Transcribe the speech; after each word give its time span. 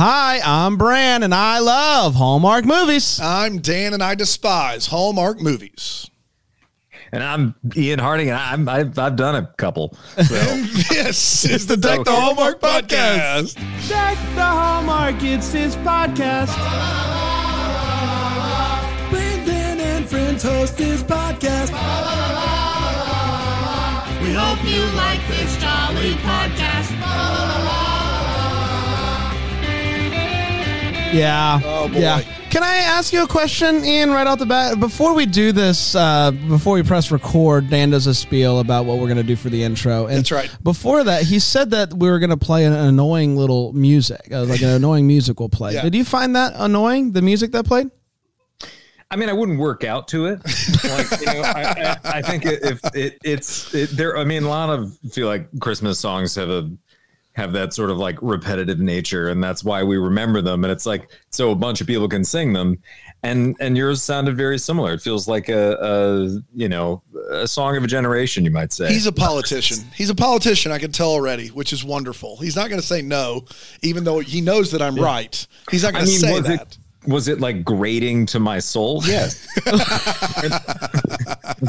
Hi, 0.00 0.38
I'm 0.44 0.76
Bran, 0.76 1.24
and 1.24 1.34
I 1.34 1.58
love 1.58 2.14
Hallmark 2.14 2.64
movies. 2.64 3.18
I'm 3.20 3.58
Dan, 3.58 3.92
and 3.92 4.00
I 4.00 4.14
despise 4.14 4.86
Hallmark 4.86 5.40
movies. 5.40 6.08
And 7.10 7.20
I'm 7.20 7.56
Ian 7.74 7.98
Harding, 7.98 8.28
and 8.28 8.38
I'm, 8.38 8.68
I've, 8.68 8.96
I've 8.96 9.16
done 9.16 9.34
a 9.34 9.52
couple. 9.56 9.96
So. 10.14 10.22
yes, 10.92 11.44
it's 11.44 11.64
the 11.64 11.76
Deck 11.76 12.04
the 12.04 12.12
Hallmark 12.12 12.60
podcast. 12.60 13.56
Deck 13.88 14.16
the 14.36 14.44
Hallmark, 14.44 15.16
it's 15.20 15.50
his 15.50 15.74
podcast. 15.78 16.54
Brandon 19.10 19.80
and 19.80 20.08
friends 20.08 20.44
host 20.44 20.78
this 20.78 21.02
podcast. 21.02 21.72
We 24.22 24.32
hope 24.32 24.64
you 24.64 24.84
like 24.96 25.26
this 25.26 25.56
jolly 25.56 26.12
podcast. 26.22 26.67
Yeah. 31.12 31.60
Oh, 31.64 31.88
boy. 31.88 31.98
Yeah. 31.98 32.22
Can 32.50 32.62
I 32.62 32.76
ask 32.76 33.12
you 33.12 33.22
a 33.22 33.26
question, 33.26 33.84
Ian, 33.84 34.10
right 34.10 34.26
off 34.26 34.38
the 34.38 34.46
bat? 34.46 34.80
Before 34.80 35.14
we 35.14 35.26
do 35.26 35.52
this, 35.52 35.94
uh, 35.94 36.30
before 36.30 36.74
we 36.74 36.82
press 36.82 37.10
record, 37.10 37.68
Dan 37.68 37.90
does 37.90 38.06
a 38.06 38.14
spiel 38.14 38.60
about 38.60 38.86
what 38.86 38.98
we're 38.98 39.06
going 39.06 39.18
to 39.18 39.22
do 39.22 39.36
for 39.36 39.50
the 39.50 39.62
intro. 39.62 40.06
And 40.06 40.18
That's 40.18 40.32
right. 40.32 40.50
Before 40.62 41.04
that, 41.04 41.24
he 41.24 41.38
said 41.38 41.70
that 41.70 41.92
we 41.92 42.08
were 42.10 42.18
going 42.18 42.30
to 42.30 42.36
play 42.36 42.64
an 42.64 42.72
annoying 42.72 43.36
little 43.36 43.72
music, 43.72 44.28
uh, 44.32 44.44
like 44.44 44.62
an 44.62 44.70
annoying 44.70 45.06
music 45.06 45.40
will 45.40 45.48
play. 45.48 45.74
Yeah. 45.74 45.82
Did 45.82 45.94
you 45.94 46.04
find 46.04 46.34
that 46.36 46.54
annoying, 46.56 47.12
the 47.12 47.22
music 47.22 47.52
that 47.52 47.64
played? 47.64 47.90
I 49.10 49.16
mean, 49.16 49.30
I 49.30 49.32
wouldn't 49.32 49.58
work 49.58 49.84
out 49.84 50.08
to 50.08 50.26
it. 50.26 50.40
Like, 50.84 51.20
you 51.20 51.26
know, 51.26 51.40
I, 51.42 51.96
I, 52.04 52.18
I 52.18 52.22
think 52.22 52.44
if 52.44 52.80
it, 52.94 53.18
it's 53.24 53.74
it, 53.74 53.90
there. 53.90 54.18
I 54.18 54.24
mean, 54.24 54.42
a 54.42 54.48
lot 54.48 54.68
of 54.68 54.92
feel 55.12 55.26
like 55.28 55.48
Christmas 55.60 55.98
songs 55.98 56.34
have 56.34 56.50
a 56.50 56.70
have 57.38 57.52
that 57.52 57.72
sort 57.72 57.90
of 57.90 57.98
like 57.98 58.18
repetitive 58.20 58.80
nature, 58.80 59.28
and 59.28 59.42
that's 59.42 59.62
why 59.62 59.84
we 59.84 59.96
remember 59.96 60.42
them. 60.42 60.64
And 60.64 60.72
it's 60.72 60.84
like 60.84 61.08
so 61.30 61.52
a 61.52 61.54
bunch 61.54 61.80
of 61.80 61.86
people 61.86 62.08
can 62.08 62.24
sing 62.24 62.52
them, 62.52 62.78
and 63.22 63.56
and 63.60 63.76
yours 63.76 64.02
sounded 64.02 64.36
very 64.36 64.58
similar. 64.58 64.92
It 64.92 65.00
feels 65.00 65.28
like 65.28 65.48
a, 65.48 65.76
a 65.80 66.40
you 66.54 66.68
know 66.68 67.02
a 67.30 67.46
song 67.46 67.76
of 67.76 67.84
a 67.84 67.86
generation, 67.86 68.44
you 68.44 68.50
might 68.50 68.72
say. 68.72 68.88
He's 68.88 69.06
a 69.06 69.12
politician. 69.12 69.78
He's 69.94 70.10
a 70.10 70.14
politician. 70.14 70.72
I 70.72 70.78
can 70.78 70.90
tell 70.90 71.10
already, 71.10 71.48
which 71.48 71.72
is 71.72 71.84
wonderful. 71.84 72.36
He's 72.38 72.56
not 72.56 72.68
going 72.68 72.80
to 72.80 72.86
say 72.86 73.02
no, 73.02 73.44
even 73.82 74.02
though 74.04 74.18
he 74.18 74.40
knows 74.40 74.72
that 74.72 74.82
I'm 74.82 74.96
right. 74.96 75.46
He's 75.70 75.84
not 75.84 75.92
going 75.92 76.06
to 76.06 76.10
say 76.10 76.40
that. 76.40 76.62
it 76.62 76.78
was 77.06 77.28
it 77.28 77.40
like 77.40 77.64
grating 77.64 78.26
to 78.26 78.40
my 78.40 78.58
soul? 78.58 79.02
Yes. 79.04 79.46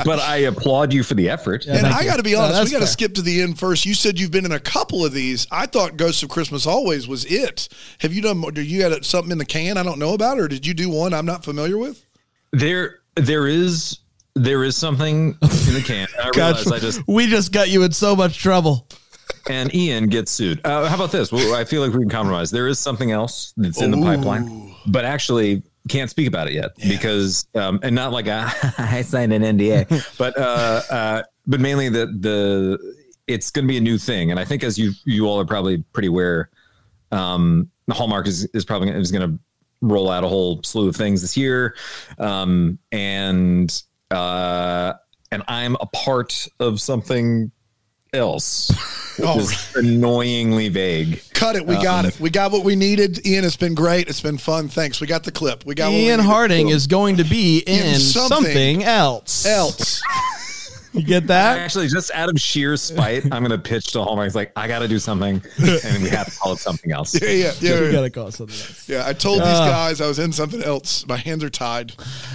but 0.03 0.19
I 0.19 0.38
applaud 0.47 0.94
you 0.94 1.03
for 1.03 1.13
the 1.13 1.30
effort. 1.30 1.66
and 1.66 1.85
I 1.85 2.03
got 2.03 2.17
to 2.17 2.23
be 2.23 2.35
honest, 2.35 2.53
that's 2.53 2.69
we 2.69 2.73
got 2.73 2.80
to 2.81 2.88
skip 2.88 3.13
to 3.16 3.22
the 3.22 3.41
end 3.41 3.59
first. 3.59 3.85
You 3.85 3.94
said 3.94 4.19
you've 4.19 4.31
been 4.31 4.45
in 4.45 4.52
a 4.52 4.59
couple 4.59 5.05
of 5.05 5.13
these. 5.13 5.47
I 5.52 5.66
thought 5.66 5.97
Ghosts 5.97 6.23
of 6.23 6.30
Christmas 6.30 6.66
Always 6.66 7.07
was 7.07 7.25
it. 7.25 7.69
Have 8.00 8.13
you 8.13 8.22
done? 8.22 8.41
Do 8.53 8.61
you 8.61 8.83
had 8.83 9.05
something 9.05 9.31
in 9.31 9.38
the 9.38 9.45
can 9.45 9.77
I 9.77 9.83
don't 9.83 10.00
know 10.00 10.13
about, 10.13 10.39
or 10.39 10.47
did 10.47 10.66
you 10.66 10.73
do 10.73 10.89
one 10.89 11.13
I'm 11.13 11.25
not 11.25 11.44
familiar 11.44 11.77
with? 11.77 12.05
There, 12.52 13.00
there 13.16 13.47
is, 13.47 14.00
there 14.35 14.63
is 14.63 14.75
something 14.75 15.38
in 15.41 15.73
the 15.73 15.83
can. 15.85 16.07
I 16.22 16.30
realize 16.35 16.72
I 16.72 16.80
just 16.80 17.07
we 17.07 17.27
just 17.27 17.52
got 17.52 17.69
you 17.69 17.83
in 17.83 17.91
so 17.91 18.16
much 18.16 18.39
trouble. 18.39 18.88
and 19.50 19.73
Ian 19.73 20.07
gets 20.07 20.31
sued. 20.31 20.61
Uh, 20.66 20.88
how 20.88 20.95
about 20.95 21.11
this? 21.11 21.31
Well, 21.31 21.55
I 21.55 21.63
feel 21.66 21.81
like 21.81 21.94
we 21.94 22.00
can 22.00 22.09
compromise. 22.09 22.50
There 22.52 22.67
is 22.67 22.80
something 22.80 23.11
else 23.11 23.53
that's 23.57 23.81
in 23.81 23.91
the 23.91 23.97
pipeline, 23.97 24.69
but 24.91 25.05
actually 25.05 25.63
can't 25.87 26.09
speak 26.09 26.27
about 26.27 26.47
it 26.47 26.53
yet 26.53 26.71
because, 26.87 27.47
um, 27.55 27.79
and 27.83 27.95
not 27.95 28.11
like 28.11 28.27
I 28.27 29.01
signed 29.05 29.33
an 29.33 29.41
NDA, 29.41 30.15
but 30.17 30.37
uh, 30.37 30.81
uh, 30.89 31.23
but 31.47 31.59
mainly 31.59 31.89
the 31.89 32.07
the 32.07 32.95
it's 33.27 33.51
going 33.51 33.65
to 33.65 33.67
be 33.67 33.77
a 33.77 33.81
new 33.81 33.97
thing, 33.97 34.31
and 34.31 34.39
I 34.39 34.45
think 34.45 34.63
as 34.63 34.77
you 34.77 34.91
you 35.05 35.27
all 35.27 35.39
are 35.39 35.45
probably 35.45 35.83
pretty 35.93 36.07
aware, 36.07 36.49
um, 37.11 37.69
the 37.87 37.93
Hallmark 37.93 38.27
is 38.27 38.45
is 38.53 38.65
probably 38.65 38.89
is 38.89 39.11
going 39.11 39.29
to 39.29 39.39
roll 39.81 40.09
out 40.09 40.23
a 40.23 40.27
whole 40.27 40.61
slew 40.63 40.89
of 40.89 40.95
things 40.95 41.21
this 41.21 41.37
year, 41.37 41.75
um, 42.17 42.79
and 42.91 43.83
uh, 44.11 44.93
and 45.31 45.44
I'm 45.47 45.75
a 45.75 45.85
part 45.88 46.47
of 46.59 46.81
something 46.81 47.51
else. 48.14 48.70
which 49.18 49.28
Oh. 49.28 49.40
is 49.40 49.75
annoyingly 49.75 50.70
vague. 50.70 51.22
Cut 51.34 51.56
it. 51.58 51.66
We 51.66 51.75
got 51.81 52.06
it. 52.06 52.20
We 52.20 52.30
got 52.30 52.52
what 52.52 52.64
we 52.64 52.75
needed. 52.75 53.25
Ian, 53.28 53.44
it's 53.44 53.58
been 53.58 53.75
great. 53.75 54.08
It's 54.08 54.22
been 54.22 54.38
fun. 54.38 54.70
Thanks. 54.70 55.02
We 55.02 55.08
got 55.08 55.24
the 55.24 55.31
clip. 55.31 55.66
We 55.66 55.75
got 55.75 55.88
what 55.88 55.96
we 55.96 56.08
Ian 56.08 56.18
needed. 56.20 56.30
Harding 56.30 56.70
is 56.70 56.88
going 56.88 57.18
to 57.18 57.24
be 57.25 57.59
in, 57.59 57.86
In 57.96 58.00
something 58.00 58.44
something, 58.44 58.84
else. 58.84 59.46
else. 59.46 60.02
You 60.92 61.03
get 61.03 61.28
that? 61.28 61.59
Actually, 61.59 61.88
just 61.88 62.09
out 62.16 62.30
of 62.30 62.42
sheer 62.42 62.75
spite, 62.75 63.24
I'm 63.25 63.44
going 63.44 63.52
to 63.52 63.59
pitch 63.59 63.92
to 63.92 64.02
Hallmark. 64.02 64.26
It's 64.26 64.36
like, 64.36 64.52
I 64.56 64.68
got 64.68 64.80
to 64.80 64.88
do 64.88 64.97
something, 64.97 65.40
and 65.59 66.03
we 66.03 66.09
have 66.09 66.34
to 66.34 66.40
call 66.40 66.53
it 66.53 66.58
something 66.58 66.91
else. 66.91 67.14
Yeah, 67.22 67.30
yeah, 67.30 67.52
yeah. 67.62 67.80
we 67.80 67.86
yeah. 67.86 67.91
got 67.91 68.02
to 68.02 68.09
call 68.09 68.28
it 68.30 68.34
something 68.34 68.56
else. 68.56 68.90
Yeah, 68.90 69.03
I 69.06 69.14
told 69.14 69.41
these 69.41 69.47
Uh. 69.50 69.70
guys 69.70 70.02
I 70.02 70.08
was 70.08 70.18
in 70.18 70.31
something 70.31 70.64
else. 70.64 71.06
My 71.06 71.18
hands 71.18 71.44
are 71.44 71.50
tied. 71.52 71.94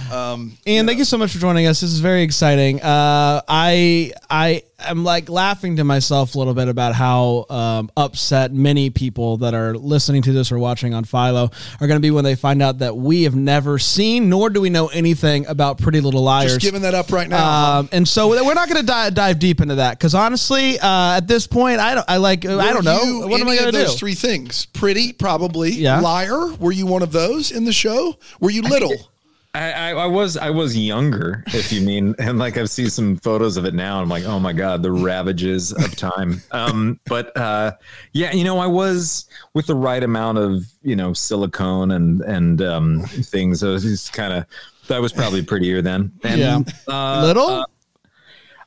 Um, 0.09 0.57
Ian, 0.65 0.85
thank 0.87 0.99
you 0.99 1.03
so 1.05 1.17
much 1.17 1.33
for 1.33 1.39
joining 1.39 1.67
us. 1.67 1.81
This 1.81 1.91
is 1.91 1.99
very 1.99 2.21
exciting. 2.23 2.81
Uh, 2.81 3.41
I 3.45 4.13
I 4.29 4.63
am 4.79 5.03
like 5.03 5.29
laughing 5.29 5.77
to 5.77 5.83
myself 5.83 6.35
a 6.35 6.37
little 6.37 6.53
bit 6.53 6.67
about 6.67 6.95
how 6.95 7.45
um, 7.49 7.91
upset 7.95 8.53
many 8.53 8.89
people 8.89 9.37
that 9.37 9.53
are 9.53 9.75
listening 9.77 10.21
to 10.23 10.33
this 10.33 10.51
or 10.51 10.59
watching 10.59 10.93
on 10.93 11.03
Philo 11.03 11.49
are 11.79 11.87
going 11.87 11.97
to 11.97 12.01
be 12.01 12.11
when 12.11 12.23
they 12.23 12.35
find 12.35 12.61
out 12.61 12.79
that 12.79 12.95
we 12.95 13.23
have 13.23 13.35
never 13.35 13.79
seen 13.79 14.29
nor 14.29 14.49
do 14.49 14.61
we 14.61 14.69
know 14.69 14.87
anything 14.87 15.45
about 15.47 15.77
Pretty 15.77 16.01
Little 16.01 16.21
Liars. 16.21 16.53
just 16.53 16.61
giving 16.61 16.81
that 16.81 16.93
up 16.93 17.11
right 17.11 17.29
now. 17.29 17.79
Um, 17.79 17.89
and 17.91 18.07
so 18.07 18.29
we're 18.29 18.53
not 18.53 18.69
going 18.69 18.81
to 18.81 18.85
dive, 18.85 19.13
dive 19.13 19.39
deep 19.39 19.61
into 19.61 19.75
that 19.75 19.97
because 19.97 20.13
honestly, 20.15 20.79
uh, 20.79 21.17
at 21.17 21.27
this 21.27 21.47
point, 21.47 21.79
I 21.79 21.95
don't. 21.95 22.05
I 22.07 22.17
like. 22.17 22.45
I 22.45 22.73
don't 22.73 22.85
know. 22.85 23.27
What 23.27 23.41
am 23.41 23.47
I 23.47 23.55
going 23.55 23.65
to 23.65 23.71
do? 23.71 23.77
those 23.77 23.99
three 23.99 24.15
things? 24.15 24.65
Pretty, 24.67 25.13
probably. 25.13 25.71
Yeah. 25.71 25.99
Liar. 25.99 26.53
Were 26.55 26.71
you 26.71 26.85
one 26.85 27.01
of 27.01 27.11
those 27.11 27.51
in 27.51 27.65
the 27.65 27.73
show? 27.73 28.17
Were 28.39 28.51
you 28.51 28.61
little? 28.61 29.11
I, 29.55 29.71
I, 29.71 29.89
I 29.91 30.05
was 30.05 30.37
I 30.37 30.49
was 30.49 30.77
younger, 30.77 31.43
if 31.47 31.71
you 31.71 31.81
mean, 31.81 32.13
and 32.19 32.37
like 32.37 32.57
I've 32.57 32.69
seen 32.69 32.89
some 32.89 33.17
photos 33.17 33.57
of 33.57 33.65
it 33.65 33.73
now. 33.73 33.95
And 33.99 34.03
I'm 34.03 34.09
like, 34.09 34.25
oh 34.25 34.39
my 34.39 34.53
god, 34.53 34.83
the 34.83 34.91
ravages 34.91 35.71
of 35.71 35.95
time. 35.95 36.41
Um, 36.51 36.99
but 37.05 37.35
uh, 37.37 37.71
yeah, 38.13 38.31
you 38.33 38.43
know, 38.43 38.59
I 38.59 38.67
was 38.67 39.25
with 39.53 39.67
the 39.67 39.75
right 39.75 40.03
amount 40.03 40.37
of 40.37 40.65
you 40.83 40.95
know 40.95 41.13
silicone 41.13 41.91
and 41.91 42.21
and 42.21 42.61
um, 42.61 43.01
things. 43.03 43.63
I 43.63 43.69
was 43.69 43.83
just 43.83 44.13
kind 44.13 44.33
of. 44.33 44.45
I 44.89 44.99
was 44.99 45.11
probably 45.11 45.41
prettier 45.41 45.81
then. 45.81 46.11
And, 46.23 46.39
Yeah. 46.39 46.59
uh, 46.87 47.23
Little. 47.25 47.47
uh, 47.49 47.65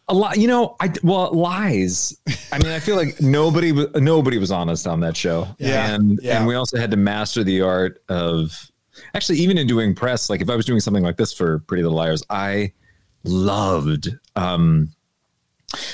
a 0.09 0.15
lot, 0.15 0.37
you 0.38 0.48
know. 0.48 0.75
I 0.81 0.93
well 1.03 1.31
lies. 1.32 2.16
I 2.50 2.59
mean, 2.59 2.72
I 2.72 2.81
feel 2.81 2.97
like 2.97 3.21
nobody 3.21 3.72
was 3.72 3.87
nobody 3.94 4.38
was 4.38 4.50
honest 4.50 4.87
on 4.87 5.00
that 5.00 5.16
show. 5.16 5.47
Yeah, 5.59 5.94
and 5.94 6.19
yeah. 6.22 6.38
and 6.38 6.47
we 6.47 6.54
also 6.54 6.78
had 6.78 6.91
to 6.93 6.97
master 6.97 7.44
the 7.44 7.60
art 7.60 8.03
of 8.09 8.68
actually 9.14 9.38
even 9.38 9.59
in 9.59 9.66
doing 9.66 9.94
press. 9.94 10.31
Like 10.31 10.41
if 10.41 10.50
I 10.50 10.56
was 10.56 10.66
doing 10.66 10.81
something 10.81 11.03
like 11.03 11.16
this 11.16 11.32
for 11.32 11.60
Pretty 11.60 11.82
Little 11.82 11.97
Liars, 11.97 12.22
I 12.31 12.72
loved 13.25 14.09
um 14.36 14.91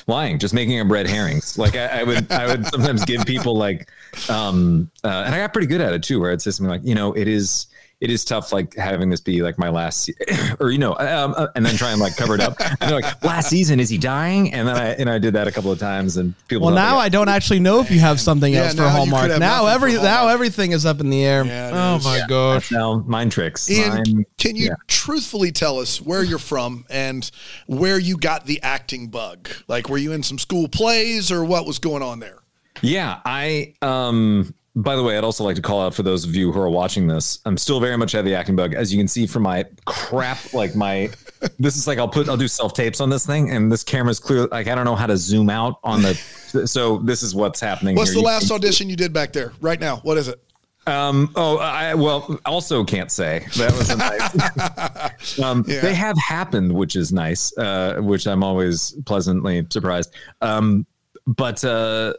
lying, 0.06 0.38
just 0.38 0.54
making 0.54 0.78
up 0.80 0.90
red 0.90 1.06
herrings. 1.06 1.58
Like 1.58 1.76
I, 1.76 2.00
I 2.00 2.04
would 2.04 2.30
I 2.30 2.46
would 2.46 2.66
sometimes 2.66 3.04
give 3.04 3.24
people 3.24 3.56
like 3.56 3.88
um 4.28 4.90
uh, 5.02 5.24
and 5.26 5.34
I 5.34 5.38
got 5.38 5.52
pretty 5.52 5.68
good 5.68 5.80
at 5.80 5.92
it 5.92 6.02
too, 6.02 6.20
where 6.20 6.30
I'd 6.32 6.42
say 6.42 6.50
something 6.50 6.70
like, 6.70 6.84
you 6.84 6.94
know, 6.94 7.12
it 7.12 7.28
is 7.28 7.66
it 8.04 8.10
is 8.10 8.22
tough 8.22 8.52
like 8.52 8.74
having 8.76 9.08
this 9.08 9.20
be 9.20 9.40
like 9.42 9.58
my 9.58 9.70
last 9.70 10.10
or 10.60 10.70
you 10.70 10.76
know 10.78 10.92
um, 10.98 11.34
uh, 11.36 11.46
and 11.56 11.64
then 11.64 11.74
try 11.74 11.90
and 11.90 12.00
like 12.00 12.14
cover 12.16 12.34
it 12.34 12.40
up 12.40 12.54
and 12.60 12.76
they're 12.80 13.00
like 13.00 13.24
last 13.24 13.48
season 13.48 13.80
is 13.80 13.88
he 13.88 13.96
dying 13.96 14.52
and 14.52 14.68
then 14.68 14.76
I 14.76 14.88
and 14.90 15.08
I 15.08 15.18
did 15.18 15.32
that 15.34 15.48
a 15.48 15.52
couple 15.52 15.72
of 15.72 15.78
times 15.78 16.18
and 16.18 16.34
people 16.48 16.66
well, 16.66 16.74
now 16.74 16.96
like, 16.96 17.06
I 17.06 17.08
don't 17.08 17.30
actually 17.30 17.60
know 17.60 17.80
if 17.80 17.90
you 17.90 18.00
have 18.00 18.20
something 18.20 18.52
Yeah, 18.52 18.64
else 18.64 18.74
for 18.74 18.82
now 18.82 18.90
Hallmark. 18.90 19.28
Now 19.30 19.38
nothing 19.38 19.64
for 19.66 19.70
every 19.70 19.92
now 19.94 20.28
everything 20.28 20.72
is 20.72 20.84
up 20.84 21.00
in 21.00 21.08
the 21.08 21.24
air. 21.24 21.44
Yeah, 21.46 21.70
oh 21.72 21.96
is. 21.96 22.04
my 22.04 22.18
Yeah. 22.18 22.26
gosh. 22.28 22.70
now 22.70 22.98
mind 23.06 23.32
tricks 23.32 23.70
Ian, 23.70 23.88
Mine- 23.94 24.26
can 24.38 24.54
you 24.56 24.66
yeah. 24.66 24.74
truthfully 24.86 25.50
tell 25.50 25.78
us 25.78 26.00
where 26.00 26.22
you're 26.22 26.38
from 26.38 26.84
and 26.90 27.30
where 27.66 27.98
you 27.98 28.18
got 28.18 28.44
the 28.44 28.62
acting 28.62 29.08
bug? 29.08 29.48
Like, 29.66 29.88
were 29.88 29.98
you 29.98 30.12
in 30.12 30.22
some 30.22 30.38
school 30.38 30.68
plays 30.68 31.32
or 31.32 31.42
what 31.44 31.66
was 31.66 31.78
going 31.78 32.02
on 32.02 32.20
there? 32.20 32.38
Yeah, 32.82 33.20
I 33.24 33.74
um 33.80 34.54
by 34.76 34.96
the 34.96 35.02
way, 35.02 35.16
I'd 35.16 35.24
also 35.24 35.44
like 35.44 35.56
to 35.56 35.62
call 35.62 35.80
out 35.80 35.94
for 35.94 36.02
those 36.02 36.24
of 36.24 36.34
you 36.34 36.50
who 36.52 36.60
are 36.60 36.68
watching 36.70 37.06
this. 37.06 37.38
I'm 37.44 37.56
still 37.56 37.78
very 37.80 37.96
much 37.96 38.12
have 38.12 38.24
the 38.24 38.34
acting 38.34 38.56
bug, 38.56 38.74
as 38.74 38.92
you 38.92 38.98
can 38.98 39.06
see 39.08 39.26
from 39.26 39.42
my 39.44 39.64
crap. 39.84 40.52
Like 40.52 40.74
my, 40.74 41.10
this 41.58 41.76
is 41.76 41.86
like 41.86 41.98
I'll 41.98 42.08
put 42.08 42.28
I'll 42.28 42.36
do 42.36 42.48
self 42.48 42.74
tapes 42.74 43.00
on 43.00 43.08
this 43.10 43.24
thing, 43.24 43.50
and 43.50 43.70
this 43.70 43.84
camera's 43.84 44.18
clear. 44.18 44.46
Like 44.46 44.66
I 44.68 44.74
don't 44.74 44.84
know 44.84 44.96
how 44.96 45.06
to 45.06 45.16
zoom 45.16 45.50
out 45.50 45.78
on 45.84 46.02
the. 46.02 46.20
So 46.66 46.98
this 46.98 47.24
is 47.24 47.34
what's 47.34 47.58
happening. 47.58 47.96
What's 47.96 48.10
here. 48.10 48.14
the 48.14 48.20
You 48.20 48.26
last 48.26 48.46
can- 48.46 48.54
audition 48.54 48.88
you 48.88 48.94
did 48.94 49.12
back 49.12 49.32
there 49.32 49.52
right 49.60 49.80
now? 49.80 49.96
What 50.04 50.16
is 50.18 50.28
it? 50.28 50.40
Um. 50.86 51.32
Oh, 51.34 51.56
I 51.58 51.94
well 51.94 52.38
also 52.46 52.84
can't 52.84 53.10
say 53.10 53.44
that 53.56 53.72
was 53.72 53.90
a 53.90 53.96
nice. 53.96 55.38
um, 55.40 55.64
Yeah. 55.66 55.80
They 55.80 55.94
have 55.94 56.16
happened, 56.18 56.72
which 56.72 56.94
is 56.94 57.12
nice. 57.12 57.56
Uh, 57.58 57.96
which 58.02 58.26
I'm 58.28 58.44
always 58.44 58.92
pleasantly 59.04 59.66
surprised. 59.70 60.14
Um, 60.42 60.86
but 61.26 61.64
uh, 61.64 62.12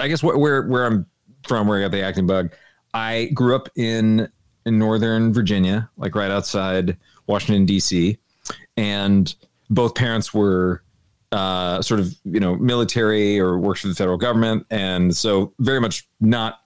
I 0.00 0.08
guess 0.08 0.20
wh- 0.22 0.36
where 0.36 0.62
where 0.66 0.86
I'm 0.86 1.06
from, 1.48 1.66
where 1.66 1.78
I 1.78 1.82
got 1.82 1.92
the 1.92 2.02
acting 2.02 2.26
bug, 2.26 2.52
I 2.94 3.30
grew 3.34 3.54
up 3.56 3.68
in 3.76 4.28
in 4.66 4.78
Northern 4.78 5.32
Virginia, 5.32 5.88
like 5.96 6.14
right 6.14 6.30
outside 6.30 6.96
Washington 7.26 7.64
D.C., 7.64 8.18
and 8.76 9.34
both 9.70 9.94
parents 9.94 10.34
were 10.34 10.82
uh, 11.32 11.82
sort 11.82 12.00
of 12.00 12.14
you 12.24 12.40
know 12.40 12.56
military 12.56 13.38
or 13.38 13.58
worked 13.58 13.80
for 13.80 13.88
the 13.88 13.94
federal 13.94 14.18
government, 14.18 14.66
and 14.70 15.14
so 15.16 15.52
very 15.58 15.80
much 15.80 16.08
not 16.20 16.60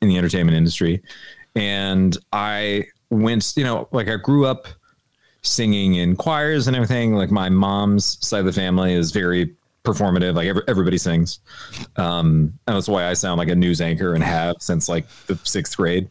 in 0.00 0.08
the 0.08 0.18
entertainment 0.18 0.56
industry, 0.56 1.02
and 1.54 2.16
I 2.32 2.86
went. 3.10 3.52
You 3.56 3.64
know, 3.64 3.88
like 3.92 4.08
I 4.08 4.16
grew 4.16 4.46
up 4.46 4.66
singing 5.42 5.94
in 5.94 6.16
choirs 6.16 6.66
and 6.66 6.76
everything. 6.76 7.14
Like 7.14 7.30
my 7.30 7.48
mom's 7.48 8.18
side 8.26 8.40
of 8.40 8.46
the 8.46 8.52
family 8.52 8.94
is 8.94 9.12
very 9.12 9.54
performative. 9.84 10.34
Like 10.34 10.48
every, 10.48 10.62
everybody 10.66 10.98
sings, 10.98 11.40
um, 11.96 12.52
and 12.66 12.76
that's 12.76 12.88
why 12.88 13.06
I 13.06 13.14
sound 13.14 13.38
like 13.38 13.48
a 13.48 13.54
news 13.54 13.80
anchor 13.80 14.14
and 14.14 14.24
have 14.24 14.56
since 14.60 14.88
like 14.88 15.06
the 15.26 15.38
sixth 15.44 15.76
grade. 15.76 16.08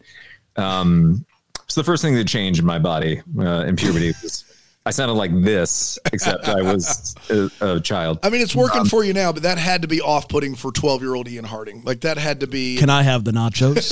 Um, 0.56 1.26
so 1.68 1.82
the 1.82 1.86
first 1.86 2.04
thing 2.04 2.16
that 2.16 2.28
changed 2.28 2.60
in 2.60 2.66
my 2.66 2.80
body 2.80 3.22
uh, 3.40 3.66
in 3.66 3.76
puberty 3.76 4.14
was 4.22 4.46
I 4.86 4.92
sounded 4.92 5.14
like 5.14 5.32
this, 5.44 5.98
except 6.12 6.50
I 6.50 6.62
was 6.62 7.16
a, 7.30 7.50
a 7.62 7.80
child. 7.80 8.20
I 8.22 8.30
mean, 8.30 8.42
it's 8.42 8.56
working 8.56 8.84
for 8.86 9.04
you 9.04 9.14
now, 9.14 9.32
but 9.32 9.44
that 9.44 9.58
had 9.58 9.82
to 9.84 9.88
be 9.88 10.02
off-putting 10.02 10.56
for 10.56 10.72
twelve-year-old 10.72 11.28
Ian 11.30 11.46
Harding. 11.46 11.84
Like 11.84 12.02
that 12.02 12.18
had 12.18 12.42
to 12.42 12.48
be. 12.48 12.78
Can 12.78 12.90
I 12.90 13.02
have 13.02 13.24
the 13.24 13.32
nachos? 13.32 13.92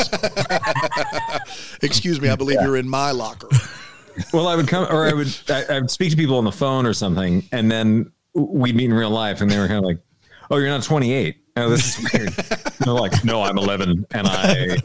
excuse 1.83 2.19
me, 2.19 2.29
I 2.29 2.35
believe 2.35 2.61
you're 2.61 2.77
in 2.77 2.89
my 2.89 3.11
locker. 3.11 3.47
Well, 4.33 4.49
I 4.49 4.55
would 4.57 4.67
come, 4.67 4.85
or 4.93 5.07
I 5.07 5.13
would, 5.13 5.33
I, 5.47 5.63
I 5.69 5.79
would 5.79 5.89
speak 5.89 6.11
to 6.11 6.17
people 6.17 6.37
on 6.37 6.43
the 6.43 6.51
phone 6.51 6.85
or 6.85 6.93
something, 6.93 7.47
and 7.53 7.71
then 7.71 8.11
we 8.33 8.73
meet 8.73 8.85
in 8.85 8.93
real 8.93 9.09
life, 9.09 9.41
and 9.41 9.49
they 9.49 9.57
were 9.57 9.67
kind 9.67 9.79
of 9.79 9.85
like, 9.85 9.99
"Oh, 10.49 10.57
you're 10.57 10.69
not 10.69 10.83
28." 10.83 11.37
Oh, 11.57 11.69
this 11.69 11.99
is 11.99 12.13
weird. 12.13 12.29
They're 12.79 12.93
like, 12.93 13.23
"No, 13.23 13.43
I'm 13.43 13.57
11, 13.57 14.05
and 14.11 14.27
I, 14.27 14.77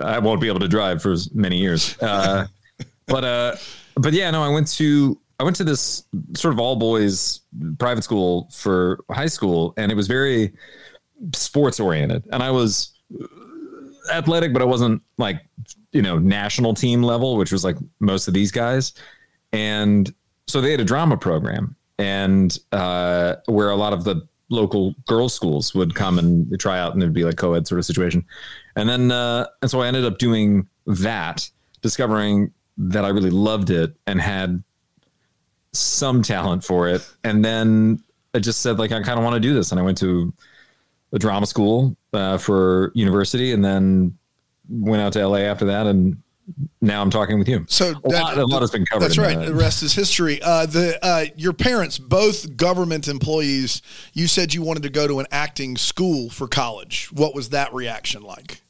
I 0.00 0.18
won't 0.18 0.40
be 0.40 0.48
able 0.48 0.60
to 0.60 0.68
drive 0.68 1.02
for 1.02 1.16
many 1.32 1.58
years." 1.58 2.00
Uh, 2.00 2.46
but, 3.06 3.24
uh, 3.24 3.56
but 3.96 4.12
yeah, 4.12 4.30
no, 4.30 4.42
I 4.42 4.48
went 4.48 4.68
to, 4.72 5.18
I 5.40 5.44
went 5.44 5.56
to 5.56 5.64
this 5.64 6.04
sort 6.34 6.52
of 6.52 6.60
all 6.60 6.76
boys 6.76 7.40
private 7.78 8.04
school 8.04 8.48
for 8.52 9.04
high 9.10 9.26
school, 9.26 9.74
and 9.76 9.90
it 9.90 9.94
was 9.94 10.06
very 10.06 10.52
sports 11.32 11.80
oriented, 11.80 12.24
and 12.32 12.42
I 12.42 12.50
was 12.50 12.92
athletic, 14.12 14.52
but 14.52 14.62
I 14.62 14.64
wasn't 14.64 15.02
like 15.18 15.40
you 15.92 16.02
know 16.02 16.18
national 16.18 16.74
team 16.74 17.02
level, 17.02 17.36
which 17.36 17.52
was 17.52 17.64
like 17.64 17.76
most 18.00 18.28
of 18.28 18.34
these 18.34 18.52
guys. 18.52 18.92
And 19.52 20.12
so 20.46 20.60
they 20.60 20.72
had 20.72 20.80
a 20.80 20.84
drama 20.84 21.16
program, 21.16 21.76
and 21.98 22.58
uh, 22.72 23.36
where 23.46 23.70
a 23.70 23.76
lot 23.76 23.92
of 23.92 24.04
the 24.04 24.26
local 24.48 24.94
girls' 25.06 25.34
schools 25.34 25.74
would 25.74 25.94
come 25.94 26.18
and 26.18 26.58
try 26.58 26.78
out, 26.78 26.94
and 26.94 27.02
it'd 27.02 27.14
be 27.14 27.24
like 27.24 27.36
co-ed 27.36 27.66
sort 27.66 27.78
of 27.78 27.84
situation. 27.84 28.24
And 28.76 28.88
then 28.88 29.10
uh, 29.10 29.46
and 29.62 29.70
so 29.70 29.80
I 29.80 29.86
ended 29.86 30.04
up 30.04 30.18
doing 30.18 30.68
that, 30.86 31.50
discovering 31.82 32.52
that 32.76 33.04
I 33.04 33.08
really 33.08 33.30
loved 33.30 33.70
it 33.70 33.94
and 34.06 34.20
had 34.20 34.62
some 35.72 36.22
talent 36.22 36.64
for 36.64 36.88
it. 36.88 37.08
And 37.22 37.44
then 37.44 38.02
I 38.34 38.40
just 38.40 38.60
said 38.60 38.78
like 38.78 38.92
I 38.92 39.02
kind 39.02 39.18
of 39.18 39.24
want 39.24 39.34
to 39.34 39.40
do 39.40 39.54
this, 39.54 39.70
and 39.70 39.80
I 39.80 39.82
went 39.82 39.98
to 39.98 40.32
a 41.12 41.18
drama 41.18 41.46
school 41.46 41.96
uh, 42.12 42.38
for 42.38 42.92
university, 42.94 43.52
and 43.52 43.64
then 43.64 44.18
went 44.68 45.02
out 45.02 45.12
to 45.14 45.26
LA 45.26 45.38
after 45.38 45.66
that, 45.66 45.86
and 45.86 46.16
now 46.80 47.00
I'm 47.00 47.10
talking 47.10 47.38
with 47.38 47.48
you. 47.48 47.64
So 47.68 47.94
a, 48.04 48.08
lot, 48.08 48.36
a 48.36 48.44
lot 48.44 48.60
has 48.60 48.70
been 48.70 48.84
covered. 48.84 49.04
That's 49.04 49.18
right. 49.18 49.46
The 49.46 49.54
rest 49.54 49.82
is 49.82 49.94
history. 49.94 50.40
Uh, 50.42 50.66
the 50.66 50.98
uh, 51.02 51.24
your 51.36 51.52
parents, 51.52 51.98
both 51.98 52.56
government 52.56 53.08
employees. 53.08 53.80
You 54.12 54.26
said 54.26 54.52
you 54.52 54.62
wanted 54.62 54.82
to 54.82 54.90
go 54.90 55.06
to 55.06 55.20
an 55.20 55.26
acting 55.30 55.76
school 55.76 56.28
for 56.30 56.46
college. 56.46 57.08
What 57.12 57.34
was 57.34 57.50
that 57.50 57.72
reaction 57.72 58.22
like? 58.22 58.62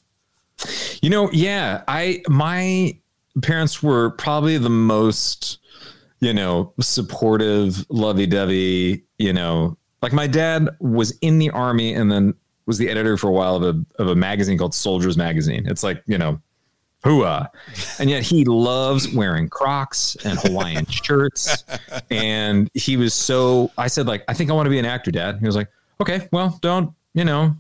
You 1.03 1.11
know, 1.11 1.31
yeah, 1.33 1.83
I 1.89 2.23
my 2.29 2.97
parents 3.43 3.83
were 3.83 4.11
probably 4.11 4.57
the 4.59 4.71
most, 4.71 5.59
you 6.21 6.33
know, 6.33 6.73
supportive, 6.81 7.85
lovey-dovey. 7.91 9.05
You 9.19 9.33
know, 9.33 9.77
like 10.01 10.13
my 10.13 10.29
dad 10.29 10.69
was 10.79 11.19
in 11.21 11.39
the 11.39 11.51
army 11.51 11.95
and 11.95 12.11
then 12.11 12.35
was 12.67 12.79
the 12.79 12.89
editor 12.89 13.17
for 13.17 13.29
a 13.29 13.33
while 13.33 13.57
of 13.57 13.63
a 13.65 13.85
of 14.01 14.09
a 14.09 14.15
magazine 14.15 14.57
called 14.57 14.75
Soldiers 14.75 15.17
Magazine. 15.17 15.67
It's 15.67 15.83
like 15.83 16.03
you 16.07 16.17
know, 16.17 16.41
hooah, 17.05 17.49
and 17.99 18.09
yet 18.09 18.23
he 18.23 18.45
loves 18.45 19.13
wearing 19.13 19.49
Crocs 19.49 20.17
and 20.25 20.39
Hawaiian 20.39 20.87
shirts. 20.91 21.65
And 22.11 22.71
he 22.75 22.97
was 22.97 23.15
so. 23.15 23.71
I 23.79 23.87
said 23.87 24.07
like, 24.07 24.25
I 24.29 24.35
think 24.35 24.51
I 24.51 24.55
want 24.55 24.67
to 24.67 24.71
be 24.71 24.79
an 24.79 24.87
actor, 24.87 25.11
Dad. 25.11 25.39
He 25.39 25.47
was 25.47 25.57
like, 25.57 25.69
okay, 26.01 26.29
well, 26.33 26.59
don't 26.63 26.93
you 27.15 27.25
know. 27.25 27.55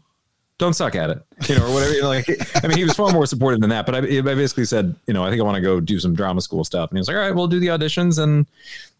Don't 0.56 0.74
suck 0.74 0.94
at 0.94 1.10
it, 1.10 1.20
you 1.48 1.58
know, 1.58 1.66
or 1.66 1.74
whatever. 1.74 1.92
You 1.94 2.02
know, 2.02 2.08
like, 2.08 2.28
I 2.62 2.68
mean, 2.68 2.78
he 2.78 2.84
was 2.84 2.94
far 2.94 3.10
more 3.12 3.26
supportive 3.26 3.60
than 3.60 3.70
that. 3.70 3.86
But 3.86 3.96
I, 3.96 3.98
I 3.98 4.20
basically 4.20 4.66
said, 4.66 4.94
you 5.08 5.12
know, 5.12 5.24
I 5.24 5.28
think 5.28 5.42
I 5.42 5.44
want 5.44 5.56
to 5.56 5.60
go 5.60 5.80
do 5.80 5.98
some 5.98 6.14
drama 6.14 6.40
school 6.40 6.62
stuff. 6.62 6.90
And 6.90 6.96
he 6.96 7.00
was 7.00 7.08
like, 7.08 7.16
all 7.16 7.22
right, 7.22 7.34
we'll 7.34 7.48
do 7.48 7.58
the 7.58 7.66
auditions, 7.66 8.22
and 8.22 8.46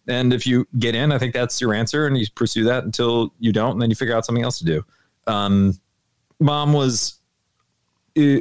and 0.08 0.32
if 0.32 0.47
you 0.47 0.67
get 0.79 0.94
in, 0.94 1.12
I 1.12 1.19
think 1.19 1.32
that's 1.32 1.61
your 1.61 1.73
answer, 1.73 2.06
and 2.06 2.19
you 2.19 2.26
pursue 2.35 2.64
that 2.64 2.85
until 2.85 3.32
you 3.38 3.52
don't, 3.52 3.73
and 3.73 3.82
then 3.82 3.88
you 3.88 3.97
figure 3.97 4.17
out 4.17 4.26
something 4.26 4.44
else 4.44 4.58
to 4.58 4.64
do. 4.64 4.85
Um, 5.26 5.79
mom 6.40 6.73
was 6.73 7.20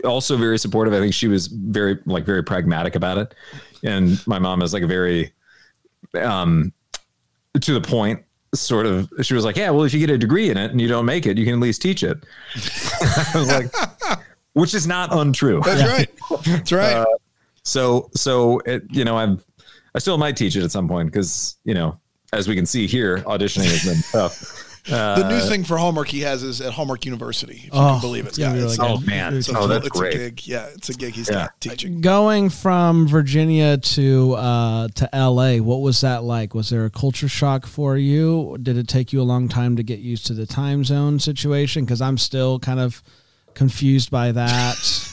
also 0.03 0.37
very 0.37 0.57
supportive. 0.57 0.93
I 0.93 0.99
think 0.99 1.13
she 1.13 1.27
was 1.27 1.47
very 1.47 1.99
like 2.05 2.25
very 2.25 2.43
pragmatic 2.43 2.95
about 2.95 3.17
it, 3.17 3.33
and 3.83 4.25
my 4.27 4.39
mom 4.39 4.61
is 4.61 4.73
like 4.73 4.83
a 4.83 4.87
very 4.87 5.33
um 6.15 6.73
to 7.59 7.73
the 7.73 7.81
point 7.81 8.23
sort 8.53 8.85
of. 8.85 9.11
She 9.21 9.33
was 9.33 9.45
like, 9.45 9.55
"Yeah, 9.55 9.69
well, 9.71 9.83
if 9.83 9.93
you 9.93 9.99
get 9.99 10.09
a 10.09 10.17
degree 10.17 10.49
in 10.49 10.57
it 10.57 10.71
and 10.71 10.79
you 10.79 10.87
don't 10.87 11.05
make 11.05 11.25
it, 11.25 11.37
you 11.37 11.45
can 11.45 11.55
at 11.55 11.59
least 11.59 11.81
teach 11.81 12.03
it." 12.03 12.17
I 12.55 13.31
was 13.35 13.47
like, 13.47 14.19
which 14.53 14.73
is 14.73 14.87
not 14.87 15.13
untrue. 15.13 15.61
That's 15.63 15.83
right. 15.83 16.09
That's 16.45 16.71
right. 16.71 16.93
Uh, 16.93 17.05
so 17.63 18.09
so 18.15 18.59
it, 18.59 18.83
you 18.89 19.05
know 19.05 19.17
I'm 19.17 19.41
I 19.95 19.99
still 19.99 20.17
might 20.17 20.37
teach 20.37 20.55
it 20.55 20.63
at 20.63 20.71
some 20.71 20.87
point 20.87 21.11
because 21.11 21.57
you 21.63 21.73
know 21.73 21.99
as 22.31 22.47
we 22.47 22.55
can 22.55 22.65
see 22.65 22.87
here 22.87 23.19
auditioning 23.19 23.65
has 23.65 23.85
been 23.85 24.01
tough. 24.11 24.72
Uh, 24.91 25.18
the 25.18 25.30
new 25.30 25.39
thing 25.39 25.63
for 25.63 25.77
Hallmark 25.77 26.09
he 26.09 26.21
has 26.21 26.44
is 26.44 26.59
at 26.59 26.74
Hallmark 26.74 27.06
University, 27.06 27.56
if 27.56 27.63
you 27.65 27.69
oh, 27.74 27.91
can 27.94 28.01
believe 28.01 28.27
it. 28.27 28.38
Yeah, 28.38 28.53
really 28.53 28.75
oh 28.80 29.00
man, 29.00 29.33
it's, 29.33 29.47
oh, 29.47 29.65
that's 29.65 29.88
it's 29.88 29.97
great. 29.97 30.13
a 30.13 30.18
gig. 30.18 30.45
Yeah, 30.45 30.65
it's 30.68 30.89
a 30.89 30.94
gig 30.94 31.13
he's 31.13 31.30
yeah. 31.30 31.35
got 31.35 31.62
teaching. 31.62 32.01
Going 32.01 32.50
from 32.50 33.07
Virginia 33.07 33.77
to 33.77 34.33
uh, 34.33 34.88
to 34.89 35.09
LA, 35.13 35.57
what 35.57 35.80
was 35.80 36.01
that 36.01 36.24
like? 36.24 36.53
Was 36.53 36.69
there 36.69 36.83
a 36.83 36.89
culture 36.89 37.30
shock 37.30 37.65
for 37.65 37.97
you? 37.97 38.57
Did 38.62 38.77
it 38.77 38.89
take 38.89 39.13
you 39.13 39.21
a 39.21 39.24
long 39.24 39.47
time 39.47 39.77
to 39.77 39.83
get 39.83 40.00
used 40.00 40.25
to 40.27 40.33
the 40.33 40.45
time 40.45 40.83
zone 40.83 41.18
situation? 41.18 41.85
Because 41.85 42.01
I'm 42.01 42.18
still 42.18 42.59
kind 42.59 42.81
of 42.81 43.01
confused 43.53 44.12
by 44.12 44.33
that. 44.33 45.09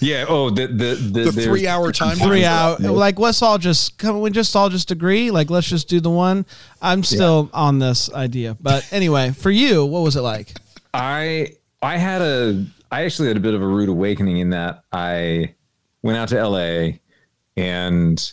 Yeah. 0.00 0.26
Oh, 0.28 0.50
the 0.50 0.66
the 0.66 0.94
the, 0.94 1.30
the 1.30 1.42
three 1.42 1.66
hour 1.66 1.92
time. 1.92 2.16
Three 2.16 2.44
hour. 2.44 2.78
Like 2.78 3.18
let's 3.18 3.42
all 3.42 3.58
just 3.58 3.98
come. 3.98 4.20
we 4.20 4.30
just 4.30 4.54
all 4.54 4.68
just 4.68 4.90
agree? 4.90 5.30
Like 5.30 5.50
let's 5.50 5.68
just 5.68 5.88
do 5.88 6.00
the 6.00 6.10
one. 6.10 6.46
I'm 6.82 7.02
still 7.02 7.50
yeah. 7.52 7.60
on 7.60 7.78
this 7.78 8.12
idea, 8.12 8.56
but 8.60 8.86
anyway, 8.92 9.32
for 9.32 9.50
you, 9.50 9.84
what 9.84 10.02
was 10.02 10.16
it 10.16 10.22
like? 10.22 10.54
I 10.94 11.52
I 11.82 11.96
had 11.96 12.22
a 12.22 12.66
I 12.90 13.04
actually 13.04 13.28
had 13.28 13.36
a 13.36 13.40
bit 13.40 13.54
of 13.54 13.62
a 13.62 13.66
rude 13.66 13.88
awakening 13.88 14.38
in 14.38 14.50
that 14.50 14.82
I 14.92 15.54
went 16.02 16.18
out 16.18 16.28
to 16.28 16.38
L.A. 16.38 17.00
and 17.56 18.32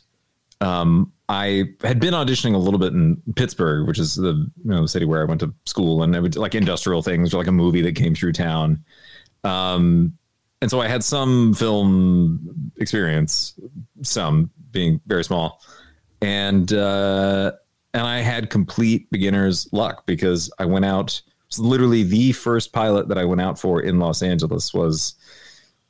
um, 0.61 1.11
I 1.29 1.69
had 1.81 1.99
been 1.99 2.13
auditioning 2.13 2.53
a 2.53 2.57
little 2.57 2.79
bit 2.79 2.93
in 2.93 3.21
Pittsburgh, 3.35 3.87
which 3.87 3.99
is 3.99 4.15
the 4.15 4.33
you 4.63 4.71
know 4.71 4.81
the 4.81 4.87
city 4.87 5.05
where 5.05 5.21
I 5.21 5.25
went 5.25 5.41
to 5.41 5.53
school, 5.65 6.03
and 6.03 6.15
it 6.15 6.21
would 6.21 6.35
like 6.35 6.55
industrial 6.55 7.01
things 7.01 7.33
or 7.33 7.37
like 7.37 7.47
a 7.47 7.51
movie 7.51 7.81
that 7.81 7.95
came 7.95 8.13
through 8.15 8.33
town. 8.33 8.83
Um, 9.43 10.17
and 10.63 10.71
so 10.71 10.79
I 10.79 10.87
had 10.87 11.03
some 11.03 11.53
film 11.53 12.71
experience, 12.77 13.59
some 14.01 14.49
being 14.71 15.01
very 15.05 15.25
small, 15.25 15.61
and 16.21 16.71
uh, 16.71 17.51
and 17.93 18.07
I 18.07 18.19
had 18.19 18.49
complete 18.49 19.11
beginner's 19.11 19.67
luck 19.73 20.05
because 20.05 20.49
I 20.59 20.65
went 20.65 20.85
out. 20.85 21.21
Literally, 21.57 22.03
the 22.03 22.31
first 22.31 22.71
pilot 22.71 23.09
that 23.09 23.17
I 23.17 23.25
went 23.25 23.41
out 23.41 23.59
for 23.59 23.81
in 23.81 23.99
Los 23.99 24.23
Angeles 24.23 24.73
was 24.73 25.15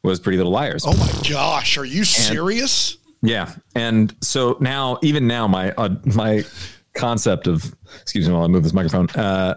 was 0.01 0.19
Pretty 0.19 0.37
Little 0.37 0.51
Liars. 0.51 0.85
Oh 0.87 0.97
my 0.97 1.29
gosh, 1.29 1.77
are 1.77 1.85
you 1.85 2.03
serious? 2.03 2.97
And, 3.21 3.29
yeah, 3.29 3.53
and 3.75 4.15
so 4.21 4.57
now, 4.59 4.97
even 5.03 5.27
now, 5.27 5.47
my 5.47 5.71
uh, 5.73 5.95
my 6.03 6.43
concept 6.95 7.45
of 7.45 7.75
excuse 8.01 8.27
me 8.27 8.33
while 8.33 8.43
I 8.43 8.47
move 8.47 8.63
this 8.63 8.73
microphone. 8.73 9.07
Uh, 9.11 9.53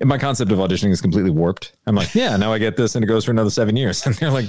and 0.00 0.08
my 0.08 0.18
concept 0.18 0.52
of 0.52 0.58
auditioning 0.58 0.90
is 0.90 1.00
completely 1.00 1.30
warped. 1.30 1.72
I'm 1.86 1.94
like, 1.94 2.14
yeah, 2.14 2.36
now 2.36 2.52
I 2.52 2.58
get 2.58 2.76
this, 2.76 2.94
and 2.94 3.04
it 3.04 3.08
goes 3.08 3.24
for 3.24 3.30
another 3.30 3.50
seven 3.50 3.76
years, 3.76 4.04
and 4.06 4.14
they're 4.16 4.30
like, 4.30 4.46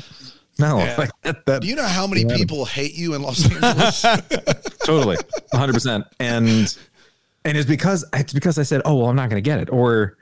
no, 0.60 0.80
yeah. 0.80 0.96
like 0.98 1.10
that, 1.24 1.46
that, 1.46 1.62
Do 1.62 1.68
you 1.68 1.76
know 1.76 1.88
how 1.88 2.06
many 2.06 2.26
people 2.26 2.66
hate 2.66 2.94
you 2.94 3.14
in 3.14 3.22
Los 3.22 3.50
Angeles? 3.50 4.02
totally, 4.86 5.18
100, 5.52 5.74
percent. 5.74 6.06
And 6.20 6.78
and 7.46 7.58
it's 7.58 7.68
because 7.68 8.06
it's 8.14 8.34
because 8.34 8.60
I 8.60 8.64
said, 8.64 8.82
oh 8.86 8.96
well, 8.96 9.08
I'm 9.08 9.16
not 9.16 9.30
going 9.30 9.42
to 9.42 9.48
get 9.48 9.60
it, 9.60 9.70
or 9.72 10.18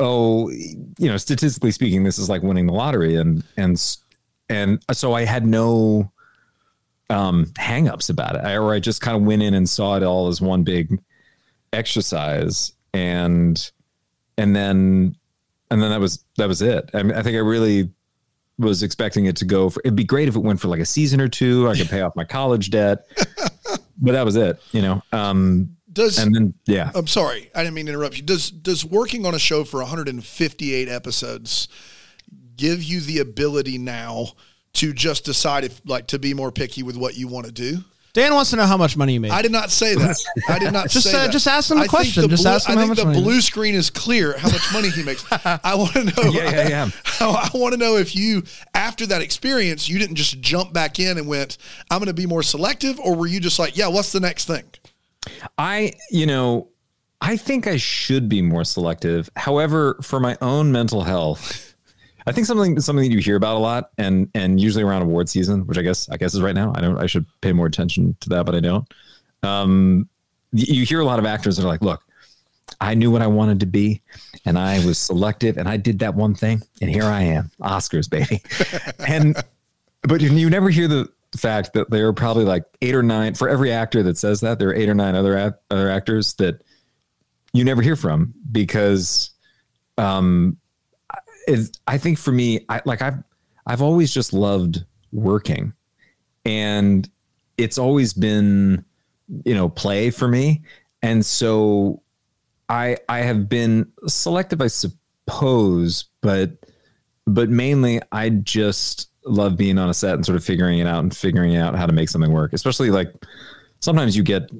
oh, 0.00 0.50
you 0.50 1.08
know, 1.08 1.16
statistically 1.16 1.70
speaking, 1.70 2.02
this 2.02 2.18
is 2.18 2.28
like 2.28 2.42
winning 2.42 2.66
the 2.66 2.72
lottery, 2.72 3.16
and 3.16 3.44
and 3.56 3.80
and 4.48 4.82
so 4.92 5.14
I 5.14 5.24
had 5.24 5.46
no 5.46 6.10
um 7.08 7.46
hangups 7.58 8.10
about 8.10 8.36
it, 8.36 8.44
I, 8.44 8.56
or 8.56 8.74
I 8.74 8.80
just 8.80 9.00
kind 9.00 9.16
of 9.16 9.22
went 9.22 9.42
in 9.42 9.54
and 9.54 9.68
saw 9.68 9.96
it 9.96 10.02
all 10.02 10.28
as 10.28 10.40
one 10.40 10.64
big 10.64 11.00
exercise, 11.72 12.72
and 12.92 13.70
and 14.38 14.54
then 14.54 15.16
and 15.70 15.82
then 15.82 15.90
that 15.90 16.00
was 16.00 16.24
that 16.36 16.48
was 16.48 16.62
it. 16.62 16.90
I 16.94 17.02
mean, 17.02 17.16
I 17.16 17.22
think 17.22 17.36
I 17.36 17.40
really 17.40 17.90
was 18.58 18.82
expecting 18.82 19.26
it 19.26 19.36
to 19.36 19.44
go 19.44 19.70
for. 19.70 19.80
It'd 19.84 19.96
be 19.96 20.04
great 20.04 20.28
if 20.28 20.36
it 20.36 20.40
went 20.40 20.60
for 20.60 20.68
like 20.68 20.80
a 20.80 20.86
season 20.86 21.20
or 21.20 21.28
two. 21.28 21.68
I 21.68 21.76
could 21.76 21.88
pay 21.88 22.02
off 22.02 22.14
my 22.14 22.24
college 22.24 22.70
debt, 22.70 23.06
but 23.98 24.12
that 24.12 24.24
was 24.24 24.36
it. 24.36 24.60
You 24.72 24.82
know. 24.82 25.02
Um, 25.12 25.76
does 25.92 26.18
and 26.18 26.34
then 26.34 26.54
yeah. 26.66 26.90
I'm 26.94 27.06
sorry, 27.06 27.50
I 27.54 27.62
didn't 27.62 27.74
mean 27.74 27.86
to 27.86 27.92
interrupt 27.92 28.16
you. 28.16 28.22
Does 28.22 28.50
does 28.50 28.84
working 28.84 29.26
on 29.26 29.34
a 29.34 29.38
show 29.38 29.64
for 29.64 29.80
158 29.80 30.88
episodes 30.88 31.68
give 32.56 32.82
you 32.82 33.00
the 33.00 33.18
ability 33.18 33.78
now 33.78 34.28
to 34.74 34.92
just 34.92 35.24
decide 35.24 35.64
if 35.64 35.80
like 35.84 36.06
to 36.08 36.18
be 36.18 36.34
more 36.34 36.50
picky 36.50 36.82
with 36.82 36.96
what 36.96 37.16
you 37.16 37.28
want 37.28 37.46
to 37.46 37.52
do? 37.52 37.78
Dan 38.14 38.34
wants 38.34 38.50
to 38.50 38.56
know 38.56 38.66
how 38.66 38.76
much 38.76 38.94
money 38.94 39.14
you 39.14 39.20
made. 39.20 39.30
I 39.30 39.40
did 39.40 39.52
not 39.52 39.70
say 39.70 39.94
that. 39.94 40.16
I 40.46 40.58
did 40.58 40.72
not 40.72 40.88
Just, 40.90 41.10
say 41.10 41.16
uh, 41.18 41.22
that. 41.22 41.32
just 41.32 41.46
ask 41.46 41.70
him 41.70 41.78
the 41.78 41.84
I 41.84 41.84
think 41.84 41.90
question. 41.90 42.28
Just 42.28 42.42
blue, 42.44 42.52
ask 42.52 42.68
him 42.68 42.72
I 42.76 42.80
how 42.82 42.86
think 42.86 42.88
much 42.90 42.98
the 42.98 43.04
money- 43.06 43.22
blue 43.22 43.40
screen 43.40 43.74
is 43.74 43.88
clear 43.88 44.36
how 44.36 44.50
much 44.50 44.70
money 44.72 44.90
he 44.90 45.02
makes. 45.02 45.24
I 45.32 45.74
want 45.74 45.92
to 45.94 46.04
know. 46.04 46.30
Yeah, 46.30 46.50
yeah, 46.50 46.68
yeah. 46.68 46.90
I 47.20 47.48
want 47.54 47.72
to 47.72 47.78
know 47.78 47.96
if 47.96 48.14
you, 48.14 48.42
after 48.74 49.06
that 49.06 49.22
experience, 49.22 49.88
you 49.88 49.98
didn't 49.98 50.16
just 50.16 50.40
jump 50.42 50.74
back 50.74 50.98
in 51.00 51.16
and 51.16 51.26
went, 51.26 51.56
"I'm 51.90 51.98
going 52.00 52.08
to 52.08 52.12
be 52.14 52.26
more 52.26 52.42
selective," 52.42 53.00
or 53.00 53.14
were 53.16 53.26
you 53.26 53.40
just 53.40 53.58
like, 53.58 53.78
"Yeah, 53.78 53.88
what's 53.88 54.12
the 54.12 54.20
next 54.20 54.44
thing?" 54.44 54.64
I, 55.56 55.92
you 56.10 56.26
know, 56.26 56.68
I 57.20 57.36
think 57.38 57.66
I 57.66 57.78
should 57.78 58.28
be 58.28 58.42
more 58.42 58.64
selective. 58.64 59.30
However, 59.36 59.96
for 60.02 60.20
my 60.20 60.36
own 60.42 60.70
mental 60.70 61.02
health, 61.02 61.71
I 62.26 62.32
think 62.32 62.46
something 62.46 62.78
something 62.80 63.08
that 63.08 63.14
you 63.14 63.20
hear 63.20 63.36
about 63.36 63.56
a 63.56 63.58
lot, 63.58 63.90
and 63.98 64.28
and 64.34 64.60
usually 64.60 64.84
around 64.84 65.02
award 65.02 65.28
season, 65.28 65.66
which 65.66 65.78
I 65.78 65.82
guess 65.82 66.08
I 66.08 66.16
guess 66.16 66.34
is 66.34 66.42
right 66.42 66.54
now. 66.54 66.72
I 66.74 66.80
don't. 66.80 66.98
I 66.98 67.06
should 67.06 67.26
pay 67.40 67.52
more 67.52 67.66
attention 67.66 68.16
to 68.20 68.28
that, 68.30 68.46
but 68.46 68.54
I 68.54 68.60
don't. 68.60 68.86
Um, 69.42 70.08
you 70.52 70.84
hear 70.84 71.00
a 71.00 71.04
lot 71.04 71.18
of 71.18 71.24
actors 71.24 71.56
that 71.56 71.64
are 71.64 71.68
like, 71.68 71.82
"Look, 71.82 72.02
I 72.80 72.94
knew 72.94 73.10
what 73.10 73.22
I 73.22 73.26
wanted 73.26 73.60
to 73.60 73.66
be, 73.66 74.02
and 74.44 74.58
I 74.58 74.84
was 74.84 74.98
selective, 74.98 75.56
and 75.56 75.68
I 75.68 75.76
did 75.76 75.98
that 76.00 76.14
one 76.14 76.34
thing, 76.34 76.62
and 76.80 76.90
here 76.90 77.04
I 77.04 77.22
am, 77.22 77.50
Oscars, 77.60 78.08
baby." 78.08 78.42
and 79.06 79.36
but 80.02 80.20
you 80.20 80.50
never 80.50 80.68
hear 80.68 80.88
the 80.88 81.08
fact 81.36 81.72
that 81.72 81.90
there 81.90 82.06
are 82.06 82.12
probably 82.12 82.44
like 82.44 82.64
eight 82.82 82.94
or 82.94 83.02
nine 83.02 83.34
for 83.34 83.48
every 83.48 83.72
actor 83.72 84.02
that 84.02 84.18
says 84.18 84.40
that 84.40 84.58
there 84.58 84.68
are 84.68 84.74
eight 84.74 84.88
or 84.88 84.94
nine 84.94 85.14
other 85.14 85.56
other 85.70 85.90
actors 85.90 86.34
that 86.34 86.62
you 87.52 87.64
never 87.64 87.82
hear 87.82 87.96
from 87.96 88.34
because 88.50 89.30
um 89.98 90.56
it, 91.46 91.78
I 91.86 91.98
think 91.98 92.18
for 92.18 92.32
me 92.32 92.64
I 92.68 92.80
like 92.84 93.02
I've 93.02 93.22
I've 93.66 93.82
always 93.82 94.12
just 94.12 94.32
loved 94.32 94.84
working 95.12 95.72
and 96.44 97.08
it's 97.58 97.78
always 97.78 98.12
been 98.12 98.84
you 99.44 99.54
know 99.54 99.68
play 99.68 100.10
for 100.10 100.28
me 100.28 100.62
and 101.02 101.24
so 101.24 102.02
I 102.68 102.96
I 103.08 103.18
have 103.20 103.48
been 103.48 103.90
selective 104.06 104.60
I 104.60 104.66
suppose 104.68 106.06
but 106.20 106.52
but 107.26 107.48
mainly 107.50 108.00
I 108.10 108.30
just 108.30 109.08
love 109.24 109.56
being 109.56 109.78
on 109.78 109.88
a 109.88 109.94
set 109.94 110.14
and 110.14 110.26
sort 110.26 110.34
of 110.36 110.44
figuring 110.44 110.80
it 110.80 110.86
out 110.86 111.00
and 111.02 111.16
figuring 111.16 111.56
out 111.56 111.76
how 111.76 111.86
to 111.86 111.92
make 111.92 112.08
something 112.08 112.32
work. 112.32 112.52
Especially 112.52 112.90
like 112.90 113.12
sometimes 113.78 114.16
you 114.16 114.24
get 114.24 114.50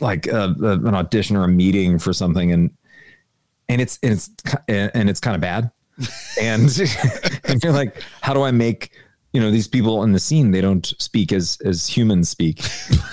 like 0.00 0.26
a, 0.26 0.54
a- 0.62 0.72
an 0.86 0.94
audition 0.94 1.36
or 1.36 1.44
a 1.44 1.48
meeting 1.48 1.98
for 1.98 2.12
something 2.12 2.52
and 2.52 2.70
and 3.70 3.80
it's 3.80 3.98
and 4.02 4.12
it's 4.12 4.30
and 4.68 5.08
it's 5.08 5.20
kind 5.20 5.34
of 5.34 5.40
bad 5.40 5.70
and 6.40 6.62
and 7.44 7.62
you're 7.62 7.72
like 7.72 8.02
how 8.20 8.34
do 8.34 8.42
I 8.42 8.50
make 8.50 8.90
you 9.32 9.40
know 9.40 9.50
these 9.50 9.68
people 9.68 10.02
in 10.02 10.12
the 10.12 10.18
scene 10.18 10.50
they 10.50 10.60
don't 10.60 10.86
speak 10.98 11.32
as 11.32 11.58
as 11.64 11.86
humans 11.86 12.28
speak 12.28 12.60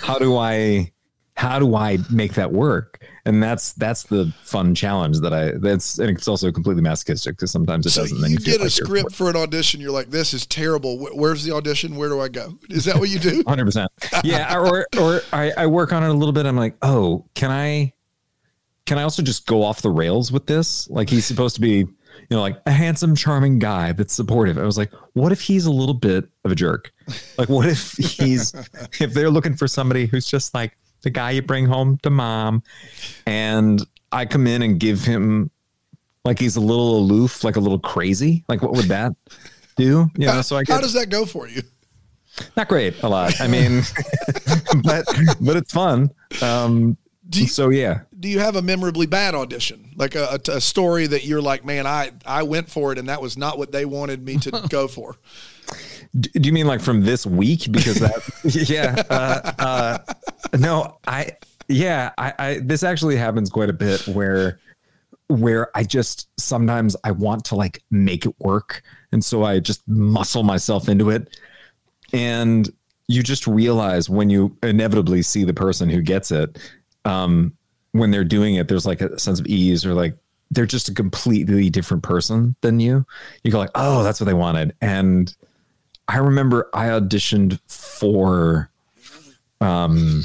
how 0.01 0.17
do 0.19 0.37
I 0.37 0.91
how 1.35 1.59
do 1.59 1.75
I 1.75 1.99
make 2.09 2.33
that 2.33 2.51
work? 2.51 3.05
And 3.25 3.43
that's 3.43 3.73
that's 3.73 4.01
the 4.03 4.33
fun 4.41 4.73
challenge 4.73 5.19
that 5.19 5.33
I 5.35 5.51
that's 5.51 5.99
and 5.99 6.09
it's 6.09 6.27
also 6.27 6.51
completely 6.51 6.81
masochistic 6.81 7.35
because 7.35 7.51
sometimes 7.51 7.85
it 7.85 7.91
So 7.91 8.01
doesn't. 8.01 8.21
then 8.21 8.31
you 8.31 8.37
feel 8.37 8.53
get 8.57 8.61
a 8.61 8.63
like 8.63 8.77
you're- 8.79 8.87
script 9.01 9.11
for 9.13 9.29
an 9.29 9.35
audition. 9.35 9.79
You're 9.79 9.91
like, 9.91 10.09
"This 10.09 10.33
is 10.33 10.47
terrible. 10.47 10.97
Where's 10.97 11.43
the 11.43 11.51
audition? 11.53 11.95
Where 11.95 12.09
do 12.09 12.19
I 12.21 12.27
go?" 12.29 12.57
Is 12.71 12.85
that 12.85 12.97
what 12.97 13.09
you 13.09 13.19
do? 13.19 13.43
Hundred 13.47 13.65
percent. 13.65 13.91
Yeah, 14.23 14.57
or 14.57 14.87
or 14.97 15.21
I, 15.31 15.51
I 15.55 15.67
work 15.67 15.93
on 15.93 16.01
it 16.03 16.09
a 16.09 16.13
little 16.13 16.33
bit. 16.33 16.47
I'm 16.47 16.55
like, 16.57 16.75
oh, 16.81 17.23
can 17.35 17.51
I 17.51 17.93
can 18.87 18.97
I 18.97 19.03
also 19.03 19.21
just 19.21 19.45
go 19.45 19.63
off 19.63 19.81
the 19.81 19.91
rails 19.91 20.31
with 20.31 20.47
this? 20.47 20.89
Like 20.89 21.09
he's 21.09 21.25
supposed 21.25 21.55
to 21.55 21.61
be, 21.61 21.75
you 21.75 21.87
know, 22.31 22.41
like 22.41 22.59
a 22.65 22.71
handsome, 22.71 23.15
charming 23.15 23.59
guy 23.59 23.91
that's 23.91 24.13
supportive. 24.13 24.57
I 24.57 24.63
was 24.63 24.77
like, 24.77 24.91
what 25.13 25.31
if 25.31 25.41
he's 25.41 25.65
a 25.65 25.71
little 25.71 25.93
bit 25.93 26.27
of 26.45 26.51
a 26.51 26.55
jerk? 26.55 26.91
Like, 27.37 27.49
what 27.49 27.67
if 27.67 27.91
he's 27.91 28.53
if 28.99 29.13
they're 29.13 29.29
looking 29.29 29.55
for 29.55 29.67
somebody 29.67 30.07
who's 30.07 30.25
just 30.25 30.53
like 30.53 30.77
the 31.01 31.09
guy 31.09 31.31
you 31.31 31.41
bring 31.41 31.65
home 31.65 31.99
to 32.03 32.09
mom, 32.09 32.63
and 33.27 33.85
I 34.11 34.25
come 34.25 34.47
in 34.47 34.61
and 34.61 34.79
give 34.79 35.03
him 35.03 35.51
like 36.23 36.39
he's 36.39 36.55
a 36.55 36.61
little 36.61 36.97
aloof, 36.97 37.43
like 37.43 37.57
a 37.57 37.59
little 37.59 37.79
crazy. 37.79 38.45
Like, 38.47 38.61
what 38.61 38.71
would 38.71 38.85
that 38.85 39.13
do? 39.75 40.09
You 40.17 40.27
know, 40.27 40.41
so 40.41 40.57
I 40.57 40.63
How 40.67 40.79
does 40.79 40.93
that 40.93 41.09
go 41.09 41.25
for 41.25 41.47
you? 41.47 41.61
not 42.55 42.67
great 42.67 43.01
a 43.03 43.09
lot. 43.09 43.39
I 43.41 43.47
mean, 43.47 43.81
but 44.83 45.05
but 45.41 45.57
it's 45.57 45.73
fun. 45.73 46.11
Um, 46.41 46.97
Do 47.29 47.41
you- 47.41 47.47
so 47.47 47.69
yeah, 47.69 48.01
Do 48.19 48.27
you 48.29 48.39
have 48.39 48.55
a 48.55 48.61
memorably 48.61 49.05
bad 49.05 49.35
audition, 49.35 49.91
like 49.95 50.15
a, 50.15 50.39
a, 50.47 50.51
a 50.53 50.61
story 50.61 51.07
that 51.07 51.25
you're 51.25 51.41
like, 51.41 51.65
"Man, 51.65 51.85
I 51.85 52.11
I 52.25 52.43
went 52.43 52.69
for 52.69 52.91
it, 52.91 52.97
and 52.97 53.09
that 53.09 53.21
was 53.21 53.37
not 53.37 53.57
what 53.57 53.71
they 53.71 53.85
wanted 53.85 54.23
me 54.23 54.37
to 54.37 54.51
go 54.69 54.87
for." 54.87 55.15
D- 56.17 56.29
do 56.33 56.47
you 56.47 56.53
mean 56.53 56.67
like 56.67 56.79
from 56.81 57.01
this 57.01 57.25
week? 57.25 57.69
Because 57.71 57.95
that, 57.99 58.21
yeah, 58.69 59.03
uh, 59.09 59.51
uh, 59.59 60.13
no, 60.57 60.97
I, 61.05 61.33
yeah, 61.67 62.11
I, 62.17 62.33
I, 62.39 62.59
this 62.63 62.81
actually 62.83 63.17
happens 63.17 63.49
quite 63.49 63.69
a 63.69 63.73
bit 63.73 64.07
where, 64.07 64.59
where 65.27 65.69
I 65.77 65.83
just 65.83 66.29
sometimes 66.39 66.95
I 67.03 67.11
want 67.11 67.43
to 67.45 67.55
like 67.55 67.83
make 67.91 68.25
it 68.25 68.33
work, 68.39 68.83
and 69.11 69.23
so 69.23 69.43
I 69.43 69.59
just 69.59 69.85
muscle 69.87 70.43
myself 70.43 70.87
into 70.87 71.09
it, 71.09 71.37
and 72.13 72.69
you 73.09 73.21
just 73.23 73.45
realize 73.47 74.09
when 74.09 74.29
you 74.29 74.55
inevitably 74.63 75.21
see 75.21 75.43
the 75.43 75.53
person 75.53 75.89
who 75.89 76.01
gets 76.01 76.31
it, 76.31 76.57
um, 77.05 77.53
when 77.91 78.11
they're 78.11 78.23
doing 78.23 78.55
it, 78.55 78.67
there's 78.67 78.85
like 78.85 79.01
a 79.01 79.17
sense 79.19 79.39
of 79.39 79.47
ease 79.47 79.85
or 79.85 79.93
like 79.93 80.15
they're 80.51 80.65
just 80.65 80.89
a 80.89 80.93
completely 80.93 81.69
different 81.69 82.03
person 82.03 82.55
than 82.61 82.79
you. 82.79 83.05
You 83.43 83.51
go 83.51 83.59
like, 83.59 83.71
oh, 83.75 84.03
that's 84.03 84.19
what 84.19 84.25
they 84.25 84.33
wanted, 84.33 84.75
and 84.81 85.33
I 86.07 86.17
remember 86.17 86.69
I 86.73 86.87
auditioned 86.87 87.59
for 87.67 88.71
um 89.59 90.23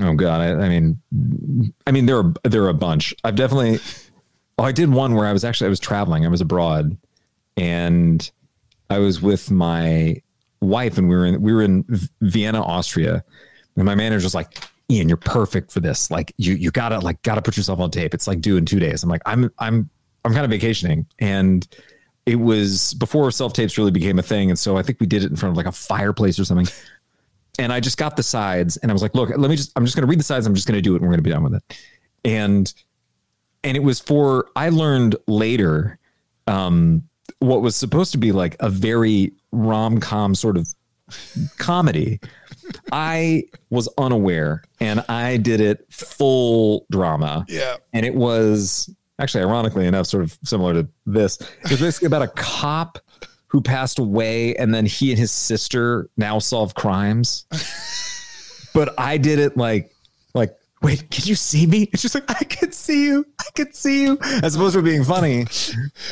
oh 0.00 0.14
god 0.14 0.40
I, 0.40 0.64
I 0.64 0.68
mean 0.70 0.98
I 1.86 1.90
mean 1.90 2.06
there 2.06 2.16
are 2.16 2.32
there 2.44 2.64
are 2.64 2.68
a 2.68 2.74
bunch. 2.74 3.14
I've 3.24 3.36
definitely 3.36 3.78
oh 4.58 4.64
I 4.64 4.72
did 4.72 4.90
one 4.90 5.14
where 5.14 5.26
I 5.26 5.32
was 5.32 5.44
actually 5.44 5.66
I 5.66 5.70
was 5.70 5.80
traveling. 5.80 6.24
I 6.24 6.28
was 6.28 6.40
abroad 6.40 6.96
and 7.56 8.30
I 8.88 8.98
was 8.98 9.22
with 9.22 9.50
my 9.50 10.20
wife 10.60 10.98
and 10.98 11.08
we 11.08 11.14
were 11.14 11.26
in 11.26 11.40
we 11.42 11.52
were 11.52 11.62
in 11.62 11.84
Vienna 12.20 12.62
Austria. 12.62 13.24
And 13.76 13.84
my 13.84 13.94
manager 13.94 14.24
was 14.24 14.34
like 14.34 14.58
Ian 14.90 15.08
you're 15.08 15.16
perfect 15.16 15.70
for 15.72 15.80
this 15.80 16.10
like 16.10 16.32
you 16.36 16.54
you 16.54 16.70
gotta 16.70 16.98
like 16.98 17.20
gotta 17.22 17.42
put 17.42 17.56
yourself 17.56 17.80
on 17.80 17.90
tape 17.90 18.14
it's 18.14 18.26
like 18.26 18.40
due 18.40 18.56
in 18.56 18.64
two 18.64 18.78
days 18.78 19.02
I'm 19.02 19.08
like 19.08 19.22
I'm 19.26 19.50
I'm 19.58 19.88
I'm 20.24 20.32
kind 20.32 20.44
of 20.44 20.50
vacationing 20.50 21.06
and 21.18 21.66
it 22.26 22.36
was 22.36 22.94
before 22.94 23.30
self 23.30 23.52
tapes 23.52 23.78
really 23.78 23.90
became 23.90 24.18
a 24.18 24.22
thing. 24.22 24.50
And 24.50 24.58
so 24.58 24.76
I 24.76 24.82
think 24.82 25.00
we 25.00 25.06
did 25.06 25.24
it 25.24 25.30
in 25.30 25.36
front 25.36 25.52
of 25.52 25.56
like 25.56 25.66
a 25.66 25.72
fireplace 25.72 26.38
or 26.38 26.44
something. 26.44 26.68
And 27.58 27.72
I 27.72 27.80
just 27.80 27.98
got 27.98 28.16
the 28.16 28.22
sides 28.22 28.76
and 28.78 28.90
I 28.90 28.92
was 28.92 29.02
like, 29.02 29.14
look, 29.14 29.30
let 29.30 29.50
me 29.50 29.56
just, 29.56 29.72
I'm 29.76 29.84
just 29.84 29.96
to 29.96 30.06
read 30.06 30.20
the 30.20 30.24
sides. 30.24 30.46
I'm 30.46 30.54
just 30.54 30.66
to 30.66 30.80
do 30.80 30.94
it 30.94 31.02
and 31.02 31.10
we're 31.10 31.16
to 31.16 31.22
be 31.22 31.30
done 31.30 31.42
with 31.42 31.54
it. 31.54 31.78
And, 32.24 32.72
and 33.64 33.76
it 33.76 33.80
was 33.80 34.00
for, 34.00 34.46
I 34.54 34.68
learned 34.68 35.16
later, 35.26 35.98
um, 36.46 37.02
what 37.40 37.62
was 37.62 37.76
supposed 37.76 38.12
to 38.12 38.18
be 38.18 38.32
like 38.32 38.56
a 38.60 38.70
very 38.70 39.32
rom 39.52 40.00
com 40.00 40.34
sort 40.34 40.56
of 40.56 40.68
comedy. 41.58 42.20
I 42.92 43.44
was 43.70 43.88
unaware 43.98 44.62
and 44.80 45.00
I 45.08 45.36
did 45.36 45.60
it 45.60 45.86
full 45.92 46.86
drama. 46.90 47.44
Yeah, 47.48 47.76
and 47.92 48.04
it 48.04 48.14
was 48.14 48.94
actually 49.18 49.44
ironically 49.44 49.86
enough 49.86 50.06
sort 50.06 50.24
of 50.24 50.38
similar 50.44 50.74
to 50.82 50.88
this. 51.06 51.40
It 51.40 51.70
was 51.70 51.80
basically 51.80 52.06
about 52.06 52.22
a 52.22 52.28
cop 52.28 52.98
who 53.50 53.60
passed 53.60 53.98
away 53.98 54.54
and 54.56 54.72
then 54.72 54.86
he 54.86 55.10
and 55.10 55.18
his 55.18 55.32
sister 55.32 56.08
now 56.16 56.38
solve 56.38 56.74
crimes. 56.74 57.46
But 58.72 58.94
i 58.98 59.16
did 59.18 59.40
it 59.40 59.56
like 59.56 59.92
like 60.34 60.56
wait 60.82 61.10
can 61.10 61.26
you 61.26 61.34
see 61.34 61.66
me? 61.66 61.88
It's 61.92 62.02
just 62.02 62.14
like 62.14 62.30
i 62.30 62.44
can 62.44 62.70
see 62.72 63.04
you. 63.06 63.26
I 63.40 63.44
can 63.54 63.72
see 63.72 64.04
you. 64.04 64.18
As 64.42 64.54
opposed 64.54 64.74
to 64.76 64.82
being 64.82 65.04
funny. 65.04 65.46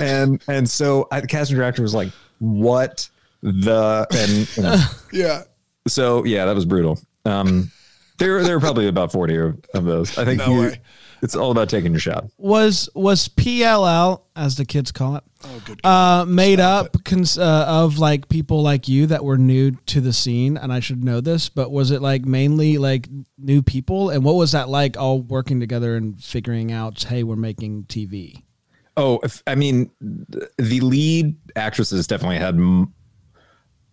And 0.00 0.42
and 0.48 0.68
so 0.68 1.06
I, 1.12 1.20
the 1.20 1.28
casting 1.28 1.56
director 1.56 1.82
was 1.82 1.94
like 1.94 2.10
what 2.40 3.08
the 3.42 4.06
and 4.10 4.56
you 4.56 4.62
know, 4.64 4.84
yeah. 5.12 5.42
So 5.88 6.24
yeah 6.24 6.44
that 6.44 6.54
was 6.54 6.64
brutal 6.64 6.98
um 7.24 7.70
there 8.18 8.42
there 8.42 8.56
were 8.56 8.60
probably 8.60 8.86
about 8.88 9.10
40 9.12 9.36
of, 9.36 9.64
of 9.74 9.84
those 9.84 10.16
i 10.18 10.24
think 10.24 10.38
No 10.38 10.52
you- 10.52 10.60
way. 10.60 10.80
it's 11.22 11.34
all 11.34 11.50
about 11.50 11.68
taking 11.68 11.92
your 11.92 12.00
shot 12.00 12.26
was 12.38 12.88
was 12.94 13.28
PLL 13.28 14.22
as 14.36 14.56
the 14.56 14.64
kids 14.64 14.92
call 14.92 15.16
it 15.16 15.24
Oh, 15.44 15.62
good. 15.64 15.80
uh, 15.84 16.24
made 16.28 16.58
up 16.58 17.04
cons- 17.04 17.38
uh, 17.38 17.64
of 17.68 17.98
like 17.98 18.28
people 18.28 18.60
like 18.62 18.88
you 18.88 19.06
that 19.06 19.22
were 19.24 19.38
new 19.38 19.70
to 19.86 20.00
the 20.00 20.12
scene, 20.12 20.56
and 20.56 20.72
I 20.72 20.80
should 20.80 21.04
know 21.04 21.20
this, 21.20 21.48
but 21.48 21.70
was 21.70 21.92
it 21.92 22.02
like 22.02 22.24
mainly 22.24 22.76
like 22.76 23.08
new 23.38 23.62
people, 23.62 24.10
and 24.10 24.24
what 24.24 24.34
was 24.34 24.50
that 24.50 24.68
like 24.68 24.96
all 24.96 25.22
working 25.22 25.60
together 25.60 25.94
and 25.94 26.20
figuring 26.20 26.72
out, 26.72 27.04
hey, 27.04 27.22
we're 27.22 27.36
making 27.36 27.84
TV? 27.84 28.42
Oh, 28.96 29.20
if, 29.22 29.40
I 29.46 29.54
mean, 29.54 29.90
th- 30.32 30.48
the 30.58 30.80
lead 30.80 31.36
actresses 31.54 32.08
definitely 32.08 32.38
had 32.38 32.56
m- 32.56 32.92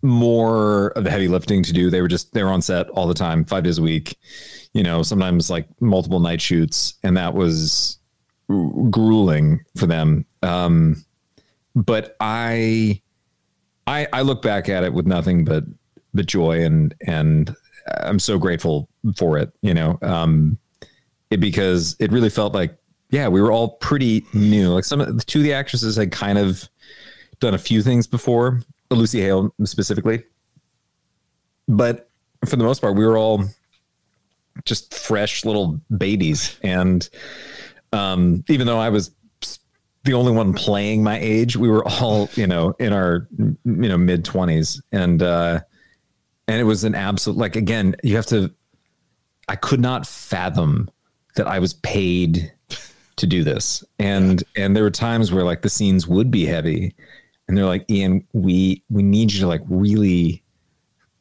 more 0.02 0.88
of 0.88 1.04
the 1.04 1.10
heavy 1.10 1.28
lifting 1.28 1.62
to 1.62 1.72
do. 1.72 1.90
They 1.90 2.00
were 2.00 2.08
just 2.08 2.32
they 2.32 2.42
were 2.42 2.50
on 2.50 2.62
set 2.62 2.88
all 2.90 3.06
the 3.06 3.14
time, 3.14 3.44
five 3.44 3.64
days 3.64 3.78
a 3.78 3.82
week. 3.82 4.18
You 4.72 4.82
know, 4.82 5.02
sometimes 5.02 5.50
like 5.50 5.66
multiple 5.80 6.20
night 6.20 6.40
shoots, 6.40 6.94
and 7.02 7.16
that 7.16 7.34
was 7.34 7.98
gr- 8.48 8.88
grueling 8.90 9.64
for 9.76 9.86
them. 9.86 10.26
Um, 10.42 11.04
but 11.74 12.16
I, 12.20 13.00
I, 13.86 14.06
I 14.12 14.22
look 14.22 14.42
back 14.42 14.68
at 14.68 14.84
it 14.84 14.92
with 14.92 15.06
nothing 15.06 15.44
but 15.44 15.64
but 16.14 16.26
joy 16.26 16.64
and 16.64 16.94
and 17.06 17.54
I'm 18.00 18.18
so 18.18 18.38
grateful 18.38 18.88
for 19.16 19.38
it. 19.38 19.52
You 19.62 19.74
know, 19.74 19.98
um, 20.02 20.58
it 21.30 21.38
because 21.38 21.96
it 21.98 22.12
really 22.12 22.30
felt 22.30 22.54
like 22.54 22.76
yeah, 23.10 23.28
we 23.28 23.40
were 23.40 23.52
all 23.52 23.70
pretty 23.76 24.26
new. 24.34 24.70
Like 24.70 24.84
some 24.84 25.00
of 25.00 25.16
the 25.16 25.24
two 25.24 25.38
of 25.38 25.44
the 25.44 25.52
actresses 25.52 25.96
had 25.96 26.10
kind 26.12 26.38
of 26.38 26.68
done 27.40 27.54
a 27.54 27.58
few 27.58 27.82
things 27.82 28.06
before, 28.06 28.62
Lucy 28.90 29.20
Hale 29.20 29.52
specifically, 29.64 30.24
but 31.68 32.10
for 32.44 32.56
the 32.56 32.64
most 32.64 32.80
part, 32.80 32.96
we 32.96 33.06
were 33.06 33.18
all 33.18 33.44
just 34.64 34.94
fresh 34.94 35.44
little 35.44 35.80
babies. 35.96 36.58
And 36.62 37.08
um, 37.92 38.44
even 38.48 38.66
though 38.66 38.78
I 38.78 38.88
was 38.88 39.10
the 40.04 40.14
only 40.14 40.32
one 40.32 40.52
playing 40.52 41.02
my 41.02 41.18
age, 41.18 41.56
we 41.56 41.68
were 41.68 41.86
all, 41.86 42.30
you 42.34 42.46
know, 42.46 42.74
in 42.78 42.92
our, 42.92 43.26
you 43.38 43.58
know, 43.64 43.98
mid 43.98 44.24
twenties. 44.24 44.80
And, 44.92 45.22
uh, 45.22 45.60
and 46.46 46.60
it 46.60 46.64
was 46.64 46.84
an 46.84 46.94
absolute, 46.94 47.36
like, 47.36 47.56
again, 47.56 47.96
you 48.04 48.14
have 48.16 48.26
to, 48.26 48.54
I 49.48 49.56
could 49.56 49.80
not 49.80 50.06
fathom 50.06 50.88
that 51.34 51.48
I 51.48 51.58
was 51.58 51.74
paid 51.74 52.52
to 53.16 53.26
do 53.26 53.42
this. 53.42 53.82
And, 53.98 54.44
and 54.56 54.76
there 54.76 54.84
were 54.84 54.90
times 54.90 55.32
where 55.32 55.44
like 55.44 55.62
the 55.62 55.70
scenes 55.70 56.06
would 56.06 56.30
be 56.30 56.46
heavy 56.46 56.94
and 57.48 57.56
they're 57.56 57.64
like, 57.66 57.90
Ian, 57.90 58.26
we, 58.32 58.82
we 58.90 59.02
need 59.02 59.32
you 59.32 59.40
to 59.40 59.46
like 59.46 59.62
really, 59.68 60.42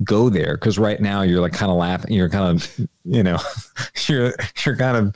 go 0.04 0.28
there 0.28 0.56
because 0.56 0.78
right 0.78 1.00
now 1.00 1.22
you're 1.22 1.40
like 1.40 1.54
kind 1.54 1.72
of 1.72 1.78
laughing 1.78 2.12
you're 2.12 2.28
kind 2.28 2.54
of 2.54 2.88
you 3.06 3.24
know 3.24 3.38
you're 4.10 4.34
you're 4.66 4.76
kind 4.76 4.98
of 4.98 5.16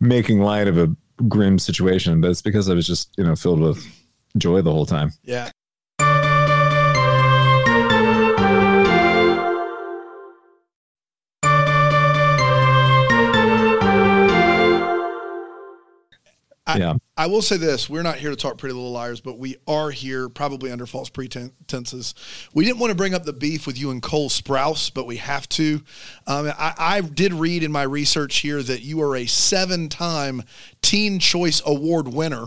making 0.00 0.42
light 0.42 0.68
of 0.68 0.76
a 0.76 0.94
grim 1.28 1.58
situation 1.58 2.20
but 2.20 2.30
it's 2.30 2.42
because 2.42 2.68
i 2.68 2.74
was 2.74 2.86
just 2.86 3.10
you 3.16 3.24
know 3.24 3.34
filled 3.34 3.58
with 3.58 3.82
joy 4.36 4.60
the 4.60 4.70
whole 4.70 4.84
time 4.84 5.10
Yeah. 5.24 5.50
I, 16.68 16.78
Yeah. 16.78 16.94
I 17.16 17.26
will 17.26 17.42
say 17.42 17.56
this: 17.56 17.88
we're 17.90 18.02
not 18.02 18.16
here 18.18 18.30
to 18.30 18.36
talk 18.36 18.58
Pretty 18.58 18.74
Little 18.74 18.92
Liars, 18.92 19.20
but 19.20 19.38
we 19.38 19.56
are 19.66 19.90
here 19.90 20.28
probably 20.28 20.70
under 20.70 20.86
false 20.86 21.08
pretenses. 21.08 22.14
We 22.54 22.64
didn't 22.64 22.78
want 22.78 22.90
to 22.90 22.94
bring 22.94 23.14
up 23.14 23.24
the 23.24 23.32
beef 23.32 23.66
with 23.66 23.76
you 23.78 23.90
and 23.90 24.00
Cole 24.02 24.28
Sprouse, 24.28 24.92
but 24.92 25.06
we 25.06 25.16
have 25.16 25.48
to. 25.50 25.82
Um, 26.26 26.52
I, 26.58 26.74
I 26.78 27.00
did 27.00 27.32
read 27.32 27.62
in 27.64 27.72
my 27.72 27.82
research 27.82 28.36
here 28.38 28.62
that 28.62 28.82
you 28.82 29.00
are 29.02 29.16
a 29.16 29.26
seven-time 29.26 30.42
Teen 30.82 31.18
Choice 31.18 31.60
Award 31.66 32.08
winner 32.08 32.44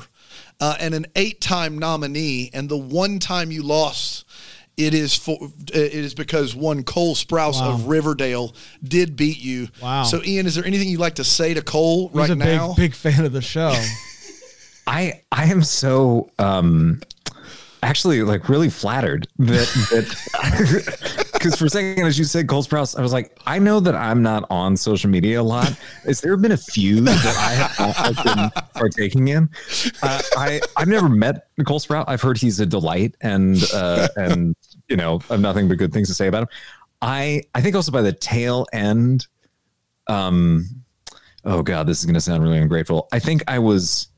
uh, 0.62 0.76
and 0.80 0.94
an 0.94 1.08
eight-time 1.18 1.78
nominee, 1.78 2.50
and 2.54 2.70
the 2.70 2.78
one 2.78 3.20
time 3.20 3.52
you 3.52 3.64
lost. 3.64 4.26
It 4.78 4.94
is 4.94 5.14
for 5.16 5.38
it 5.74 5.94
is 5.94 6.14
because 6.16 6.56
one 6.56 6.84
Cole 6.84 7.14
Sprouse 7.14 7.60
Wow. 7.60 7.74
of 7.74 7.88
Riverdale 7.88 8.56
did 8.82 9.18
beat 9.18 9.38
you. 9.38 9.68
Wow. 9.82 10.04
So 10.04 10.24
Ian, 10.24 10.48
is 10.48 10.56
there 10.56 10.66
anything 10.66 10.88
you'd 10.88 11.00
like 11.00 11.16
to 11.16 11.26
say 11.26 11.54
to 11.54 11.62
Cole 11.62 12.08
He's 12.08 12.16
right 12.16 12.30
a 12.30 12.36
now? 12.36 12.70
big, 12.70 12.92
big 12.92 12.96
fan 12.96 13.26
of 13.26 13.34
the 13.34 13.42
show. 13.42 13.76
i 14.88 15.22
i 15.32 15.46
am 15.46 15.64
so 15.64 16.30
um 16.40 17.00
actually 17.84 18.22
like 18.22 18.48
really 18.48 18.70
flattered 18.70 19.28
that 19.40 19.68
that 19.90 21.30
because 21.42 21.56
for 21.56 21.66
a 21.66 21.70
second 21.70 22.06
as 22.06 22.20
you 22.20 22.26
said 22.26 22.48
Cole 22.48 22.64
Sprouse, 22.64 22.98
I 22.98 23.02
was 23.02 23.12
like, 23.12 23.40
I 23.48 23.58
know 23.58 23.80
that 23.80 23.96
I'm 23.96 24.22
not 24.22 24.46
on 24.52 24.78
social 24.78 25.10
media 25.10 25.42
a 25.42 25.44
lot. 25.44 25.70
Has 26.06 26.22
there 26.22 26.38
been 26.38 26.52
a 26.52 26.58
few 26.58 27.02
that 27.02 27.36
I 27.36 27.92
have 27.94 28.24
been 28.24 28.64
partaking 28.76 29.30
in? 29.30 29.50
Uh, 30.04 30.22
I 30.38 30.62
I've 30.78 30.88
never 30.88 31.10
met 31.10 31.48
Nicole 31.58 31.80
Sprout. 31.80 32.08
I've 32.08 32.22
heard 32.22 32.38
he's 32.38 32.60
a 32.60 32.66
delight 32.66 33.16
and 33.22 33.64
uh, 33.74 34.08
and 34.16 34.56
you 34.88 34.96
know 34.96 35.20
I've 35.30 35.42
nothing 35.42 35.68
but 35.68 35.78
good 35.78 35.92
things 35.92 36.08
to 36.10 36.14
say 36.14 36.28
about 36.28 36.44
him. 36.44 36.50
I 37.02 37.44
I 37.56 37.62
think 37.62 37.76
also 37.76 37.92
by 37.92 38.04
the 38.04 38.14
tail 38.14 38.68
end, 38.72 39.26
um, 40.06 40.66
oh 41.44 41.64
god, 41.64 41.88
this 41.88 42.00
is 42.00 42.06
going 42.06 42.14
to 42.14 42.22
sound 42.22 42.44
really 42.44 42.60
ungrateful. 42.60 43.08
I 43.12 43.18
think 43.18 43.44
I 43.48 43.58
was 43.58 44.10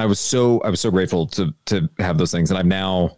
I 0.00 0.06
was 0.06 0.18
so 0.20 0.60
I 0.62 0.70
was 0.70 0.80
so 0.80 0.90
grateful 0.90 1.26
to 1.28 1.52
to 1.66 1.88
have 1.98 2.18
those 2.18 2.30
things, 2.32 2.50
and 2.50 2.58
I'm 2.58 2.68
now 2.68 3.16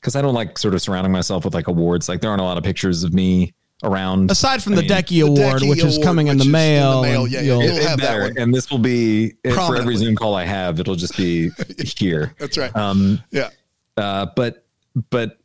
because 0.00 0.16
I 0.16 0.22
don't 0.22 0.34
like 0.34 0.58
sort 0.58 0.74
of 0.74 0.82
surrounding 0.82 1.12
myself 1.12 1.44
with 1.44 1.54
like 1.54 1.68
awards. 1.68 2.08
Like 2.08 2.20
there 2.20 2.30
aren't 2.30 2.40
a 2.40 2.44
lot 2.44 2.56
of 2.58 2.64
pictures 2.64 3.04
of 3.04 3.12
me 3.12 3.54
around. 3.82 4.30
Aside 4.30 4.62
from 4.62 4.72
I 4.74 4.76
the 4.76 4.82
mean, 4.82 4.90
Decky 4.90 5.08
The 5.08 5.20
Award, 5.22 5.62
Decky 5.62 5.68
which 5.70 5.84
is 5.84 5.96
Award, 5.96 6.04
coming 6.06 6.26
in 6.28 6.36
the 6.36 6.42
is 6.42 6.46
in 6.46 6.52
the 6.52 6.58
mail, 6.58 7.02
mail, 7.02 7.22
and 7.24 7.32
yeah, 7.32 7.40
yeah. 7.40 7.46
you'll- 7.46 7.62
You'll 7.64 7.76
it 7.78 7.82
have 7.88 8.00
that 8.00 8.20
one. 8.20 8.38
and 8.38 8.54
this 8.54 8.70
will 8.70 8.78
be 8.78 9.32
for 9.54 9.76
every 9.76 9.96
Zoom 9.96 10.14
call 10.16 10.34
I 10.34 10.44
have. 10.44 10.78
It'll 10.80 10.96
just 10.96 11.16
be 11.16 11.50
here. 11.98 12.34
That's 12.38 12.56
right. 12.58 12.74
Um, 12.76 13.22
yeah. 13.30 13.48
uh, 13.96 14.26
but 14.36 14.66
but 15.10 15.38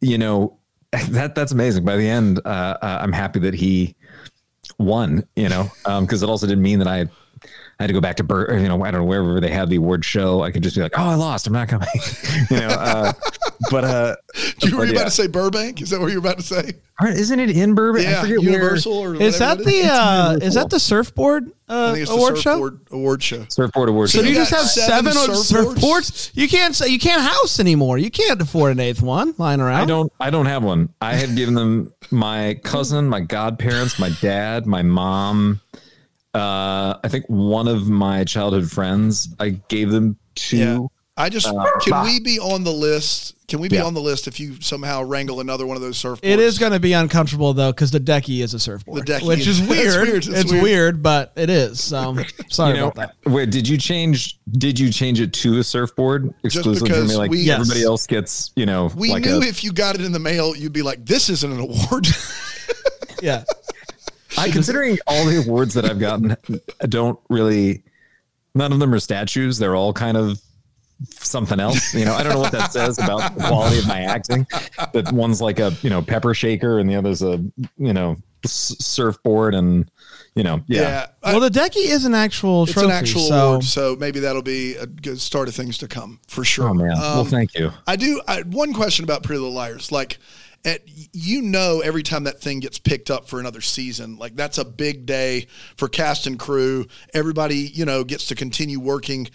you 0.00 0.18
know 0.18 0.56
that 1.10 1.34
that's 1.34 1.52
amazing. 1.52 1.84
By 1.84 1.96
the 1.96 2.08
end, 2.08 2.40
uh, 2.44 2.48
uh, 2.48 2.98
I'm 3.02 3.12
happy 3.12 3.38
that 3.40 3.54
he 3.54 3.94
won. 4.78 5.24
You 5.36 5.48
know, 5.48 5.70
because 6.00 6.22
it 6.22 6.28
also 6.28 6.46
didn't 6.46 6.62
mean 6.62 6.78
that 6.80 6.88
I. 6.88 7.06
I 7.80 7.84
had 7.84 7.86
to 7.86 7.94
go 7.94 8.00
back 8.02 8.16
to 8.16 8.24
Bur- 8.24 8.58
you 8.58 8.68
know, 8.68 8.84
I 8.84 8.90
don't 8.90 9.00
know 9.00 9.06
wherever 9.06 9.40
they 9.40 9.48
had 9.50 9.70
the 9.70 9.76
award 9.76 10.04
show. 10.04 10.42
I 10.42 10.50
could 10.50 10.62
just 10.62 10.76
be 10.76 10.82
like, 10.82 10.92
"Oh, 10.98 11.02
I 11.02 11.14
lost. 11.14 11.46
I'm 11.46 11.54
not 11.54 11.66
coming." 11.68 11.88
you 12.50 12.58
know, 12.58 12.68
uh, 12.68 13.12
but 13.70 13.84
uh, 13.84 14.16
You 14.62 14.72
were 14.76 14.82
but 14.82 14.88
you 14.88 14.92
yeah. 14.92 14.98
about 15.00 15.04
to 15.06 15.10
say 15.10 15.26
Burbank? 15.28 15.80
Is 15.80 15.88
that 15.88 15.98
what 15.98 16.08
you 16.12 16.20
were 16.20 16.28
about 16.28 16.36
to 16.36 16.44
say? 16.44 16.74
Aren't- 17.00 17.16
isn't 17.16 17.40
it 17.40 17.50
in 17.56 17.74
Burbank? 17.74 18.06
I 18.06 18.10
Yeah, 18.10 18.20
forget 18.20 18.42
Universal 18.42 18.92
or 18.92 19.14
Is 19.14 19.38
that 19.38 19.56
whatever 19.60 19.70
it 19.70 19.82
the 19.82 19.88
uh, 19.90 20.38
is 20.42 20.52
that 20.54 20.68
the 20.68 20.78
surfboard 20.78 21.50
I 21.70 21.74
uh, 21.74 22.04
award 22.10 22.36
the 22.36 22.42
show? 22.42 22.50
surfboard 22.52 22.80
award 22.90 23.22
show. 23.22 23.46
surfboard 23.48 23.88
award. 23.88 24.10
So 24.10 24.18
show. 24.18 24.22
do 24.24 24.28
you 24.28 24.34
You 24.34 24.40
just 24.42 24.50
have 24.50 24.66
seven 24.66 25.12
seven, 25.14 25.34
surfboards? 25.34 25.74
surfboards? 25.78 26.30
You 26.34 26.48
can't 26.50 26.76
say 26.76 26.88
you 26.88 26.98
can't 26.98 27.22
house 27.22 27.58
anymore. 27.58 27.96
You 27.96 28.10
can't 28.10 28.42
afford 28.42 28.72
an 28.72 28.80
eighth 28.80 29.00
one 29.00 29.34
lying 29.38 29.60
around. 29.62 29.80
I 29.80 29.86
don't. 29.86 30.12
I 30.20 30.28
don't 30.28 30.44
have 30.46 30.62
one. 30.62 30.92
I 31.00 31.14
have 31.14 31.34
given 31.34 31.54
them 31.54 31.94
my 32.10 32.60
cousin, 32.62 33.08
my 33.08 33.20
godparents, 33.20 33.98
my 33.98 34.10
dad, 34.20 34.66
my 34.66 34.82
mom. 34.82 35.62
Uh, 36.34 36.94
I 37.02 37.08
think 37.08 37.24
one 37.26 37.66
of 37.68 37.88
my 37.88 38.24
childhood 38.24 38.70
friends. 38.70 39.28
I 39.40 39.50
gave 39.68 39.90
them 39.90 40.16
to. 40.36 40.56
Yeah. 40.56 40.78
I 41.16 41.28
just 41.28 41.46
Uh, 41.48 41.64
can 41.82 42.04
we 42.04 42.20
be 42.20 42.38
on 42.38 42.64
the 42.64 42.72
list? 42.72 43.34
Can 43.46 43.58
we 43.60 43.68
be 43.68 43.76
Yeah. 43.76 43.82
on 43.82 43.92
the 43.94 44.00
list 44.00 44.26
if 44.28 44.38
you 44.40 44.56
somehow 44.60 45.02
wrangle 45.02 45.40
another 45.40 45.66
one 45.66 45.76
of 45.76 45.82
those 45.82 45.98
surfboards? 46.00 46.20
It 46.22 46.38
is 46.38 46.56
going 46.58 46.72
to 46.72 46.78
be 46.80 46.92
uncomfortable 46.94 47.52
though 47.52 47.72
because 47.72 47.90
the 47.90 47.98
decky 48.00 48.42
is 48.42 48.54
a 48.54 48.60
surfboard, 48.60 49.04
The 49.06 49.12
decky 49.14 49.26
which 49.26 49.40
is- 49.40 49.60
is 49.60 49.60
that's 49.68 49.70
weird. 49.70 50.08
weird, 50.08 50.22
that's 50.22 50.40
It's 50.42 50.52
weird. 50.52 50.62
weird. 50.62 51.02
but 51.02 51.32
it 51.36 51.50
is. 51.50 51.80
So 51.80 52.16
sorry 52.48 52.74
You 52.76 52.80
know, 52.82 52.88
about 52.88 53.14
that. 53.24 53.30
wait. 53.30 53.50
Did 53.50 53.68
you 53.68 53.76
change? 53.76 54.38
Did 54.52 54.78
you 54.78 54.90
change 54.92 55.20
it 55.20 55.32
to 55.34 55.58
a 55.58 55.64
surfboard 55.64 56.32
exclusively 56.44 56.88
for 56.90 56.94
because? 57.02 57.16
Like 57.16 57.30
we- 57.32 57.50
everybody 57.50 57.80
Yes. 57.80 57.86
else 57.88 58.06
gets, 58.06 58.52
you 58.54 58.64
know, 58.64 58.90
We 58.94 59.10
like 59.10 59.24
knew 59.24 59.42
a, 59.42 59.44
if 59.46 59.62
you 59.64 59.72
got 59.72 59.96
it 59.96 60.02
in 60.02 60.12
the 60.12 60.20
mail, 60.20 60.54
you'd 60.56 60.72
be 60.72 60.82
like, 60.82 61.04
"This 61.04 61.28
isn't 61.28 61.50
an 61.52 61.58
award." 61.60 62.06
Yeah. 63.22 63.44
I 64.38 64.50
considering 64.50 64.98
all 65.06 65.24
the 65.26 65.38
awards 65.38 65.74
that 65.74 65.84
I've 65.84 65.98
gotten 65.98 66.36
don't 66.88 67.18
really 67.28 67.82
none 68.54 68.72
of 68.72 68.78
them 68.80 68.92
are 68.94 69.00
statues. 69.00 69.58
They're 69.58 69.76
all 69.76 69.92
kind 69.92 70.16
of 70.16 70.40
something 71.08 71.58
else. 71.60 71.94
You 71.94 72.04
know, 72.04 72.14
I 72.14 72.22
don't 72.22 72.34
know 72.34 72.40
what 72.40 72.52
that 72.52 72.72
says 72.72 72.98
about 72.98 73.34
the 73.34 73.44
quality 73.44 73.78
of 73.78 73.86
my 73.86 74.00
acting. 74.00 74.46
But 74.92 75.10
one's 75.12 75.40
like 75.40 75.58
a, 75.58 75.72
you 75.82 75.90
know, 75.90 76.02
pepper 76.02 76.34
shaker 76.34 76.78
and 76.78 76.88
the 76.88 76.96
other's 76.96 77.22
a, 77.22 77.42
you 77.78 77.92
know, 77.92 78.16
s- 78.44 78.76
surfboard 78.78 79.54
and 79.54 79.90
you 80.36 80.44
know, 80.44 80.62
yeah. 80.68 81.06
I- 81.24 81.32
Well, 81.32 81.40
the 81.40 81.48
decky 81.50 81.86
is 81.90 82.04
an 82.04 82.14
actual 82.14 82.62
it's 82.64 82.72
trophy. 82.72 82.86
an 82.86 82.92
actual 82.92 83.20
so 83.22 83.48
award, 83.48 83.64
so 83.64 83.96
maybe 83.98 84.20
that'll 84.20 84.42
be 84.42 84.76
a 84.76 84.86
good 84.86 85.20
start 85.20 85.48
of 85.48 85.54
things 85.56 85.76
to 85.78 85.88
come 85.88 86.20
for 86.28 86.44
sure. 86.44 86.68
Oh 86.68 86.74
man. 86.74 86.92
well, 86.96 87.20
Um, 87.20 87.26
thank 87.26 87.54
you. 87.58 87.72
I 87.86 87.96
do. 87.96 88.20
I, 88.28 88.42
one 88.42 88.72
question 88.72 89.04
about 89.04 89.22
Pretty 89.24 89.40
Little 89.40 89.54
Liars, 89.54 89.90
like, 89.90 90.18
at, 90.64 90.82
you 91.12 91.42
know, 91.42 91.80
every 91.80 92.02
time 92.02 92.24
that 92.24 92.40
thing 92.40 92.60
gets 92.60 92.78
picked 92.78 93.10
up 93.10 93.28
for 93.28 93.40
another 93.40 93.60
season, 93.60 94.16
like 94.16 94.36
that's 94.36 94.58
a 94.58 94.64
big 94.64 95.06
day 95.06 95.46
for 95.76 95.88
cast 95.88 96.26
and 96.26 96.38
crew. 96.38 96.86
Everybody, 97.14 97.56
you 97.56 97.84
know, 97.84 98.04
gets 98.04 98.26
to 98.26 98.34
continue 98.34 98.80
working. 98.80 99.28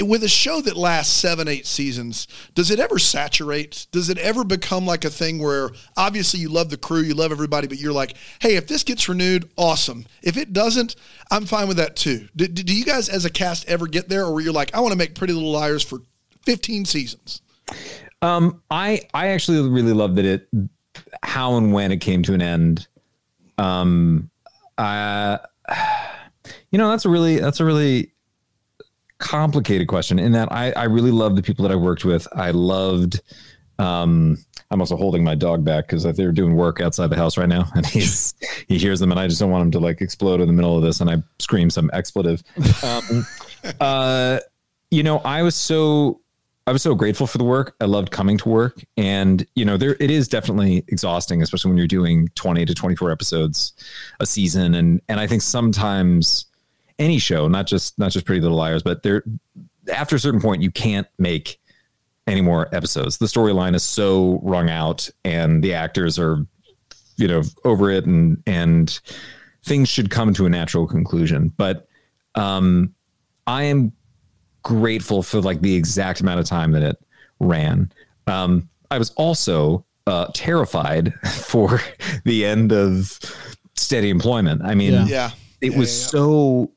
With 0.00 0.24
a 0.24 0.28
show 0.28 0.60
that 0.62 0.76
lasts 0.76 1.14
seven, 1.14 1.46
eight 1.46 1.64
seasons, 1.64 2.26
does 2.56 2.72
it 2.72 2.80
ever 2.80 2.98
saturate? 2.98 3.86
Does 3.92 4.10
it 4.10 4.18
ever 4.18 4.42
become 4.42 4.84
like 4.84 5.04
a 5.04 5.10
thing 5.10 5.38
where 5.38 5.70
obviously 5.96 6.40
you 6.40 6.48
love 6.48 6.68
the 6.68 6.76
crew, 6.76 7.00
you 7.00 7.14
love 7.14 7.30
everybody, 7.30 7.68
but 7.68 7.78
you're 7.78 7.92
like, 7.92 8.16
hey, 8.40 8.56
if 8.56 8.66
this 8.66 8.82
gets 8.82 9.08
renewed, 9.08 9.48
awesome. 9.56 10.06
If 10.20 10.36
it 10.36 10.52
doesn't, 10.52 10.96
I'm 11.30 11.46
fine 11.46 11.68
with 11.68 11.76
that 11.76 11.94
too. 11.94 12.26
Do, 12.34 12.48
do 12.48 12.74
you 12.74 12.84
guys 12.84 13.08
as 13.08 13.24
a 13.24 13.30
cast 13.30 13.68
ever 13.68 13.86
get 13.86 14.08
there, 14.08 14.24
or 14.24 14.34
where 14.34 14.42
you're 14.42 14.52
like, 14.52 14.74
I 14.74 14.80
want 14.80 14.90
to 14.90 14.98
make 14.98 15.14
Pretty 15.14 15.32
Little 15.32 15.52
Liars 15.52 15.84
for 15.84 16.00
15 16.42 16.84
seasons? 16.84 17.40
Um, 18.22 18.62
I 18.70 19.02
I 19.14 19.28
actually 19.28 19.68
really 19.68 19.92
love 19.92 20.16
that 20.16 20.24
it 20.24 20.48
how 21.22 21.56
and 21.56 21.72
when 21.72 21.92
it 21.92 21.98
came 21.98 22.22
to 22.24 22.34
an 22.34 22.42
end. 22.42 22.86
Um, 23.58 24.30
uh, 24.76 25.38
you 26.70 26.78
know 26.78 26.90
that's 26.90 27.04
a 27.04 27.08
really 27.08 27.38
that's 27.38 27.60
a 27.60 27.64
really 27.64 28.12
complicated 29.18 29.88
question. 29.88 30.18
In 30.18 30.32
that 30.32 30.50
I 30.52 30.72
I 30.72 30.84
really 30.84 31.10
love 31.10 31.36
the 31.36 31.42
people 31.42 31.62
that 31.64 31.72
I 31.72 31.76
worked 31.76 32.04
with. 32.04 32.26
I 32.34 32.50
loved. 32.50 33.20
Um, 33.78 34.38
I'm 34.70 34.80
also 34.80 34.96
holding 34.96 35.24
my 35.24 35.34
dog 35.34 35.64
back 35.64 35.86
because 35.86 36.02
they're 36.02 36.32
doing 36.32 36.54
work 36.54 36.80
outside 36.80 37.06
the 37.08 37.16
house 37.16 37.38
right 37.38 37.48
now, 37.48 37.66
and 37.74 37.86
he's 37.86 38.34
he 38.66 38.78
hears 38.78 39.00
them, 39.00 39.10
and 39.10 39.20
I 39.20 39.26
just 39.28 39.40
don't 39.40 39.50
want 39.50 39.62
him 39.62 39.70
to 39.72 39.80
like 39.80 40.00
explode 40.00 40.40
in 40.40 40.46
the 40.46 40.52
middle 40.52 40.76
of 40.76 40.82
this, 40.82 41.00
and 41.00 41.08
I 41.08 41.22
scream 41.38 41.70
some 41.70 41.90
expletive. 41.92 42.42
Um, 42.82 43.26
uh, 43.80 44.40
you 44.90 45.02
know, 45.02 45.18
I 45.18 45.42
was 45.42 45.54
so 45.54 46.20
I 46.68 46.70
was 46.72 46.82
so 46.82 46.94
grateful 46.94 47.26
for 47.26 47.38
the 47.38 47.44
work. 47.44 47.74
I 47.80 47.86
loved 47.86 48.10
coming 48.10 48.36
to 48.36 48.48
work, 48.50 48.84
and 48.98 49.46
you 49.54 49.64
know, 49.64 49.78
there 49.78 49.96
it 50.00 50.10
is 50.10 50.28
definitely 50.28 50.84
exhausting, 50.88 51.40
especially 51.40 51.70
when 51.70 51.78
you're 51.78 51.86
doing 51.86 52.28
20 52.34 52.66
to 52.66 52.74
24 52.74 53.10
episodes 53.10 53.72
a 54.20 54.26
season, 54.26 54.74
and 54.74 55.00
and 55.08 55.18
I 55.18 55.26
think 55.26 55.40
sometimes 55.40 56.44
any 56.98 57.18
show, 57.18 57.48
not 57.48 57.66
just 57.66 57.98
not 57.98 58.10
just 58.12 58.26
Pretty 58.26 58.42
Little 58.42 58.58
Liars, 58.58 58.82
but 58.82 59.02
there 59.02 59.24
after 59.90 60.16
a 60.16 60.18
certain 60.18 60.42
point, 60.42 60.60
you 60.60 60.70
can't 60.70 61.06
make 61.18 61.58
any 62.26 62.42
more 62.42 62.68
episodes. 62.74 63.16
The 63.16 63.24
storyline 63.24 63.74
is 63.74 63.82
so 63.82 64.38
wrung 64.42 64.68
out, 64.68 65.08
and 65.24 65.64
the 65.64 65.72
actors 65.72 66.18
are, 66.18 66.44
you 67.16 67.28
know, 67.28 67.44
over 67.64 67.90
it, 67.90 68.04
and 68.04 68.42
and 68.46 69.00
things 69.64 69.88
should 69.88 70.10
come 70.10 70.34
to 70.34 70.44
a 70.44 70.50
natural 70.50 70.86
conclusion. 70.86 71.48
But 71.56 71.88
um, 72.34 72.94
I 73.46 73.62
am 73.62 73.92
grateful 74.68 75.22
for 75.22 75.40
like 75.40 75.60
the 75.62 75.74
exact 75.74 76.20
amount 76.20 76.38
of 76.40 76.46
time 76.46 76.72
that 76.72 76.82
it 76.82 76.96
ran. 77.40 77.90
Um, 78.26 78.68
I 78.90 78.98
was 78.98 79.10
also 79.10 79.84
uh, 80.06 80.26
terrified 80.34 81.14
for 81.32 81.80
the 82.24 82.44
end 82.44 82.72
of 82.72 83.18
steady 83.76 84.10
employment. 84.10 84.60
I 84.64 84.74
mean, 84.74 84.92
Yeah. 84.92 85.06
Yeah. 85.06 85.30
it 85.62 85.72
Yeah, 85.72 85.78
was 85.78 85.90
yeah, 85.90 86.02
yeah. 86.04 86.08
so 86.08 86.72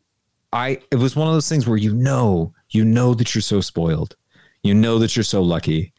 I 0.53 0.79
it 0.91 0.95
was 0.97 1.15
one 1.15 1.27
of 1.27 1.33
those 1.33 1.49
things 1.49 1.67
where 1.67 1.77
you 1.77 1.93
know, 1.93 2.53
you 2.69 2.85
know 2.85 3.13
that 3.13 3.35
you're 3.35 3.41
so 3.41 3.59
spoiled. 3.61 4.15
You 4.63 4.73
know 4.73 4.97
that 4.99 5.15
you're 5.15 5.23
so 5.23 5.41
lucky. 5.41 5.93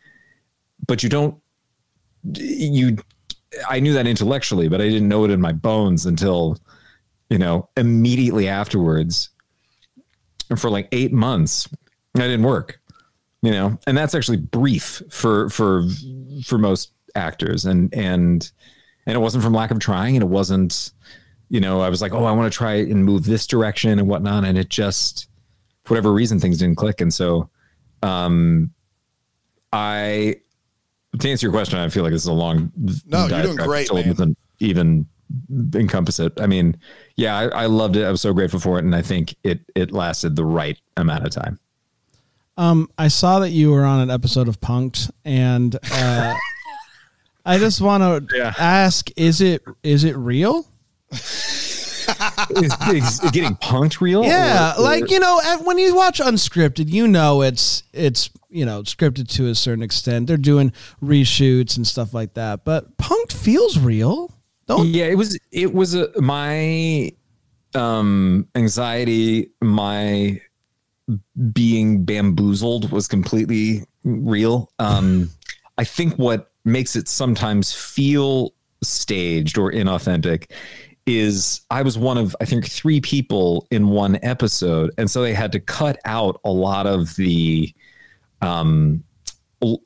But 0.86 1.02
you 1.02 1.08
don't 1.10 1.36
you 2.36 2.96
I 3.68 3.80
knew 3.80 3.92
that 3.92 4.06
intellectually, 4.06 4.68
but 4.68 4.80
I 4.80 4.88
didn't 4.88 5.08
know 5.08 5.24
it 5.24 5.30
in 5.30 5.40
my 5.40 5.52
bones 5.52 6.06
until 6.06 6.56
you 7.28 7.38
know, 7.38 7.68
immediately 7.76 8.46
afterwards. 8.48 9.30
And 10.50 10.60
for 10.60 10.68
like 10.68 10.86
8 10.92 11.12
months, 11.14 11.66
I 12.16 12.20
didn't 12.20 12.44
work. 12.44 12.78
You 13.42 13.50
know, 13.50 13.78
and 13.86 13.98
that's 13.98 14.14
actually 14.14 14.36
brief 14.36 15.02
for 15.10 15.48
for 15.48 15.84
for 16.44 16.58
most 16.58 16.92
actors 17.16 17.64
and 17.64 17.92
and 17.92 18.50
and 19.04 19.16
it 19.16 19.18
wasn't 19.18 19.42
from 19.42 19.52
lack 19.52 19.72
of 19.72 19.80
trying 19.80 20.14
and 20.14 20.22
it 20.22 20.28
wasn't 20.28 20.92
you 21.52 21.60
know, 21.60 21.82
I 21.82 21.90
was 21.90 22.00
like, 22.00 22.14
oh, 22.14 22.24
I 22.24 22.32
want 22.32 22.50
to 22.50 22.56
try 22.56 22.76
and 22.76 23.04
move 23.04 23.26
this 23.26 23.46
direction 23.46 23.98
and 23.98 24.08
whatnot. 24.08 24.46
And 24.46 24.56
it 24.56 24.70
just, 24.70 25.28
for 25.84 25.92
whatever 25.92 26.10
reason, 26.10 26.40
things 26.40 26.56
didn't 26.56 26.78
click. 26.78 27.02
And 27.02 27.12
so, 27.12 27.50
um, 28.02 28.70
I, 29.70 30.36
to 31.18 31.30
answer 31.30 31.46
your 31.46 31.52
question, 31.52 31.78
I 31.78 31.90
feel 31.90 32.04
like 32.04 32.12
this 32.14 32.22
is 32.22 32.28
a 32.28 32.32
long. 32.32 32.72
No, 33.04 33.26
you're 33.26 33.42
doing 33.42 33.56
great, 33.56 33.84
Still 33.84 33.96
man. 33.96 34.08
Doesn't 34.08 34.38
even 34.60 35.06
encompass 35.74 36.18
it. 36.20 36.32
I 36.40 36.46
mean, 36.46 36.74
yeah, 37.16 37.36
I, 37.36 37.48
I 37.48 37.66
loved 37.66 37.96
it. 37.96 38.04
I 38.04 38.10
was 38.10 38.22
so 38.22 38.32
grateful 38.32 38.58
for 38.58 38.78
it, 38.78 38.84
and 38.86 38.96
I 38.96 39.02
think 39.02 39.34
it 39.44 39.60
it 39.74 39.92
lasted 39.92 40.36
the 40.36 40.46
right 40.46 40.80
amount 40.96 41.26
of 41.26 41.32
time. 41.32 41.58
Um, 42.56 42.88
I 42.98 43.08
saw 43.08 43.38
that 43.40 43.50
you 43.50 43.70
were 43.70 43.84
on 43.84 44.00
an 44.00 44.10
episode 44.10 44.46
of 44.48 44.60
Punked, 44.60 45.10
and 45.24 45.74
uh, 45.92 46.34
I 47.46 47.58
just 47.58 47.80
want 47.80 48.28
to 48.28 48.36
Yeah. 48.36 48.52
ask: 48.58 49.10
Is 49.16 49.40
it 49.40 49.62
is 49.82 50.04
it 50.04 50.16
real? 50.16 50.66
is, 51.12 52.74
is 52.90 53.22
it 53.24 53.32
getting 53.32 53.54
punked 53.56 54.00
real? 54.00 54.24
Yeah, 54.24 54.72
Or- 54.74 54.80
or- 54.80 54.82
like 54.82 55.10
you 55.10 55.18
know, 55.20 55.40
when 55.62 55.78
you 55.78 55.94
watch 55.94 56.18
unscripted, 56.20 56.88
you 56.88 57.06
know 57.08 57.42
it's 57.42 57.82
it's 57.92 58.30
you 58.50 58.64
know 58.66 58.82
scripted 58.82 59.28
to 59.36 59.48
a 59.48 59.54
certain 59.54 59.82
extent. 59.82 60.26
They're 60.26 60.36
doing 60.36 60.72
reshoots 61.02 61.76
and 61.76 61.86
stuff 61.86 62.12
like 62.14 62.34
that, 62.34 62.64
but 62.64 62.96
Punked 62.98 63.32
feels 63.32 63.78
real. 63.78 64.30
Don't 64.66 64.86
yeah 64.88 65.06
it 65.06 65.16
was 65.16 65.38
it 65.50 65.72
was 65.74 65.94
a, 65.94 66.08
my 66.20 67.12
um 67.74 68.46
anxiety 68.54 69.50
my 69.60 70.40
being 71.52 72.04
bamboozled 72.04 72.90
was 72.90 73.08
completely 73.08 73.84
real. 74.04 74.70
Um 74.78 75.30
i 75.78 75.84
think 75.84 76.14
what 76.14 76.52
makes 76.64 76.96
it 76.96 77.08
sometimes 77.08 77.72
feel 77.72 78.52
staged 78.82 79.58
or 79.58 79.70
inauthentic 79.70 80.50
is 81.06 81.62
i 81.70 81.82
was 81.82 81.98
one 81.98 82.16
of 82.16 82.36
i 82.40 82.44
think 82.44 82.68
three 82.68 83.00
people 83.00 83.66
in 83.70 83.88
one 83.88 84.18
episode 84.22 84.90
and 84.98 85.10
so 85.10 85.22
they 85.22 85.34
had 85.34 85.50
to 85.50 85.60
cut 85.60 85.98
out 86.04 86.40
a 86.44 86.50
lot 86.50 86.86
of 86.86 87.14
the 87.16 87.72
um 88.40 89.02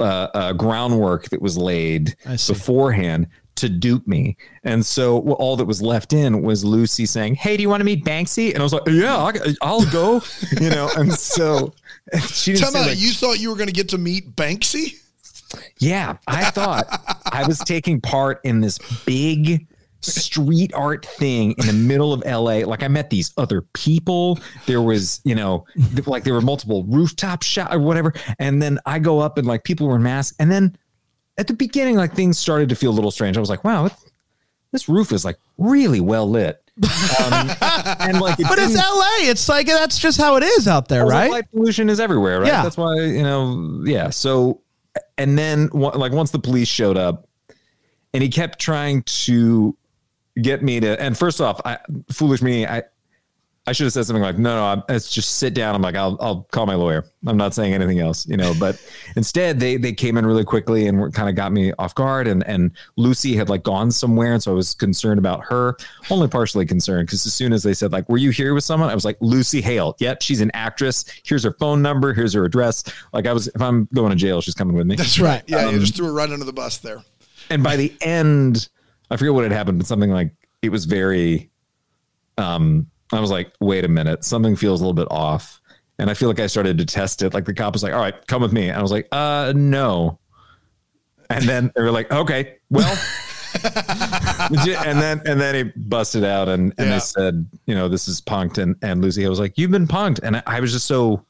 uh, 0.00 0.02
uh, 0.02 0.52
groundwork 0.54 1.28
that 1.28 1.42
was 1.42 1.58
laid 1.58 2.16
beforehand 2.46 3.26
to 3.56 3.68
dupe 3.68 4.06
me. 4.06 4.36
And 4.64 4.84
so 4.84 5.32
all 5.34 5.56
that 5.56 5.64
was 5.64 5.82
left 5.82 6.12
in 6.12 6.42
was 6.42 6.64
Lucy 6.64 7.06
saying, 7.06 7.36
Hey, 7.36 7.56
do 7.56 7.62
you 7.62 7.68
want 7.68 7.80
to 7.80 7.84
meet 7.84 8.04
Banksy? 8.04 8.50
And 8.52 8.58
I 8.60 8.62
was 8.62 8.72
like, 8.72 8.82
Yeah, 8.86 9.32
I'll 9.62 9.90
go, 9.90 10.22
you 10.60 10.70
know. 10.70 10.90
And 10.96 11.12
so 11.12 11.74
she 12.28 12.52
didn't 12.52 12.62
Tell 12.62 12.72
say, 12.72 12.82
me, 12.82 12.88
like, 12.90 12.98
you 12.98 13.12
thought 13.12 13.40
you 13.40 13.50
were 13.50 13.56
going 13.56 13.68
to 13.68 13.74
get 13.74 13.88
to 13.90 13.98
meet 13.98 14.34
Banksy? 14.36 15.00
yeah, 15.78 16.16
I 16.26 16.50
thought 16.50 16.86
I 17.32 17.46
was 17.46 17.58
taking 17.60 18.00
part 18.00 18.40
in 18.44 18.60
this 18.60 18.78
big 19.04 19.66
street 20.00 20.72
art 20.74 21.04
thing 21.04 21.54
in 21.58 21.66
the 21.66 21.72
middle 21.72 22.12
of 22.12 22.22
LA. 22.24 22.66
Like 22.66 22.82
I 22.82 22.88
met 22.88 23.10
these 23.10 23.32
other 23.36 23.62
people. 23.62 24.38
There 24.66 24.82
was, 24.82 25.20
you 25.24 25.34
know, 25.34 25.64
like 26.06 26.24
there 26.24 26.34
were 26.34 26.40
multiple 26.40 26.84
rooftop 26.84 27.42
shot 27.42 27.74
or 27.74 27.80
whatever. 27.80 28.12
And 28.38 28.60
then 28.60 28.78
I 28.86 28.98
go 28.98 29.18
up 29.20 29.38
and 29.38 29.46
like 29.46 29.64
people 29.64 29.88
were 29.88 29.96
in 29.96 30.02
masks. 30.02 30.36
And 30.38 30.50
then 30.50 30.76
at 31.38 31.46
the 31.46 31.54
beginning, 31.54 31.96
like 31.96 32.14
things 32.14 32.38
started 32.38 32.68
to 32.70 32.74
feel 32.74 32.90
a 32.90 32.94
little 32.94 33.10
strange. 33.10 33.36
I 33.36 33.40
was 33.40 33.50
like, 33.50 33.64
wow, 33.64 33.90
this 34.72 34.88
roof 34.88 35.12
is 35.12 35.24
like 35.24 35.36
really 35.58 36.00
well 36.00 36.28
lit. 36.28 36.62
Um, 36.82 37.50
and 37.60 38.20
like, 38.20 38.38
it 38.38 38.46
but 38.48 38.58
it's 38.58 38.76
LA. 38.76 39.30
It's 39.30 39.48
like 39.48 39.66
that's 39.66 39.98
just 39.98 40.18
how 40.20 40.36
it 40.36 40.42
is 40.42 40.68
out 40.68 40.88
there, 40.88 41.06
right? 41.06 41.30
Light 41.30 41.50
pollution 41.50 41.88
is 41.88 42.00
everywhere, 42.00 42.40
right? 42.40 42.48
Yeah. 42.48 42.62
That's 42.62 42.76
why 42.76 42.94
you 42.96 43.22
know. 43.22 43.82
Yeah. 43.84 44.10
So, 44.10 44.60
and 45.16 45.38
then 45.38 45.68
like 45.72 46.12
once 46.12 46.30
the 46.30 46.38
police 46.38 46.68
showed 46.68 46.96
up, 46.96 47.28
and 48.12 48.22
he 48.22 48.28
kept 48.28 48.58
trying 48.58 49.02
to 49.02 49.76
get 50.40 50.62
me 50.62 50.80
to. 50.80 51.00
And 51.00 51.16
first 51.16 51.40
off, 51.40 51.60
I 51.64 51.78
foolish 52.10 52.42
me. 52.42 52.66
I 52.66 52.82
I 53.68 53.72
should 53.72 53.84
have 53.84 53.92
said 53.92 54.06
something 54.06 54.22
like, 54.22 54.38
"No, 54.38 54.54
no, 54.54 54.64
I'm, 54.64 54.82
let's 54.88 55.10
just 55.10 55.36
sit 55.38 55.52
down." 55.52 55.74
I'm 55.74 55.82
like, 55.82 55.96
"I'll 55.96 56.16
I'll 56.20 56.42
call 56.52 56.66
my 56.66 56.76
lawyer." 56.76 57.04
I'm 57.26 57.36
not 57.36 57.52
saying 57.52 57.74
anything 57.74 57.98
else, 57.98 58.24
you 58.26 58.36
know. 58.36 58.54
But 58.60 58.80
instead, 59.16 59.58
they 59.58 59.76
they 59.76 59.92
came 59.92 60.16
in 60.16 60.24
really 60.24 60.44
quickly 60.44 60.86
and 60.86 61.12
kind 61.12 61.28
of 61.28 61.34
got 61.34 61.50
me 61.50 61.72
off 61.78 61.92
guard. 61.94 62.28
And 62.28 62.46
and 62.46 62.70
Lucy 62.96 63.34
had 63.34 63.48
like 63.48 63.64
gone 63.64 63.90
somewhere, 63.90 64.34
and 64.34 64.42
so 64.42 64.52
I 64.52 64.54
was 64.54 64.72
concerned 64.74 65.18
about 65.18 65.44
her. 65.46 65.76
Only 66.10 66.28
partially 66.28 66.64
concerned 66.64 67.08
because 67.08 67.26
as 67.26 67.34
soon 67.34 67.52
as 67.52 67.64
they 67.64 67.74
said 67.74 67.90
like, 67.90 68.08
"Were 68.08 68.18
you 68.18 68.30
here 68.30 68.54
with 68.54 68.62
someone?" 68.62 68.88
I 68.88 68.94
was 68.94 69.04
like, 69.04 69.16
"Lucy 69.20 69.60
Hale. 69.60 69.96
Yep, 69.98 70.22
she's 70.22 70.40
an 70.40 70.52
actress. 70.54 71.04
Here's 71.24 71.42
her 71.42 71.52
phone 71.58 71.82
number. 71.82 72.14
Here's 72.14 72.34
her 72.34 72.44
address." 72.44 72.84
Like 73.12 73.26
I 73.26 73.32
was, 73.32 73.48
if 73.48 73.60
I'm 73.60 73.88
going 73.92 74.10
to 74.10 74.16
jail, 74.16 74.40
she's 74.40 74.54
coming 74.54 74.76
with 74.76 74.86
me. 74.86 74.94
That's 74.94 75.18
right. 75.18 75.42
Yeah, 75.48 75.66
Um, 75.66 75.74
you 75.74 75.80
just 75.80 75.96
threw 75.96 76.06
her 76.06 76.12
right 76.12 76.30
under 76.30 76.44
the 76.44 76.52
bus 76.52 76.78
there. 76.78 77.02
and 77.50 77.64
by 77.64 77.74
the 77.76 77.92
end, 78.00 78.68
I 79.10 79.16
forget 79.16 79.34
what 79.34 79.42
had 79.42 79.52
happened, 79.52 79.78
but 79.78 79.86
something 79.88 80.10
like 80.12 80.30
it 80.62 80.68
was 80.68 80.84
very. 80.84 81.50
Um, 82.38 82.86
I 83.12 83.20
was 83.20 83.30
like, 83.30 83.52
wait 83.60 83.84
a 83.84 83.88
minute, 83.88 84.24
something 84.24 84.56
feels 84.56 84.80
a 84.80 84.84
little 84.84 84.94
bit 84.94 85.08
off, 85.10 85.60
and 85.98 86.10
I 86.10 86.14
feel 86.14 86.28
like 86.28 86.40
I 86.40 86.46
started 86.46 86.78
to 86.78 86.84
test 86.84 87.22
it. 87.22 87.34
Like 87.34 87.44
the 87.44 87.54
cop 87.54 87.72
was 87.72 87.82
like, 87.82 87.92
"All 87.92 88.00
right, 88.00 88.14
come 88.26 88.42
with 88.42 88.52
me," 88.52 88.68
and 88.68 88.76
I 88.78 88.82
was 88.82 88.90
like, 88.92 89.08
"Uh, 89.12 89.52
no." 89.56 90.18
And 91.30 91.44
then 91.44 91.70
they 91.74 91.82
were 91.82 91.90
like, 91.92 92.10
"Okay, 92.12 92.56
well." 92.70 92.96
and 93.64 95.00
then 95.00 95.22
and 95.24 95.40
then 95.40 95.54
he 95.54 95.62
busted 95.76 96.24
out 96.24 96.48
and, 96.48 96.74
and 96.78 96.88
Yeah. 96.88 96.94
they 96.94 96.98
said, 97.00 97.48
you 97.66 97.74
know, 97.74 97.88
this 97.88 98.06
is 98.06 98.20
punked 98.20 98.58
and 98.58 98.76
and 98.82 99.00
Lucy 99.00 99.24
I 99.24 99.28
was 99.28 99.40
like, 99.40 99.56
you've 99.56 99.70
been 99.70 99.86
punked, 99.88 100.20
and 100.22 100.36
I, 100.36 100.42
I 100.46 100.60
was 100.60 100.72
just 100.72 100.86
so. 100.86 101.24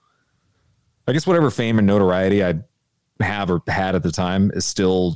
I 1.09 1.13
guess 1.13 1.25
whatever 1.27 1.51
fame 1.53 1.79
and 1.79 1.87
notoriety 1.87 2.45
I 2.45 2.55
have 3.21 3.49
or 3.49 3.63
had 3.69 3.95
at 3.95 4.03
the 4.03 4.11
time 4.11 4.51
is 4.55 4.65
still 4.65 5.15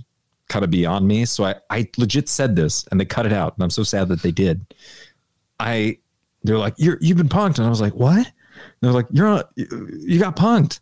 kind 0.49 0.65
of 0.65 0.71
beyond 0.71 1.09
me. 1.09 1.25
So 1.25 1.43
I, 1.45 1.57
I 1.69 1.89
legit 1.99 2.29
said 2.29 2.55
this 2.55 2.87
and 2.93 3.01
they 3.01 3.05
cut 3.05 3.27
it 3.27 3.33
out. 3.33 3.55
And 3.57 3.65
I'm 3.65 3.71
so 3.71 3.83
sad 3.83 4.07
that 4.09 4.23
they 4.23 4.31
did. 4.31 4.73
I, 5.59 5.99
they're 6.43 6.59
like, 6.59 6.75
you're, 6.79 6.99
you've 7.01 7.17
been 7.17 7.29
punked. 7.29 7.59
And 7.59 7.67
I 7.67 7.71
was 7.71 7.81
like, 7.81 7.95
what? 7.95 8.31
They're 8.81 8.93
like, 8.93 9.07
you're, 9.11 9.45
you 9.57 10.19
got 10.19 10.37
punked. 10.37 10.81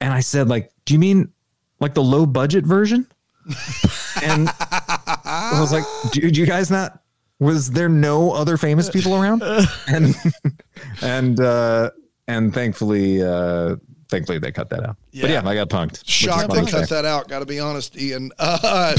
And 0.00 0.12
I 0.12 0.20
said, 0.20 0.48
like, 0.48 0.70
do 0.84 0.94
you 0.94 1.00
mean 1.00 1.32
like 1.80 1.94
the 1.94 2.02
low 2.02 2.26
budget 2.26 2.64
version? 2.64 3.06
and 4.22 4.48
I 4.58 5.58
was 5.60 5.72
like, 5.72 5.84
dude, 6.12 6.36
you 6.36 6.46
guys 6.46 6.70
not, 6.70 7.00
was 7.40 7.70
there 7.70 7.88
no 7.88 8.32
other 8.32 8.56
famous 8.56 8.88
people 8.88 9.14
around? 9.14 9.42
And, 9.88 10.14
and, 11.02 11.40
uh, 11.40 11.90
and 12.26 12.54
thankfully, 12.54 13.22
uh, 13.22 13.76
thankfully 14.14 14.38
they 14.38 14.52
cut 14.52 14.70
that 14.70 14.80
out. 14.84 14.96
But 15.12 15.30
Yeah. 15.30 15.42
yeah, 15.42 15.48
I 15.48 15.54
got 15.54 15.68
punked. 15.68 16.02
Shocked 16.06 16.52
they 16.52 16.64
cut 16.64 16.88
that 16.90 17.04
out. 17.04 17.28
Got 17.28 17.40
to 17.40 17.46
be 17.46 17.58
honest, 17.60 17.96
Ian. 18.00 18.30
Uh, 18.38 18.94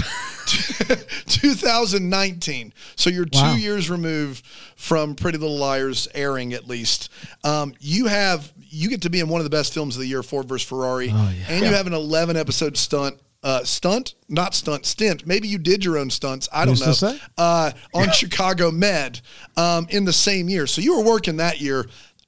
2019. 1.28 2.74
So 2.96 3.10
you're 3.10 3.26
Wow. 3.32 3.54
two 3.56 3.60
years 3.62 3.90
removed 3.90 4.46
from 4.76 5.16
Pretty 5.16 5.38
Little 5.38 5.58
Liars 5.58 6.08
airing, 6.14 6.54
at 6.54 6.68
least. 6.68 7.10
Um, 7.44 7.74
you 7.80 8.08
have 8.08 8.52
you 8.70 8.90
get 8.90 9.02
to 9.04 9.10
be 9.10 9.22
in 9.22 9.30
one 9.30 9.40
of 9.40 9.46
the 9.46 9.50
best 9.50 9.74
films 9.74 9.96
of 9.96 10.02
the 10.02 10.08
year, 10.08 10.22
Ford 10.22 10.50
vs 10.50 10.68
Ferrari, 10.68 11.10
Oh, 11.10 11.14
yeah. 11.38 11.46
and 11.56 11.66
you 11.66 11.72
have 11.72 11.88
an 11.88 11.94
11 11.94 12.36
episode 12.36 12.76
stunt. 12.78 13.20
Uh, 13.42 13.64
stunt, 13.64 14.16
not 14.28 14.56
stunt, 14.56 14.86
stint. 14.88 15.26
Maybe 15.28 15.48
you 15.48 15.60
did 15.60 15.86
your 15.86 16.00
own 16.00 16.10
stunts. 16.10 16.50
I 16.52 16.66
don't 16.66 16.80
Who's 16.80 17.02
know. 17.04 17.16
Uh, 17.38 17.72
on 17.94 18.10
Chicago 18.12 18.72
Med 18.72 19.22
um, 19.56 19.86
in 19.92 20.04
the 20.04 20.12
same 20.12 20.50
year. 20.50 20.66
So 20.66 20.82
you 20.82 20.98
were 20.98 21.04
working 21.04 21.38
that 21.38 21.62
year. 21.62 21.86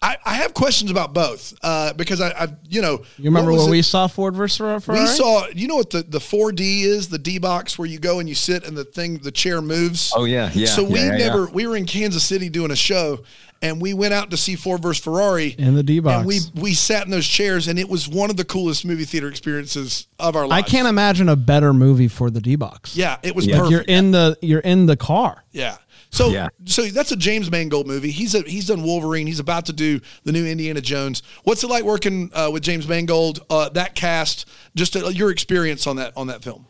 I, 0.07 0.17
I 0.25 0.33
have 0.35 0.53
questions 0.53 0.89
about 0.89 1.13
both 1.13 1.53
uh, 1.61 1.91
because 1.93 2.21
I, 2.21 2.29
I, 2.29 2.47
you 2.69 2.81
know, 2.81 3.03
You 3.17 3.25
remember 3.25 3.51
what 3.51 3.57
was 3.61 3.69
we 3.69 3.81
saw 3.81 4.07
Ford 4.07 4.35
versus 4.35 4.57
Ferrari? 4.57 5.01
We 5.01 5.07
saw, 5.07 5.47
you 5.53 5.67
know 5.67 5.75
what 5.75 5.89
the, 5.89 6.03
the 6.03 6.19
4D 6.19 6.83
is, 6.83 7.09
the 7.09 7.17
D 7.17 7.39
box 7.39 7.77
where 7.77 7.87
you 7.87 7.99
go 7.99 8.19
and 8.19 8.29
you 8.29 8.35
sit 8.35 8.65
and 8.65 8.77
the 8.77 8.85
thing, 8.85 9.17
the 9.17 9.31
chair 9.31 9.61
moves. 9.61 10.13
Oh, 10.15 10.23
yeah, 10.23 10.49
yeah, 10.53 10.67
So 10.67 10.83
we 10.85 10.99
yeah, 10.99 11.05
yeah, 11.11 11.17
never, 11.17 11.45
yeah. 11.45 11.51
we 11.51 11.67
were 11.67 11.75
in 11.75 11.85
Kansas 11.85 12.23
City 12.23 12.47
doing 12.47 12.71
a 12.71 12.75
show 12.75 13.19
and 13.61 13.81
we 13.81 13.93
went 13.93 14.13
out 14.13 14.31
to 14.31 14.37
see 14.37 14.55
Ford 14.55 14.81
versus 14.81 15.03
Ferrari 15.03 15.55
In 15.57 15.73
the 15.75 15.83
D 15.83 15.99
box. 15.99 16.19
And 16.19 16.27
we, 16.27 16.39
we 16.55 16.73
sat 16.73 17.03
in 17.05 17.11
those 17.11 17.27
chairs 17.27 17.67
and 17.67 17.77
it 17.77 17.89
was 17.89 18.07
one 18.07 18.29
of 18.29 18.37
the 18.37 18.45
coolest 18.45 18.85
movie 18.85 19.03
theater 19.03 19.27
experiences 19.27 20.07
of 20.19 20.35
our 20.35 20.47
life. 20.47 20.63
I 20.63 20.67
can't 20.67 20.87
imagine 20.87 21.27
a 21.27 21.35
better 21.35 21.73
movie 21.73 22.07
for 22.07 22.29
the 22.29 22.39
D 22.39 22.55
box. 22.55 22.95
Yeah, 22.95 23.17
it 23.23 23.35
was 23.35 23.45
Yeah. 23.45 23.57
perfect. 23.57 23.71
You're 23.71 23.81
in 23.97 24.11
the 24.11 24.37
you're 24.41 24.59
in 24.59 24.85
the 24.85 24.95
car. 24.95 25.43
Yeah. 25.51 25.77
So 26.09 26.29
Yeah. 26.29 26.47
so 26.65 26.83
that's 26.87 27.11
a 27.11 27.15
James 27.17 27.51
Mangold 27.51 27.85
movie. 27.87 28.11
He's 28.11 28.33
a, 28.33 28.41
he's 28.41 28.67
done 28.67 28.83
Wolverine. 28.83 29.27
He's 29.27 29.39
about 29.39 29.65
to 29.65 29.73
do 29.73 29.99
the 30.23 30.31
new 30.31 30.45
Indiana 30.45 30.81
Jones. 30.81 31.21
What's 31.43 31.63
it 31.63 31.69
like 31.69 31.83
working 31.83 32.31
uh, 32.33 32.49
with 32.51 32.63
James 32.63 32.87
Mangold? 32.87 33.41
Uh, 33.49 33.69
that 33.69 33.93
cast, 33.95 34.47
just 34.75 34.95
uh, 34.95 35.09
your 35.09 35.31
experience 35.31 35.85
on 35.87 35.97
that 35.97 36.13
on 36.15 36.27
that 36.27 36.43
film. 36.43 36.65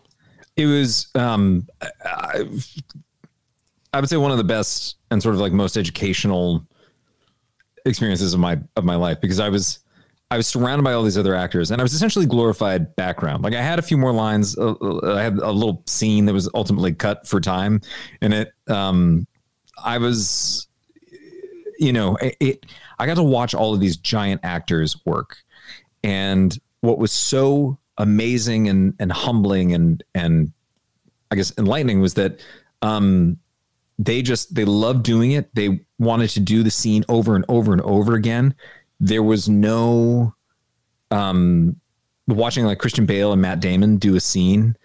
it 0.56 0.66
was 0.66 1.08
um 1.16 1.68
I, 2.04 2.46
I 3.94 4.00
would 4.00 4.10
say 4.10 4.18
one 4.18 4.32
of 4.32 4.38
the 4.38 4.44
best 4.44 4.98
and 5.12 5.22
sort 5.22 5.36
of 5.36 5.42
like 5.42 5.54
most 5.54 5.78
educational 5.78 6.66
experiences 7.86 8.34
of 8.34 8.40
my 8.40 8.60
of 8.76 8.84
my 8.84 8.96
life 8.96 9.22
because 9.22 9.40
I 9.40 9.50
was 9.50 9.80
I 10.30 10.38
was 10.38 10.48
surrounded 10.48 10.84
by 10.84 10.94
all 10.94 11.04
these 11.04 11.18
other 11.18 11.36
actors 11.36 11.72
and 11.72 11.80
I 11.80 11.84
was 11.84 11.94
essentially 11.94 12.26
glorified 12.26 12.96
background. 12.96 13.44
Like 13.44 13.54
I 13.54 13.62
had 13.62 13.80
a 13.80 13.82
few 13.82 13.98
more 13.98 14.12
lines. 14.12 14.58
Uh, 14.58 14.74
uh, 14.74 15.16
I 15.16 15.22
had 15.22 15.38
a 15.38 15.52
little 15.52 15.84
scene 15.86 16.26
that 16.26 16.34
was 16.34 16.50
ultimately 16.54 16.94
cut 16.94 17.28
for 17.28 17.40
time, 17.40 17.82
and 18.22 18.34
it. 18.34 18.54
Um, 18.68 19.26
I 19.84 20.00
was, 20.00 20.68
you 21.80 21.94
know, 21.94 22.16
it, 22.18 22.36
it. 22.40 22.66
I 23.00 23.06
got 23.06 23.16
to 23.16 23.24
watch 23.24 23.54
all 23.54 23.74
of 23.74 23.80
these 23.80 23.96
giant 23.96 24.42
actors 24.44 24.98
work, 25.06 25.38
and 26.04 26.58
what 26.82 26.98
was 26.98 27.12
so 27.12 27.78
amazing 27.98 28.68
and 28.68 28.96
and 29.00 29.12
humbling 29.12 29.74
and 29.74 30.04
and 30.14 30.52
I 31.32 31.36
guess 31.36 31.54
enlightening 31.58 32.02
was 32.02 32.16
that 32.16 32.42
um, 32.82 33.38
they 34.00 34.22
just 34.22 34.54
they 34.54 34.66
loved 34.66 35.04
doing 35.04 35.32
it. 35.32 35.54
They 35.56 35.86
wanted 36.00 36.30
to 36.32 36.40
do 36.40 36.64
the 36.64 36.72
scene 36.72 37.04
over 37.10 37.36
and 37.36 37.46
over 37.50 37.72
and 37.74 37.82
over 37.82 38.14
again. 38.14 38.56
There 39.00 39.24
was 39.24 39.48
no 39.48 40.34
um, 41.12 41.80
watching 42.28 42.66
like 42.66 42.80
Christian 42.80 43.06
Bale 43.06 43.32
and 43.32 43.42
Matt 43.42 43.60
Damon 43.60 43.98
do 43.98 44.16
a 44.16 44.20
scene 44.20 44.76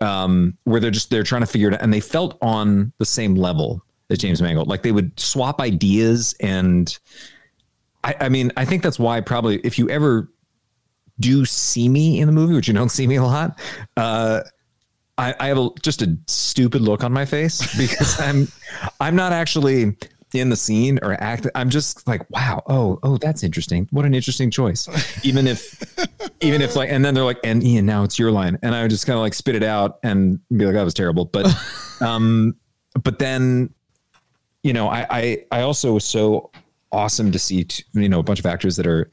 um, 0.00 0.56
where 0.64 0.80
they're 0.80 0.90
just 0.90 1.10
they're 1.10 1.22
trying 1.22 1.42
to 1.42 1.46
figure 1.46 1.68
it 1.68 1.74
out, 1.74 1.82
and 1.82 1.92
they 1.92 2.00
felt 2.00 2.38
on 2.40 2.92
the 2.98 3.06
same 3.06 3.34
level 3.34 3.82
as 4.10 4.18
James 4.18 4.40
Mangold. 4.40 4.68
Like 4.68 4.82
they 4.82 4.92
would 4.92 5.18
swap 5.18 5.60
ideas, 5.60 6.34
and 6.40 6.96
I, 8.04 8.14
I 8.20 8.28
mean, 8.28 8.52
I 8.56 8.64
think 8.64 8.82
that's 8.82 8.98
why 8.98 9.20
probably 9.20 9.58
if 9.60 9.78
you 9.78 9.88
ever 9.90 10.30
do 11.20 11.44
see 11.44 11.88
me 11.88 12.20
in 12.20 12.26
the 12.26 12.32
movie, 12.32 12.54
which 12.54 12.68
you 12.68 12.74
don't 12.74 12.90
see 12.90 13.06
me 13.06 13.16
a 13.16 13.24
lot, 13.24 13.58
uh, 13.96 14.42
I, 15.16 15.34
I 15.40 15.46
have 15.48 15.58
a, 15.58 15.70
just 15.82 16.00
a 16.02 16.16
stupid 16.28 16.80
look 16.80 17.02
on 17.02 17.12
my 17.12 17.24
face 17.24 17.76
because 17.78 18.20
I'm 18.20 18.48
I'm 19.00 19.16
not 19.16 19.32
actually 19.32 19.96
in 20.34 20.50
the 20.50 20.56
scene 20.56 20.98
or 21.02 21.12
act. 21.22 21.46
I'm 21.54 21.70
just 21.70 22.06
like, 22.06 22.28
wow, 22.30 22.62
oh, 22.66 22.98
oh, 23.02 23.16
that's 23.16 23.42
interesting. 23.42 23.88
What 23.90 24.04
an 24.04 24.14
interesting 24.14 24.50
choice. 24.50 24.88
Even 25.24 25.46
if, 25.46 25.82
even 26.40 26.60
if 26.60 26.76
like, 26.76 26.90
and 26.90 27.04
then 27.04 27.14
they're 27.14 27.24
like, 27.24 27.40
and 27.44 27.62
Ian, 27.62 27.86
now 27.86 28.04
it's 28.04 28.18
your 28.18 28.30
line, 28.30 28.58
and 28.62 28.74
I 28.74 28.82
would 28.82 28.90
just 28.90 29.06
kind 29.06 29.16
of 29.16 29.22
like 29.22 29.34
spit 29.34 29.54
it 29.54 29.62
out 29.62 29.98
and 30.02 30.40
be 30.56 30.64
like, 30.64 30.74
that 30.74 30.82
was 30.82 30.94
terrible. 30.94 31.24
But, 31.24 31.46
um, 32.00 32.56
but 33.02 33.18
then, 33.18 33.72
you 34.62 34.72
know, 34.72 34.88
I 34.88 35.06
I, 35.10 35.44
I 35.52 35.60
also 35.62 35.92
was 35.94 36.04
so 36.04 36.50
awesome 36.92 37.32
to 37.32 37.38
see, 37.38 37.64
t- 37.64 37.84
you 37.94 38.08
know, 38.08 38.18
a 38.18 38.22
bunch 38.22 38.40
of 38.40 38.46
actors 38.46 38.76
that 38.76 38.86
are 38.86 39.10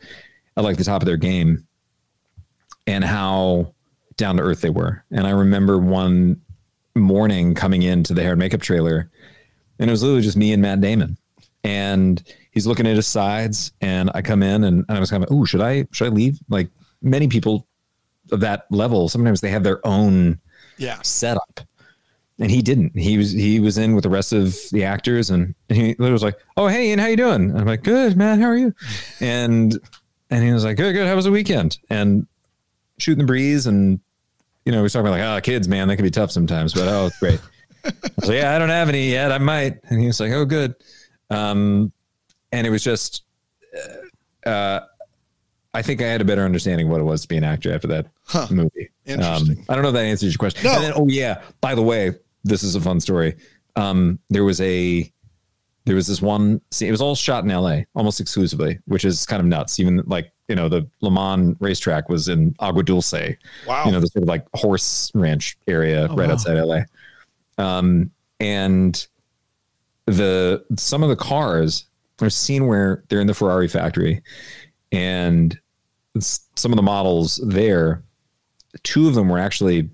at 0.58 0.64
like 0.64 0.78
the 0.78 0.84
top 0.84 1.02
of 1.02 1.06
their 1.06 1.18
game, 1.18 1.68
and 2.88 3.04
how 3.04 3.74
down 4.18 4.38
to 4.38 4.44
earth 4.44 4.62
they 4.62 4.70
were. 4.70 5.04
And 5.12 5.28
I 5.28 5.32
remember 5.32 5.78
one 5.78 6.42
morning 6.96 7.54
coming 7.54 7.84
into 7.84 8.14
the 8.14 8.22
hair 8.22 8.32
and 8.32 8.40
makeup 8.40 8.62
trailer, 8.62 9.12
and 9.80 9.90
it 9.90 9.92
was 9.92 10.04
literally 10.04 10.22
just 10.22 10.38
me 10.38 10.54
and 10.54 10.62
Matt 10.62 10.82
Damon. 10.82 11.18
And 11.64 12.22
he's 12.52 12.68
looking 12.68 12.86
at 12.86 12.96
his 12.96 13.08
sides, 13.08 13.72
and 13.82 14.12
I 14.14 14.22
come 14.22 14.44
in 14.44 14.64
and, 14.66 14.86
and 14.88 14.98
I 14.98 15.00
was 15.00 15.10
kind 15.10 15.24
of, 15.24 15.30
oh, 15.32 15.46
should 15.46 15.62
I 15.62 15.88
should 15.92 16.08
I 16.08 16.10
leave? 16.10 16.38
Like 16.50 16.70
many 17.02 17.28
people 17.28 17.68
of 18.32 18.40
that 18.42 18.66
level, 18.72 19.10
sometimes 19.10 19.42
they 19.42 19.50
have 19.50 19.64
their 19.64 19.86
own 19.86 20.40
Yeah. 20.78 21.00
setup. 21.04 21.62
And 22.38 22.52
he 22.52 22.62
didn't. 22.62 22.98
He 22.98 23.18
was 23.18 23.32
he 23.32 23.62
was 23.62 23.78
in 23.78 23.96
with 23.96 24.04
the 24.04 24.10
rest 24.10 24.34
of 24.34 24.58
the 24.74 24.84
actors, 24.84 25.30
and, 25.30 25.56
and 25.70 25.78
he 25.78 25.96
was 25.98 26.22
like, 26.22 26.36
"Oh, 26.58 26.68
hey, 26.68 26.92
and 26.92 27.00
how 27.00 27.08
you 27.08 27.16
doing?" 27.16 27.50
And 27.50 27.58
I'm 27.58 27.66
like, 27.66 27.82
"Good, 27.84 28.18
man. 28.18 28.42
How 28.42 28.48
are 28.48 28.58
you?" 28.58 28.74
And 29.22 29.80
and 30.30 30.44
he 30.44 30.52
was 30.52 30.66
like, 30.66 30.76
"Good, 30.76 30.92
good. 30.92 31.08
How 31.08 31.16
was 31.16 31.24
the 31.24 31.32
weekend?" 31.32 31.78
And 31.90 32.28
shooting 33.00 33.20
the 33.20 33.26
breeze, 33.28 33.68
and 33.68 34.02
you 34.66 34.74
know, 34.74 34.80
we 34.80 34.84
was 34.84 34.92
talking 34.92 35.08
about 35.08 35.18
like, 35.18 35.38
"Oh, 35.38 35.40
kids, 35.46 35.70
man, 35.70 35.88
that 35.88 35.96
can 35.96 36.04
be 36.04 36.12
tough 36.12 36.30
sometimes," 36.30 36.74
but 36.74 36.90
oh, 36.90 37.06
it's 37.06 37.18
great. 37.20 37.40
I 37.86 37.92
was 38.18 38.30
like, 38.30 38.38
"Yeah, 38.42 38.56
I 38.56 38.60
don't 38.60 38.70
have 38.70 38.90
any 38.90 39.10
yet. 39.10 39.32
I 39.32 39.38
might." 39.38 39.80
And 39.90 40.00
he 40.00 40.08
was 40.08 40.20
like, 40.20 40.32
"Oh, 40.32 40.46
good." 40.46 40.76
Um, 41.30 41.92
and 42.52 42.66
it 42.66 42.70
was 42.70 42.84
just, 42.84 43.24
uh, 44.46 44.80
I 45.74 45.82
think 45.82 46.02
I 46.02 46.06
had 46.06 46.22
a 46.22 46.26
better 46.26 46.44
understanding 46.44 46.88
of 46.88 46.92
what 46.92 47.02
it 47.02 47.04
was 47.04 47.24
to 47.24 47.28
be 47.28 47.38
an 47.38 47.44
actor 47.44 47.74
after 47.74 47.88
that 47.88 48.08
movie. 48.52 48.90
Interesting. 49.06 49.58
Um, 49.58 49.66
I 49.68 49.74
don't 49.74 49.84
know 49.84 49.90
if 49.90 49.96
that 49.96 50.06
answers 50.06 50.34
your 50.34 50.38
question. 50.38 50.64
No. 50.64 50.76
And 50.76 50.84
then, 50.84 50.94
oh 50.96 51.08
yeah, 51.08 51.42
by 51.62 51.76
the 51.76 51.82
way, 51.82 52.14
this 52.44 52.64
is 52.64 52.76
a 52.76 52.82
fun 52.82 53.00
story. 53.00 53.36
Um, 53.76 54.20
there 54.30 54.46
was 54.46 54.62
a 54.62 55.12
there 55.86 55.96
was 55.96 56.08
this 56.08 56.22
one 56.22 56.62
scene. 56.72 56.88
It 56.88 56.92
was 56.92 57.02
all 57.02 57.16
shot 57.16 57.44
in 57.44 57.52
L.A. 57.52 57.86
almost 57.94 58.20
exclusively, 58.20 58.80
which 58.86 59.06
is 59.06 59.26
kind 59.26 59.40
of 59.40 59.46
nuts. 59.46 59.80
Even 59.80 60.02
like 60.08 60.32
you 60.48 60.56
know 60.56 60.70
the 60.70 60.88
Le 61.02 61.12
Mans 61.12 61.56
racetrack 61.60 62.08
was 62.08 62.30
in 62.30 62.56
Agua 62.60 62.84
Dulce. 62.84 63.36
Wow. 63.68 63.86
You 63.86 63.92
know 63.92 64.00
the 64.00 64.08
sort 64.08 64.24
of 64.24 64.30
like 64.30 64.46
horse 64.54 65.12
ranch 65.14 65.58
area 65.68 66.08
right 66.08 66.28
wow. 66.28 66.34
outside 66.34 66.58
L.A. 66.58 66.86
Um, 67.58 68.12
and 68.40 69.08
the 70.06 70.64
some 70.78 71.04
of 71.04 71.10
the 71.10 71.16
cars 71.16 71.86
there's 72.18 72.36
a 72.36 72.38
scene 72.38 72.68
where 72.68 73.04
they're 73.10 73.22
in 73.22 73.28
the 73.28 73.34
Ferrari 73.34 73.68
factory 73.68 74.22
and 74.92 75.60
some 76.20 76.72
of 76.72 76.76
the 76.76 76.84
models 76.84 77.38
there 77.46 78.04
two 78.84 79.08
of 79.08 79.16
them 79.16 79.30
were 79.30 79.40
actually 79.40 79.90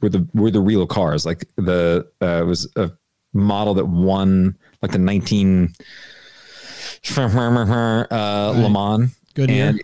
were 0.00 0.08
the 0.08 0.26
were 0.34 0.50
the 0.50 0.60
real 0.60 0.86
cars 0.86 1.26
like 1.26 1.44
the 1.56 2.06
uh, 2.22 2.42
it 2.42 2.46
was 2.46 2.70
a 2.76 2.90
model 3.32 3.74
that 3.74 3.86
won 3.86 4.56
like 4.80 4.92
the 4.92 4.98
19 4.98 5.74
uh, 7.16 8.52
Le 8.56 8.70
Mans 8.70 9.10
Good 9.34 9.50
year. 9.50 9.74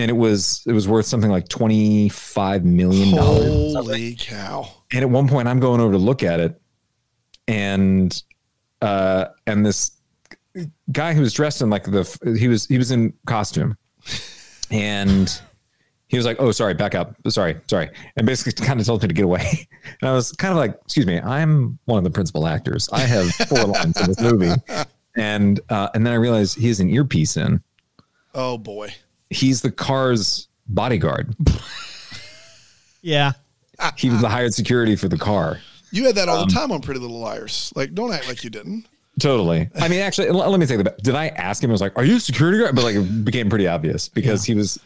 And 0.00 0.10
it 0.10 0.14
was 0.16 0.62
it 0.66 0.72
was 0.72 0.88
worth 0.88 1.04
something 1.06 1.30
like 1.30 1.46
25 1.48 2.64
million 2.64 3.14
dollars. 3.14 3.74
Holy 3.74 4.16
cow. 4.18 4.66
and 4.92 5.02
at 5.02 5.10
one 5.10 5.28
point 5.28 5.46
I'm 5.46 5.60
going 5.60 5.80
over 5.80 5.92
to 5.92 5.98
look 5.98 6.22
at 6.22 6.40
it 6.40 6.60
and 7.46 8.22
uh 8.80 9.26
and 9.46 9.64
this 9.64 9.92
guy 10.90 11.12
who 11.12 11.20
was 11.20 11.32
dressed 11.34 11.60
in 11.60 11.68
like 11.68 11.84
the 11.84 12.34
he 12.38 12.48
was 12.48 12.66
he 12.66 12.78
was 12.78 12.90
in 12.90 13.12
costume. 13.26 13.76
And 14.70 15.40
he 16.08 16.16
was 16.16 16.24
like 16.24 16.40
oh 16.40 16.50
sorry 16.50 16.74
back 16.74 16.94
up. 16.94 17.14
Sorry 17.28 17.60
sorry. 17.68 17.90
And 18.16 18.26
basically 18.26 18.64
kind 18.66 18.80
of 18.80 18.86
told 18.86 19.02
me 19.02 19.08
to 19.08 19.14
get 19.14 19.24
away. 19.24 19.68
And 20.02 20.08
I 20.08 20.12
was 20.12 20.32
kind 20.32 20.52
of 20.52 20.58
like 20.58 20.78
excuse 20.84 21.06
me 21.06 21.20
I'm 21.20 21.78
one 21.84 21.98
of 21.98 22.04
the 22.04 22.10
principal 22.10 22.46
actors. 22.46 22.88
I 22.90 23.00
have 23.00 23.28
four 23.48 23.64
lines 23.66 24.00
in 24.00 24.06
this 24.06 24.20
movie. 24.20 24.52
And 25.16 25.60
uh 25.68 25.88
and 25.94 26.06
then 26.06 26.12
I 26.14 26.16
realized 26.16 26.58
he 26.58 26.68
has 26.68 26.80
an 26.80 26.88
earpiece 26.88 27.36
in. 27.36 27.62
Oh 28.34 28.56
boy. 28.56 28.94
He's 29.30 29.62
the 29.62 29.70
car's 29.70 30.48
bodyguard 30.68 31.34
Yeah. 33.02 33.32
he 33.96 34.10
was 34.10 34.20
the 34.20 34.28
hired 34.28 34.52
security 34.54 34.94
for 34.96 35.08
the 35.08 35.16
car 35.18 35.60
You 35.90 36.04
had 36.04 36.14
that 36.16 36.28
all 36.28 36.38
Um, 36.42 36.48
the 36.48 36.54
time 36.54 36.70
on 36.72 36.80
Pretty 36.82 37.00
Little 37.00 37.18
Liars. 37.18 37.72
Like, 37.74 37.94
don't 37.94 38.12
act 38.12 38.28
like 38.28 38.44
you 38.44 38.50
didn't. 38.50 38.86
Totally. 39.18 39.68
I 39.80 39.88
mean, 39.88 40.00
actually, 40.00 40.28
l- 40.28 40.48
let 40.48 40.60
me 40.60 40.64
take 40.66 40.78
that 40.78 40.84
back. 40.84 40.98
Did 40.98 41.14
I 41.16 41.28
ask 41.28 41.62
him? 41.64 41.70
I 41.70 41.72
was 41.72 41.80
like, 41.80 41.92
"Are 41.98 42.04
you 42.04 42.16
a 42.16 42.20
security 42.20 42.58
guard?" 42.58 42.74
But 42.76 42.84
like, 42.84 42.94
it 42.94 43.24
became 43.24 43.48
pretty 43.50 43.66
obvious 43.66 44.08
because 44.08 44.44
he 44.44 44.54
was 44.54 44.78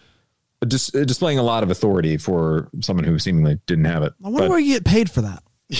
just 0.66 0.92
displaying 0.92 1.38
a 1.38 1.42
lot 1.42 1.62
of 1.62 1.70
authority 1.70 2.16
for 2.16 2.68
someone 2.80 3.04
who 3.04 3.18
seemingly 3.18 3.60
didn't 3.66 3.84
have 3.84 4.02
it. 4.02 4.14
I 4.24 4.28
wonder 4.28 4.44
But, 4.44 4.50
where 4.50 4.58
you 4.58 4.74
get 4.74 4.84
paid 4.86 5.10
for 5.10 5.20
that. 5.20 5.42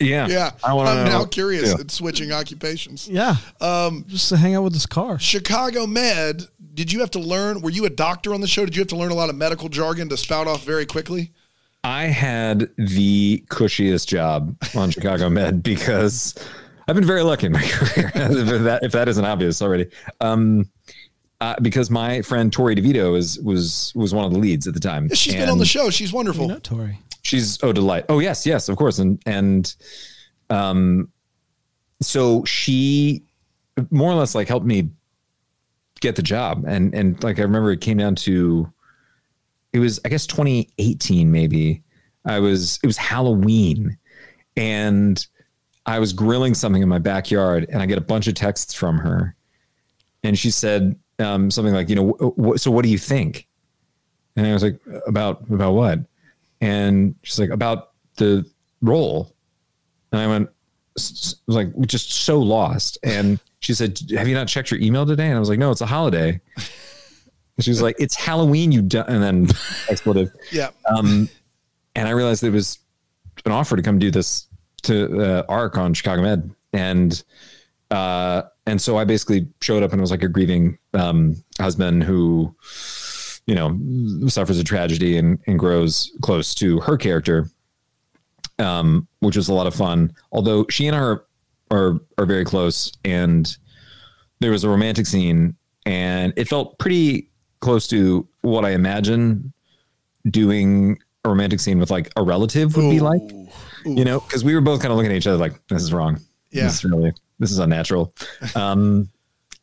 yeah, 0.00 0.26
Yeah. 0.28 0.50
I 0.64 0.72
want 0.72 0.88
to 0.88 0.92
I'm 0.92 1.04
know. 1.06 1.18
now 1.20 1.24
curious 1.26 1.68
Yeah. 1.68 1.80
at 1.80 1.90
switching 1.90 2.32
occupations. 2.32 3.06
Yeah. 3.08 3.36
Um, 3.60 4.04
just 4.08 4.28
to 4.30 4.36
hang 4.36 4.54
out 4.54 4.62
with 4.64 4.72
this 4.72 4.86
car. 4.86 5.18
Chicago 5.18 5.86
Med, 5.86 6.42
did 6.76 6.92
you 6.92 7.00
have 7.00 7.10
to 7.12 7.18
learn? 7.18 7.62
Were 7.62 7.70
you 7.70 7.86
a 7.86 7.90
doctor 7.90 8.34
on 8.34 8.42
the 8.42 8.46
show? 8.46 8.64
Did 8.66 8.76
you 8.76 8.80
have 8.80 8.88
to 8.88 8.96
learn 8.96 9.10
a 9.10 9.14
lot 9.14 9.30
of 9.30 9.34
medical 9.34 9.68
jargon 9.70 10.08
to 10.10 10.16
spout 10.16 10.46
off 10.46 10.62
very 10.62 10.84
quickly? 10.84 11.32
I 11.82 12.04
had 12.04 12.68
the 12.76 13.42
cushiest 13.48 14.08
job 14.08 14.54
on 14.74 14.90
Chicago 14.90 15.30
Med 15.30 15.62
because 15.62 16.34
I've 16.86 16.94
been 16.94 17.06
very 17.06 17.22
lucky 17.22 17.46
in 17.46 17.52
my 17.52 17.62
career. 17.66 18.12
if, 18.14 18.62
that, 18.62 18.80
if 18.82 18.92
that 18.92 19.08
isn't 19.08 19.24
obvious 19.24 19.62
already, 19.62 19.86
um, 20.20 20.68
uh, 21.40 21.54
because 21.62 21.90
my 21.90 22.20
friend 22.22 22.52
Torrey 22.52 22.76
DeVitto 22.76 23.16
is 23.16 23.40
was 23.40 23.92
was 23.94 24.12
one 24.12 24.24
of 24.26 24.32
the 24.32 24.38
leads 24.38 24.66
at 24.66 24.74
the 24.74 24.80
time. 24.80 25.08
She's 25.14 25.34
been 25.34 25.48
on 25.48 25.58
the 25.58 25.66
show. 25.66 25.90
She's 25.90 26.12
wonderful. 26.12 26.46
You 26.46 26.52
know, 26.54 26.58
Torrey. 26.58 26.98
she's 27.22 27.62
oh 27.62 27.72
delight 27.72 28.04
oh 28.08 28.20
yes 28.20 28.46
yes 28.46 28.68
of 28.68 28.76
course 28.76 28.98
and 28.98 29.20
and 29.26 29.74
um 30.48 31.08
so 32.00 32.44
she 32.44 33.22
more 33.90 34.10
or 34.10 34.14
less 34.14 34.34
like 34.34 34.48
helped 34.48 34.66
me 34.66 34.88
get 36.00 36.16
the 36.16 36.22
job. 36.22 36.64
And 36.66 36.94
and 36.94 37.22
like 37.22 37.38
I 37.38 37.42
remember 37.42 37.70
it 37.72 37.80
came 37.80 37.98
down 37.98 38.14
to 38.16 38.72
it 39.72 39.78
was 39.78 40.00
I 40.04 40.08
guess 40.08 40.26
2018 40.26 41.30
maybe. 41.30 41.82
I 42.24 42.40
was 42.40 42.78
it 42.82 42.86
was 42.86 42.96
Halloween 42.96 43.96
and 44.56 45.24
I 45.84 46.00
was 46.00 46.12
grilling 46.12 46.54
something 46.54 46.82
in 46.82 46.88
my 46.88 46.98
backyard 46.98 47.66
and 47.70 47.80
I 47.80 47.86
get 47.86 47.98
a 47.98 48.02
bunch 48.02 48.26
of 48.26 48.34
texts 48.34 48.74
from 48.74 48.98
her 48.98 49.36
and 50.24 50.38
she 50.38 50.50
said 50.50 50.98
um, 51.18 51.50
something 51.50 51.74
like, 51.74 51.88
you 51.88 51.96
know, 51.96 52.56
so 52.56 52.70
what 52.70 52.84
do 52.84 52.90
you 52.90 52.98
think? 52.98 53.46
And 54.36 54.46
I 54.46 54.52
was 54.52 54.62
like, 54.62 54.80
about 55.06 55.48
about 55.50 55.72
what? 55.72 56.00
And 56.60 57.14
she's 57.22 57.38
like, 57.38 57.50
about 57.50 57.92
the 58.16 58.44
role. 58.82 59.34
And 60.12 60.20
I 60.20 60.26
went, 60.26 60.50
like, 61.46 61.78
just 61.86 62.10
so 62.12 62.38
lost. 62.40 62.98
And 63.02 63.40
she 63.60 63.74
said, 63.74 63.98
have 64.16 64.28
you 64.28 64.34
not 64.34 64.48
checked 64.48 64.70
your 64.70 64.80
email 64.80 65.06
today? 65.06 65.26
And 65.26 65.36
I 65.36 65.40
was 65.40 65.48
like, 65.48 65.58
no, 65.58 65.70
it's 65.70 65.80
a 65.80 65.86
holiday. 65.86 66.40
And 66.56 67.64
she 67.64 67.70
was 67.70 67.80
like, 67.80 67.96
it's 67.98 68.14
Halloween, 68.14 68.70
you 68.70 68.82
done. 68.82 69.06
And 69.08 69.22
then 69.22 69.48
expletive. 69.88 70.30
Yeah. 70.52 70.70
Um, 70.86 71.28
and 71.94 72.06
I 72.06 72.10
realized 72.12 72.44
it 72.44 72.50
was 72.50 72.78
an 73.44 73.52
offer 73.52 73.76
to 73.76 73.82
come 73.82 73.98
do 73.98 74.10
this 74.10 74.46
to 74.82 75.20
uh, 75.20 75.42
ARC 75.48 75.76
on 75.76 75.94
Chicago 75.94 76.22
Med, 76.22 76.54
and 76.72 77.22
uh, 77.90 78.42
and 78.66 78.80
so 78.80 78.96
I 78.98 79.04
basically 79.04 79.48
showed 79.60 79.82
up 79.82 79.92
and 79.92 80.00
was 80.00 80.10
like 80.10 80.22
a 80.22 80.28
grieving 80.28 80.78
um, 80.94 81.36
husband 81.58 82.04
who, 82.04 82.54
you 83.46 83.54
know, 83.54 84.28
suffers 84.28 84.58
a 84.58 84.64
tragedy 84.64 85.16
and, 85.16 85.38
and 85.46 85.58
grows 85.58 86.12
close 86.22 86.54
to 86.56 86.80
her 86.80 86.96
character, 86.96 87.48
um, 88.58 89.06
which 89.20 89.36
was 89.36 89.48
a 89.48 89.54
lot 89.54 89.66
of 89.66 89.74
fun. 89.74 90.14
Although 90.32 90.66
she 90.68 90.86
and 90.86 90.96
I 90.96 91.00
are 91.00 91.25
are 91.70 91.98
are 92.18 92.26
very 92.26 92.44
close, 92.44 92.92
and 93.04 93.56
there 94.40 94.50
was 94.50 94.64
a 94.64 94.68
romantic 94.68 95.06
scene, 95.06 95.56
and 95.84 96.32
it 96.36 96.48
felt 96.48 96.78
pretty 96.78 97.30
close 97.60 97.88
to 97.88 98.26
what 98.42 98.64
I 98.64 98.70
imagine 98.70 99.52
doing 100.30 100.98
a 101.24 101.28
romantic 101.28 101.60
scene 101.60 101.78
with 101.78 101.90
like 101.90 102.10
a 102.16 102.22
relative 102.22 102.76
would 102.76 102.90
be 102.90 103.00
like 103.00 103.20
you 103.84 104.04
know 104.04 104.20
because 104.20 104.44
we 104.44 104.54
were 104.54 104.60
both 104.60 104.80
kind 104.80 104.90
of 104.92 104.96
looking 104.96 105.10
at 105.12 105.16
each 105.16 105.26
other 105.26 105.36
like 105.38 105.60
this 105.68 105.82
is 105.82 105.92
wrong 105.92 106.20
Yeah. 106.50 106.64
this 106.64 106.74
is 106.74 106.84
really 106.84 107.12
this 107.38 107.50
is 107.50 107.58
unnatural 107.58 108.12
um 108.56 109.08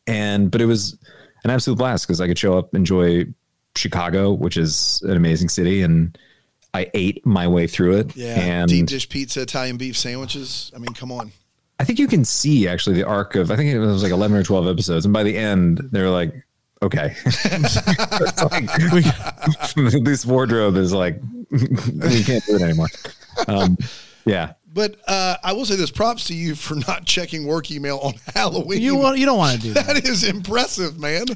and 0.06 0.50
but 0.50 0.60
it 0.62 0.66
was 0.66 0.98
an 1.44 1.50
absolute 1.50 1.76
blast 1.76 2.06
because 2.06 2.20
i 2.20 2.26
could 2.26 2.38
show 2.38 2.56
up 2.58 2.74
enjoy 2.74 3.24
chicago 3.76 4.32
which 4.32 4.56
is 4.56 5.02
an 5.04 5.16
amazing 5.16 5.48
city 5.50 5.82
and 5.82 6.16
i 6.72 6.90
ate 6.94 7.24
my 7.26 7.46
way 7.46 7.66
through 7.66 7.96
it 7.98 8.16
Yeah. 8.16 8.38
and 8.40 8.68
Deep 8.68 8.86
dish 8.86 9.08
pizza, 9.08 9.42
Italian 9.42 9.76
beef 9.76 9.96
sandwiches. 9.96 10.72
I 10.74 10.78
mean, 10.78 10.94
come 10.94 11.12
on. 11.12 11.30
I 11.80 11.84
think 11.84 11.98
you 11.98 12.06
can 12.06 12.24
see 12.24 12.68
actually 12.68 12.96
the 12.96 13.06
arc 13.06 13.34
of 13.34 13.50
I 13.50 13.56
think 13.56 13.72
it 13.72 13.78
was 13.78 14.02
like 14.02 14.12
eleven 14.12 14.36
or 14.36 14.42
twelve 14.42 14.66
episodes, 14.66 15.04
and 15.04 15.12
by 15.12 15.22
the 15.22 15.36
end 15.36 15.88
they're 15.90 16.10
like, 16.10 16.34
okay, 16.82 17.14
this 20.02 20.24
wardrobe 20.24 20.76
is 20.76 20.92
like 20.92 21.20
we 21.50 22.24
can't 22.24 22.44
do 22.46 22.56
it 22.56 22.62
anymore. 22.62 22.88
Um, 23.48 23.76
yeah, 24.24 24.52
But 24.74 24.96
uh, 25.06 25.36
I 25.44 25.52
will 25.52 25.64
say 25.64 25.76
this: 25.76 25.92
props 25.92 26.24
to 26.26 26.34
you 26.34 26.56
for 26.56 26.74
not 26.74 27.04
checking 27.06 27.46
work 27.46 27.70
email 27.70 27.98
on 28.02 28.14
Halloween. 28.34 28.82
You 28.82 28.96
want 28.96 29.18
you 29.18 29.24
don't 29.24 29.38
want 29.38 29.54
to 29.56 29.62
do 29.62 29.72
that. 29.74 29.86
that 29.86 30.04
is 30.04 30.24
impressive, 30.24 30.98
man. 30.98 31.26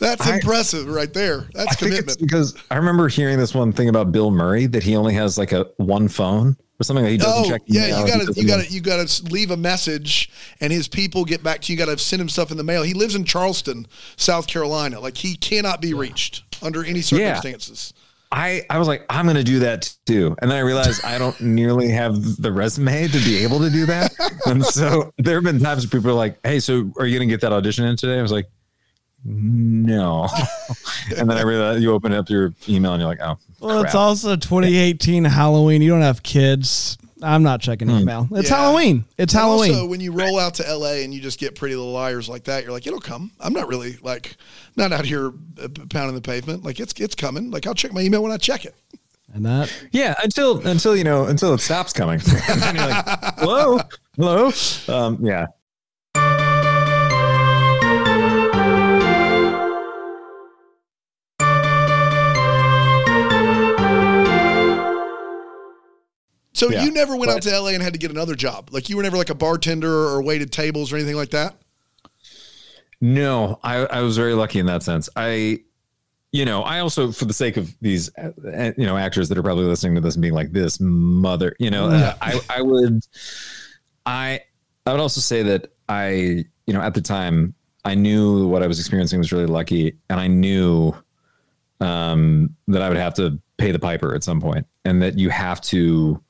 That's 0.00 0.26
I- 0.26 0.34
impressive 0.34 0.88
right 0.88 1.12
there. 1.14 1.46
That's 1.54 1.70
I 1.70 1.74
think 1.74 1.92
it's 1.92 2.16
commitment. 2.16 2.18
because 2.18 2.56
I 2.72 2.76
remember 2.76 3.06
hearing 3.08 3.38
this 3.38 3.54
one 3.54 3.72
thing 3.72 3.88
about 3.88 4.10
Bill 4.10 4.32
Murray 4.32 4.66
that 4.66 4.82
he 4.82 4.96
only 4.96 5.14
has 5.14 5.38
like 5.38 5.52
a 5.52 5.68
one 5.76 6.08
phone 6.08 6.56
or 6.80 6.84
something. 6.84 7.04
Like 7.04 7.12
he 7.12 7.18
doesn't 7.18 7.44
Oh 7.46 7.48
check. 7.48 7.62
yeah, 7.66 8.00
you 8.00 8.06
gotta 8.08 8.32
you 8.34 8.46
gotta 8.48 8.66
you 8.68 8.80
gotta 8.80 9.22
leave 9.30 9.52
a 9.52 9.56
message, 9.56 10.28
and 10.60 10.72
his 10.72 10.88
people 10.88 11.24
get 11.24 11.44
back 11.44 11.60
to 11.62 11.72
you. 11.72 11.78
You 11.78 11.86
gotta 11.86 11.98
send 11.98 12.20
him 12.20 12.28
stuff 12.28 12.50
in 12.50 12.56
the 12.56 12.64
mail. 12.64 12.82
He 12.82 12.94
lives 12.94 13.14
in 13.14 13.24
Charleston, 13.24 13.86
South 14.16 14.48
Carolina. 14.48 14.98
Like 14.98 15.16
he 15.16 15.36
cannot 15.36 15.80
be 15.80 15.94
reached 15.94 16.42
under 16.64 16.84
any 16.84 17.00
circumstances. 17.02 17.92
I, 18.30 18.62
I 18.68 18.78
was 18.78 18.88
like, 18.88 19.06
I'm 19.08 19.24
going 19.24 19.36
to 19.36 19.44
do 19.44 19.60
that 19.60 19.94
too. 20.06 20.36
And 20.40 20.50
then 20.50 20.58
I 20.58 20.60
realized 20.60 21.04
I 21.04 21.18
don't 21.18 21.40
nearly 21.40 21.88
have 21.88 22.14
the 22.40 22.52
resume 22.52 23.08
to 23.08 23.18
be 23.24 23.38
able 23.42 23.58
to 23.60 23.70
do 23.70 23.86
that. 23.86 24.14
And 24.46 24.64
so 24.64 25.12
there 25.18 25.36
have 25.36 25.44
been 25.44 25.60
times 25.60 25.84
where 25.84 25.98
people 25.98 26.10
are 26.10 26.14
like, 26.14 26.38
Hey, 26.44 26.60
so 26.60 26.90
are 26.98 27.06
you 27.06 27.18
going 27.18 27.28
to 27.28 27.32
get 27.32 27.40
that 27.40 27.52
audition 27.52 27.84
in 27.86 27.96
today? 27.96 28.18
I 28.18 28.22
was 28.22 28.32
like, 28.32 28.48
no. 29.24 30.28
and 31.16 31.28
then 31.28 31.38
I 31.38 31.42
realized 31.42 31.82
you 31.82 31.92
open 31.92 32.12
up 32.12 32.28
your 32.28 32.54
email 32.68 32.92
and 32.92 33.00
you're 33.00 33.08
like, 33.08 33.20
oh, 33.22 33.38
Well, 33.60 33.82
it's 33.82 33.94
also 33.94 34.36
2018 34.36 35.24
Halloween. 35.24 35.82
You 35.82 35.90
don't 35.90 36.02
have 36.02 36.22
kids. 36.22 36.98
I'm 37.22 37.42
not 37.42 37.60
checking 37.60 37.90
email. 37.90 38.28
It's 38.32 38.50
Yeah. 38.50 38.56
Halloween. 38.56 39.04
It's 39.16 39.34
And 39.34 39.40
Halloween. 39.40 39.74
So 39.74 39.86
when 39.86 40.00
you 40.00 40.12
roll 40.12 40.38
out 40.38 40.54
to 40.54 40.62
LA 40.74 41.02
and 41.02 41.12
you 41.12 41.20
just 41.20 41.38
get 41.38 41.54
Pretty 41.54 41.74
Little 41.74 41.92
Liars 41.92 42.28
like 42.28 42.44
that, 42.44 42.62
you're 42.62 42.72
like, 42.72 42.86
it'll 42.86 43.00
come. 43.00 43.32
I'm 43.40 43.52
not 43.52 43.68
really 43.68 43.96
like 44.02 44.36
not 44.76 44.92
out 44.92 45.04
here 45.04 45.32
uh, 45.62 45.68
pounding 45.90 46.14
the 46.14 46.20
pavement. 46.20 46.64
Like 46.64 46.78
it's 46.80 46.92
it's 47.00 47.14
coming. 47.14 47.50
Like 47.50 47.66
I'll 47.66 47.74
check 47.74 47.92
my 47.92 48.00
email 48.00 48.22
when 48.22 48.32
I 48.32 48.36
check 48.36 48.64
it. 48.64 48.74
and 49.34 49.44
that 49.44 49.72
yeah, 49.92 50.14
until, 50.22 50.66
until, 50.66 50.96
you 50.96 51.04
know, 51.04 51.24
until 51.26 51.54
it 51.54 51.58
stops 51.60 51.92
coming. 51.92 52.20
and 52.48 52.62
then 52.62 52.76
you're 52.76 52.86
like, 52.86 53.04
hello, 53.38 53.80
hello. 54.16 54.50
Um, 54.88 55.18
yeah. 55.20 55.46
So 66.58 66.70
Yeah, 66.70 66.84
you 66.84 66.90
never 66.90 67.16
went 67.16 67.30
out 67.30 67.42
to 67.42 67.60
LA 67.60 67.68
and 67.68 67.82
had 67.82 67.92
to 67.92 67.98
get 67.98 68.10
another 68.10 68.34
job. 68.34 68.70
Like 68.72 68.88
you 68.88 68.96
were 68.96 69.02
never 69.02 69.16
like 69.16 69.30
a 69.30 69.34
bartender 69.34 69.92
or 69.92 70.20
waited 70.22 70.50
tables 70.50 70.92
or 70.92 70.96
anything 70.96 71.14
like 71.14 71.30
that. 71.30 71.54
No, 73.00 73.60
I, 73.62 73.76
I 73.86 74.00
was 74.00 74.16
very 74.16 74.34
lucky 74.34 74.58
in 74.58 74.66
that 74.66 74.82
sense. 74.82 75.08
I, 75.14 75.60
you 76.32 76.44
know, 76.44 76.62
I 76.62 76.80
also, 76.80 77.12
for 77.12 77.26
the 77.26 77.32
sake 77.32 77.56
of 77.56 77.72
these, 77.80 78.10
uh, 78.18 78.72
you 78.76 78.86
know, 78.86 78.96
actors 78.96 79.28
that 79.28 79.38
are 79.38 79.42
probably 79.42 79.66
listening 79.66 79.94
to 79.94 80.00
this 80.00 80.16
and 80.16 80.22
being 80.22 80.34
like, 80.34 80.50
this 80.50 80.80
mother, 80.80 81.54
you 81.60 81.70
know, 81.70 81.86
uh, 81.86 82.16
I, 82.20 82.40
I 82.50 82.62
would, 82.62 83.06
I, 84.04 84.40
I 84.84 84.90
would 84.90 85.00
also 85.00 85.20
say 85.20 85.44
that 85.44 85.72
I, 85.88 86.44
you 86.66 86.74
know, 86.74 86.80
at 86.80 86.94
the 86.94 87.00
time, 87.00 87.54
I 87.84 87.94
knew 87.94 88.48
what 88.48 88.64
I 88.64 88.66
was 88.66 88.80
experiencing 88.80 89.20
was 89.20 89.32
really 89.32 89.46
lucky, 89.46 89.96
and 90.10 90.18
I 90.18 90.26
knew 90.26 90.92
um, 91.80 92.56
that 92.66 92.82
I 92.82 92.88
would 92.88 92.98
have 92.98 93.14
to 93.14 93.38
pay 93.58 93.70
the 93.70 93.78
piper 93.78 94.14
at 94.14 94.24
some 94.24 94.40
point, 94.40 94.66
and 94.84 95.00
that 95.02 95.18
you 95.18 95.30
have 95.30 95.60
to 95.62 96.20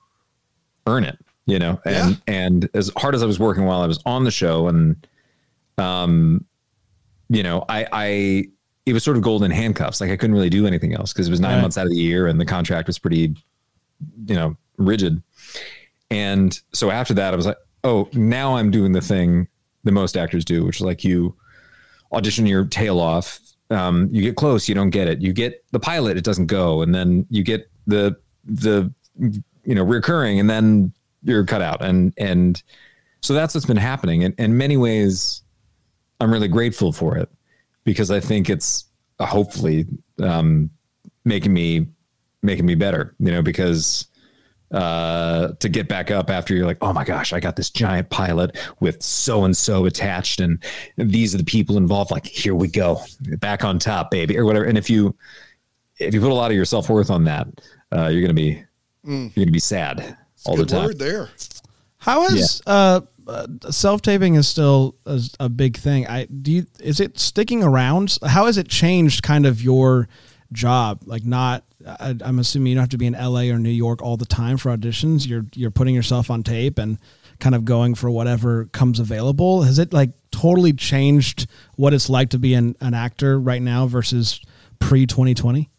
earn 0.89 1.05
it, 1.05 1.19
you 1.47 1.59
know. 1.59 1.81
And 1.85 2.21
and 2.27 2.69
as 2.75 2.91
hard 2.97 3.15
as 3.15 3.23
I 3.23 3.27
was 3.27 3.39
working 3.39 3.65
while 3.65 3.81
I 3.83 3.87
was 3.87 4.01
on 4.07 4.25
the 4.25 4.31
show, 4.31 4.69
and 4.69 5.07
um, 5.77 6.45
you 7.29 7.43
know, 7.43 7.65
I, 7.69 7.87
I, 7.93 8.45
it 8.87 8.93
was 8.95 9.05
sort 9.05 9.17
of 9.17 9.23
golden 9.23 9.51
handcuffs. 9.51 10.01
Like 10.01 10.11
I 10.11 10.17
couldn't 10.17 10.35
really 10.35 10.51
do 10.51 10.67
anything 10.67 10.95
else 10.95 11.13
because 11.13 11.29
it 11.29 11.31
was 11.31 11.41
nine 11.41 11.57
Right. 11.57 11.61
months 11.63 11.77
out 11.79 11.85
of 11.85 11.91
the 11.91 11.97
year 11.99 12.27
and 12.27 12.41
the 12.41 12.47
contract 12.47 12.87
was 12.87 12.99
pretty, 12.99 13.37
you 14.27 14.35
know, 14.35 14.57
rigid. 14.79 15.23
And 16.11 16.59
so 16.73 16.91
after 16.91 17.13
that, 17.15 17.35
I 17.35 17.37
was 17.37 17.45
like, 17.47 17.59
oh, 17.85 18.09
now 18.15 18.57
I'm 18.57 18.71
doing 18.71 18.93
the 18.93 19.01
thing 19.03 19.47
that 19.85 19.93
most 19.93 20.17
actors 20.17 20.45
do, 20.45 20.65
which 20.65 20.77
is 20.77 20.83
like 20.83 21.05
you 21.05 21.37
audition 22.13 22.47
your 22.47 22.65
tail 22.65 22.99
off. 22.99 23.39
Um, 23.71 24.09
you 24.11 24.23
get 24.23 24.37
close, 24.37 24.69
you 24.69 24.75
don't 24.75 24.91
get 24.91 25.07
it. 25.07 25.21
You 25.21 25.35
get 25.35 25.63
the 25.73 25.79
pilot, 25.81 26.17
it 26.17 26.25
doesn't 26.25 26.47
go, 26.47 26.81
and 26.81 26.95
then 26.95 27.27
you 27.29 27.43
get 27.45 27.71
the 27.87 28.17
the 28.47 28.91
you 29.69 29.75
know 29.75 29.85
recurring, 29.85 30.41
and 30.41 30.49
then 30.49 30.93
you're 31.23 31.45
cut 31.45 31.61
out. 31.61 31.85
And 31.85 32.15
and 32.17 32.61
so 33.21 33.35
that's 33.35 33.55
what's 33.55 33.67
been 33.67 33.77
happening. 33.77 34.25
And 34.25 34.35
in 34.39 34.57
many 34.57 34.79
ways, 34.79 35.43
I'm 36.21 36.33
really 36.33 36.49
grateful 36.49 36.91
for 36.91 37.19
it 37.19 37.29
because 37.85 38.11
I 38.11 38.19
think 38.19 38.49
it's 38.49 38.87
uh, 39.19 39.27
hopefully 39.27 39.87
um, 40.23 40.71
making 41.27 41.53
me 41.53 41.87
making 42.43 42.65
me 42.65 42.77
better. 42.77 43.15
You 43.19 43.31
know, 43.31 43.43
because 43.43 44.07
uh, 44.73 45.49
to 45.61 45.69
get 45.69 45.87
back 45.87 46.11
up 46.11 46.31
after 46.31 46.55
you're 46.55 46.67
like, 46.67 46.79
oh 46.81 46.95
my 46.95 47.05
gosh, 47.05 47.35
I 47.35 47.41
got 47.41 47.57
this 47.57 47.69
giant 47.69 48.09
pilot 48.09 48.57
with 48.81 49.03
so 49.03 49.45
and 49.45 49.55
so 49.55 49.85
attached, 49.85 50.41
and 50.41 50.65
these 50.97 51.35
are 51.35 51.39
the 51.39 51.45
people 51.45 51.77
involved. 51.77 52.11
Like, 52.11 52.27
here 52.27 52.55
we 52.55 52.69
go, 52.69 53.03
back 53.39 53.65
on 53.65 53.79
top, 53.79 54.11
baby, 54.11 54.39
or 54.39 54.47
whatever. 54.47 54.65
And 54.65 54.79
if 54.79 54.89
you 54.89 55.15
if 55.99 56.15
you 56.15 56.23
put 56.23 56.31
a 56.31 56.35
lot 56.35 56.51
of 56.51 56.57
your 56.57 56.65
self 56.65 56.89
worth 56.89 57.11
on 57.11 57.25
that, 57.25 57.49
uh, 57.95 58.07
you're 58.07 58.23
gonna 58.23 58.33
be 58.33 58.65
you're 59.09 59.31
gonna 59.45 59.51
be 59.51 59.59
sad 59.59 60.17
all 60.45 60.57
the 60.57 60.63
Good 60.63 60.69
time. 60.69 60.85
word 60.87 60.99
there. 60.99 61.31
How 61.99 62.27
is 62.27 62.63
uh, 62.67 63.01
uh, 63.27 63.47
self 63.71 64.03
taping 64.03 64.35
is 64.35 64.49
still 64.49 64.97
a, 65.05 65.21
a 65.41 65.49
big 65.49 65.77
thing. 65.77 66.07
I 66.07 66.27
do 66.27 66.53
you 66.53 66.67
is 66.81 67.01
it 67.01 67.19
sticking 67.19 67.63
around? 67.63 68.19
How 68.25 68.47
has 68.47 68.57
it 68.59 68.69
changed 68.69 69.23
kind 69.23 69.47
of 69.47 69.63
your 69.63 70.09
job? 70.53 71.03
Like 71.05 71.25
not 71.25 71.65
I, 71.87 72.15
I'm 72.23 72.39
assuming 72.39 72.69
you 72.69 72.75
don't 72.77 72.83
have 72.83 72.91
to 72.91 72.99
be 72.99 73.07
in 73.07 73.15
LA 73.15 73.43
or 73.43 73.59
New 73.59 73.69
York 73.71 74.03
all 74.03 74.17
the 74.17 74.27
time 74.27 74.57
for 74.57 74.75
auditions. 74.77 75.27
You're 75.27 75.47
you're 75.55 75.71
putting 75.71 75.95
yourself 75.95 76.31
on 76.31 76.43
tape 76.43 76.79
and 76.79 76.99
kind 77.41 77.55
of 77.55 77.65
going 77.65 77.95
for 77.95 78.11
whatever 78.11 78.67
comes 78.67 79.01
available. 79.01 79.63
Has 79.63 79.79
it 79.79 79.93
like 79.93 80.11
totally 80.31 80.73
changed 80.73 81.49
what 81.77 81.95
it's 81.95 82.11
like 82.11 82.31
to 82.31 82.39
be 82.39 82.55
an, 82.55 82.77
an 82.81 82.95
actor 82.95 83.39
right 83.39 83.63
now 83.63 83.87
versus 83.87 84.41
pre 84.81 85.07
2020? 85.07 85.71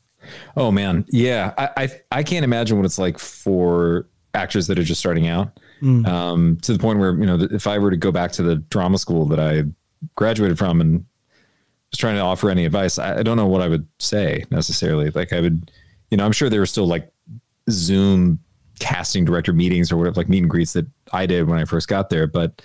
Oh 0.57 0.71
man, 0.71 1.05
yeah. 1.09 1.53
I, 1.57 1.69
I 1.77 2.01
I 2.11 2.23
can't 2.23 2.43
imagine 2.43 2.77
what 2.77 2.85
it's 2.85 2.99
like 2.99 3.17
for 3.19 4.07
actors 4.33 4.67
that 4.67 4.77
are 4.77 4.83
just 4.83 4.99
starting 4.99 5.27
out. 5.27 5.59
Um, 6.05 6.57
to 6.63 6.73
the 6.73 6.79
point 6.79 6.99
where 6.99 7.11
you 7.11 7.25
know, 7.25 7.39
if 7.51 7.67
I 7.67 7.77
were 7.77 7.91
to 7.91 7.97
go 7.97 8.11
back 8.11 8.31
to 8.33 8.43
the 8.43 8.55
drama 8.55 8.97
school 8.97 9.25
that 9.27 9.39
I 9.39 9.63
graduated 10.15 10.57
from 10.57 10.81
and 10.81 11.05
was 11.91 11.97
trying 11.97 12.15
to 12.15 12.21
offer 12.21 12.49
any 12.49 12.65
advice, 12.65 12.99
I, 12.99 13.19
I 13.19 13.23
don't 13.23 13.37
know 13.37 13.47
what 13.47 13.61
I 13.61 13.67
would 13.67 13.87
say 13.99 14.45
necessarily. 14.51 15.09
Like 15.09 15.33
I 15.33 15.39
would, 15.39 15.71
you 16.11 16.17
know, 16.17 16.25
I'm 16.25 16.31
sure 16.31 16.49
there 16.49 16.59
were 16.59 16.65
still 16.65 16.87
like 16.87 17.11
Zoom 17.69 18.39
casting 18.79 19.25
director 19.25 19.53
meetings 19.53 19.91
or 19.91 19.97
whatever, 19.97 20.15
like 20.15 20.29
meet 20.29 20.41
and 20.41 20.49
greets 20.49 20.73
that 20.73 20.85
I 21.11 21.25
did 21.25 21.47
when 21.47 21.59
I 21.59 21.65
first 21.65 21.87
got 21.87 22.09
there. 22.09 22.27
But 22.27 22.61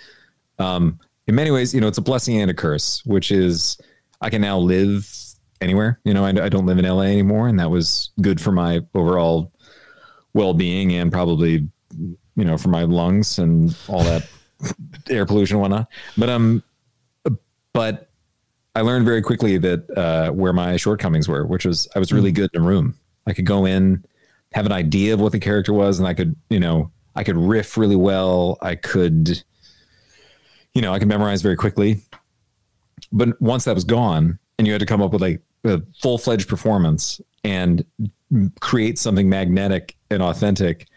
um, 0.59 0.99
in 1.27 1.35
many 1.35 1.51
ways, 1.51 1.73
you 1.73 1.81
know, 1.81 1.87
it's 1.87 1.97
a 1.97 2.01
blessing 2.01 2.41
and 2.41 2.51
a 2.51 2.53
curse, 2.53 3.05
which 3.05 3.31
is 3.31 3.77
I 4.21 4.29
can 4.29 4.41
now 4.41 4.57
live 4.57 5.09
anywhere. 5.61 5.99
You 6.03 6.13
know, 6.13 6.25
I, 6.25 6.29
I 6.29 6.49
don't 6.49 6.65
live 6.65 6.77
in 6.77 6.85
LA 6.85 7.03
anymore, 7.03 7.47
and 7.47 7.59
that 7.59 7.71
was 7.71 8.11
good 8.21 8.39
for 8.39 8.51
my 8.51 8.81
overall 8.93 9.51
well-being 10.33 10.93
and 10.93 11.11
probably, 11.11 11.67
you 11.97 12.45
know, 12.45 12.57
for 12.57 12.69
my 12.69 12.83
lungs 12.83 13.39
and 13.39 13.75
all 13.87 14.03
that 14.03 14.27
air 15.09 15.25
pollution 15.25 15.55
and 15.55 15.61
whatnot. 15.61 15.87
But 16.17 16.29
um, 16.29 16.63
but 17.73 18.09
I 18.75 18.81
learned 18.81 19.05
very 19.05 19.21
quickly 19.21 19.57
that 19.57 19.89
uh, 19.97 20.31
where 20.31 20.53
my 20.53 20.77
shortcomings 20.77 21.27
were, 21.27 21.45
which 21.45 21.65
was 21.65 21.87
I 21.95 21.99
was 21.99 22.11
really 22.11 22.31
good 22.31 22.49
in 22.53 22.61
a 22.61 22.65
room. 22.65 22.95
I 23.27 23.33
could 23.33 23.45
go 23.45 23.65
in, 23.65 24.05
have 24.53 24.65
an 24.65 24.71
idea 24.71 25.13
of 25.13 25.19
what 25.21 25.31
the 25.31 25.39
character 25.39 25.73
was, 25.73 25.99
and 25.99 26.07
I 26.07 26.13
could, 26.13 26.35
you 26.49 26.59
know, 26.59 26.91
I 27.15 27.23
could 27.23 27.37
riff 27.37 27.77
really 27.77 27.95
well. 27.95 28.57
I 28.61 28.75
could, 28.75 29.43
you 30.73 30.81
know, 30.81 30.93
I 30.93 30.99
could 30.99 31.07
memorize 31.07 31.41
very 31.41 31.55
quickly. 31.55 32.01
But 33.11 33.41
once 33.41 33.63
that 33.65 33.75
was 33.75 33.83
gone, 33.83 34.39
and 34.57 34.67
you 34.67 34.73
had 34.73 34.79
to 34.79 34.85
come 34.85 35.01
up 35.01 35.11
with 35.11 35.21
like 35.21 35.41
a 35.63 35.81
full 36.01 36.17
fledged 36.17 36.47
performance 36.47 37.19
and 37.43 37.85
create 38.59 38.97
something 38.97 39.29
magnetic 39.29 39.95
and 40.09 40.21
authentic, 40.21 40.87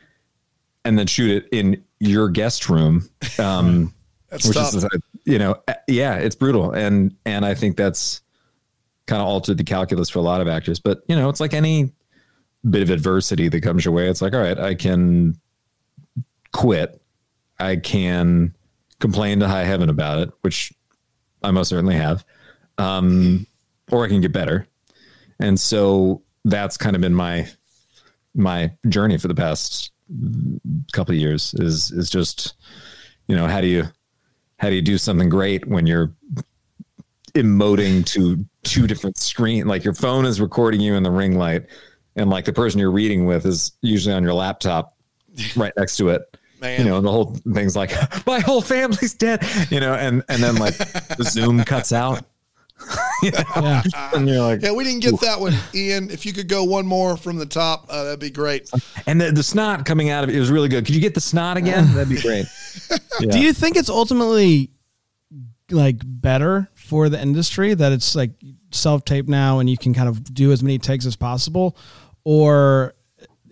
and 0.85 0.99
then 0.99 1.07
shoot 1.07 1.43
it 1.43 1.49
in 1.57 1.83
your 2.01 2.29
guest 2.29 2.69
room, 2.69 3.09
um, 3.39 3.93
That's 4.31 4.47
which 4.47 4.57
tough. 4.57 4.75
is, 4.75 4.87
you 5.25 5.39
know, 5.39 5.57
yeah, 5.87 6.15
it's 6.17 6.37
brutal, 6.37 6.73
and 6.73 7.15
and 7.25 7.45
I 7.45 7.55
think 7.55 7.77
that's 7.77 8.23
kind 9.07 9.23
of 9.23 9.29
altered 9.29 9.59
the 9.59 9.65
calculus 9.65 10.09
for 10.09 10.19
a 10.19 10.23
lot 10.23 10.41
of 10.41 10.49
actors. 10.49 10.79
But 10.79 11.03
you 11.09 11.17
know, 11.17 11.29
it's 11.29 11.41
like 11.41 11.55
any 11.55 11.93
bit 12.69 12.83
of 12.83 12.91
adversity 12.91 13.49
that 13.49 13.61
comes 13.63 13.85
your 13.85 13.95
way. 13.95 14.09
It's 14.09 14.23
like, 14.23 14.35
all 14.35 14.41
right, 14.41 14.59
I 14.59 14.75
can 14.75 15.39
quit. 16.53 17.01
I 17.59 17.77
can 17.77 18.55
complain 19.01 19.41
to 19.41 19.49
high 19.49 19.65
heaven 19.65 19.89
about 19.89 20.19
it, 20.21 20.31
which 20.43 20.73
I 21.43 21.51
most 21.51 21.69
certainly 21.69 21.95
have, 21.95 22.25
um, 22.79 23.47
or 23.91 24.05
I 24.05 24.09
can 24.09 24.21
get 24.21 24.33
better. 24.33 24.67
And 25.41 25.59
so 25.59 26.23
that's 26.45 26.77
kind 26.77 26.97
of 26.97 27.03
been 27.03 27.15
my 27.15 27.49
my 28.35 28.71
journey 28.89 29.19
for 29.19 29.29
the 29.29 29.35
past 29.35 29.93
couple 30.93 31.15
of 31.15 31.21
years 31.21 31.55
is 31.59 31.91
is 31.91 32.09
just 32.09 32.55
you 33.27 33.37
know 33.37 33.47
how 33.47 33.61
do 33.61 33.67
you 33.67 33.85
how 34.59 34.71
do 34.71 34.75
you 34.75 34.83
do 34.83 34.97
something 34.97 35.29
great 35.29 35.67
when 35.67 35.87
you're 35.87 36.13
emoting 37.35 38.05
to 38.07 38.45
two 38.63 38.87
different 38.87 39.19
screen 39.19 39.67
like 39.67 39.85
your 39.85 39.95
phone 39.95 40.25
is 40.25 40.41
recording 40.41 40.81
you 40.81 40.95
in 40.95 41.03
the 41.03 41.11
ring 41.11 41.37
light 41.37 41.67
and 42.17 42.31
like 42.31 42.45
the 42.47 42.53
person 42.53 42.81
you're 42.81 42.91
reading 42.91 43.27
with 43.27 43.45
is 43.45 43.73
usually 43.83 44.15
on 44.15 44.23
your 44.23 44.33
laptop 44.33 44.97
right 45.57 45.73
next 45.77 45.97
to 45.97 46.09
it 46.09 46.23
Man. 46.61 46.81
you 46.81 46.87
know 46.87 47.01
the 47.01 47.11
whole 47.11 47.37
thing's 47.53 47.77
like 47.77 47.93
my 48.27 48.41
whole 48.41 48.63
family's 48.63 49.15
dead 49.15 49.47
you 49.71 49.79
know 49.79 49.95
and 49.95 50.25
and 50.29 50.43
then 50.43 50.57
like 50.57 50.77
the 50.79 51.25
zoom 51.25 51.63
cuts 51.65 51.93
out 51.93 52.25
You 53.23 53.31
know? 53.33 53.43
Yeah. 53.57 53.83
and 54.15 54.29
you're 54.29 54.41
like 54.41 54.63
Yeah, 54.63 54.73
we 54.73 54.85
didn't 54.85 55.01
get 55.01 55.21
that 55.21 55.41
one, 55.41 55.55
Ian. 55.75 56.11
If 56.11 56.25
you 56.27 56.33
could 56.33 56.49
go 56.49 56.65
one 56.65 56.87
more 56.87 57.17
from 57.17 57.37
the 57.37 57.47
top, 57.47 57.87
uh, 57.89 58.05
that'd 58.05 58.21
be 58.21 58.31
great. 58.31 58.71
and 59.07 59.21
the, 59.21 59.33
the 59.33 59.43
snot 59.43 59.85
coming 59.85 60.11
out 60.11 60.25
of 60.25 60.31
it, 60.31 60.37
it 60.37 60.41
was 60.41 60.51
really 60.51 60.69
good 60.69 60.85
could 60.87 60.95
you 60.95 61.01
get 61.01 61.15
the 61.15 61.21
snot 61.21 61.57
again 61.57 61.93
that'd 61.95 62.09
be 62.09 62.21
great 62.21 62.47
yeah. 63.21 63.31
Do 63.31 63.41
you 63.41 63.53
think 63.53 63.77
it's 63.77 63.89
ultimately 63.91 64.71
like 65.71 65.97
better 66.03 66.71
for 66.75 67.09
the 67.09 67.21
industry 67.21 67.75
that 67.75 67.93
it's 67.93 68.15
like 68.15 68.31
self 68.71 69.05
tape 69.05 69.29
now 69.29 69.59
and 69.59 69.69
you 69.69 69.77
can 69.77 69.93
kind 69.95 70.09
of 70.09 70.33
do 70.33 70.53
as 70.53 70.63
many 70.63 70.79
takes 70.79 71.05
as 71.07 71.17
possible, 71.17 71.77
or 72.25 72.95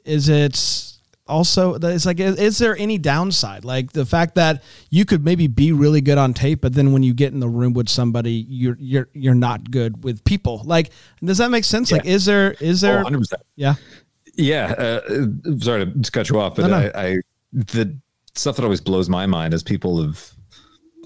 is 0.05 0.29
it 0.29 0.96
also 1.29 1.77
that 1.79 1.93
it's 1.93 2.07
like 2.07 2.21
is, 2.21 2.37
is 2.39 2.59
there 2.59 2.77
any 2.77 2.99
downside 2.99 3.65
like 3.65 3.93
the 3.93 4.07
fact 4.07 4.35
that 4.37 4.63
you 4.91 5.05
could 5.05 5.25
maybe 5.25 5.47
be 5.49 5.73
really 5.73 6.01
good 6.01 6.19
on 6.19 6.33
tape 6.33 6.61
but 6.61 6.73
then 6.75 6.93
when 6.93 7.03
you 7.03 7.13
get 7.13 7.33
in 7.33 7.41
the 7.41 7.49
room 7.49 7.73
with 7.73 7.89
somebody 7.89 8.47
you're 8.49 8.77
you're 8.79 9.09
you're 9.13 9.35
not 9.35 9.71
good 9.71 10.05
with 10.05 10.23
people 10.25 10.63
like 10.65 10.91
does 11.25 11.39
that 11.39 11.51
make 11.51 11.65
sense 11.65 11.91
like 11.91 12.05
is 12.07 12.25
there 12.27 12.53
is 12.61 12.85
Oh, 12.85 12.87
there 12.89 13.05
100%. 13.05 13.33
yeah 13.57 13.75
Yeah, 14.37 14.73
uh, 14.73 15.01
sorry 15.59 15.87
to 15.91 16.11
cut 16.13 16.29
you 16.29 16.39
off, 16.39 16.57
but 16.57 16.63
No, 16.69 16.81
no. 16.81 16.91
I, 16.95 17.07
I 17.07 17.17
the 17.53 17.97
stuff 18.35 18.57
that 18.57 18.65
always 18.65 18.83
blows 18.83 19.09
my 19.09 19.25
mind 19.25 19.55
is 19.55 19.63
people 19.63 20.03
have. 20.03 20.31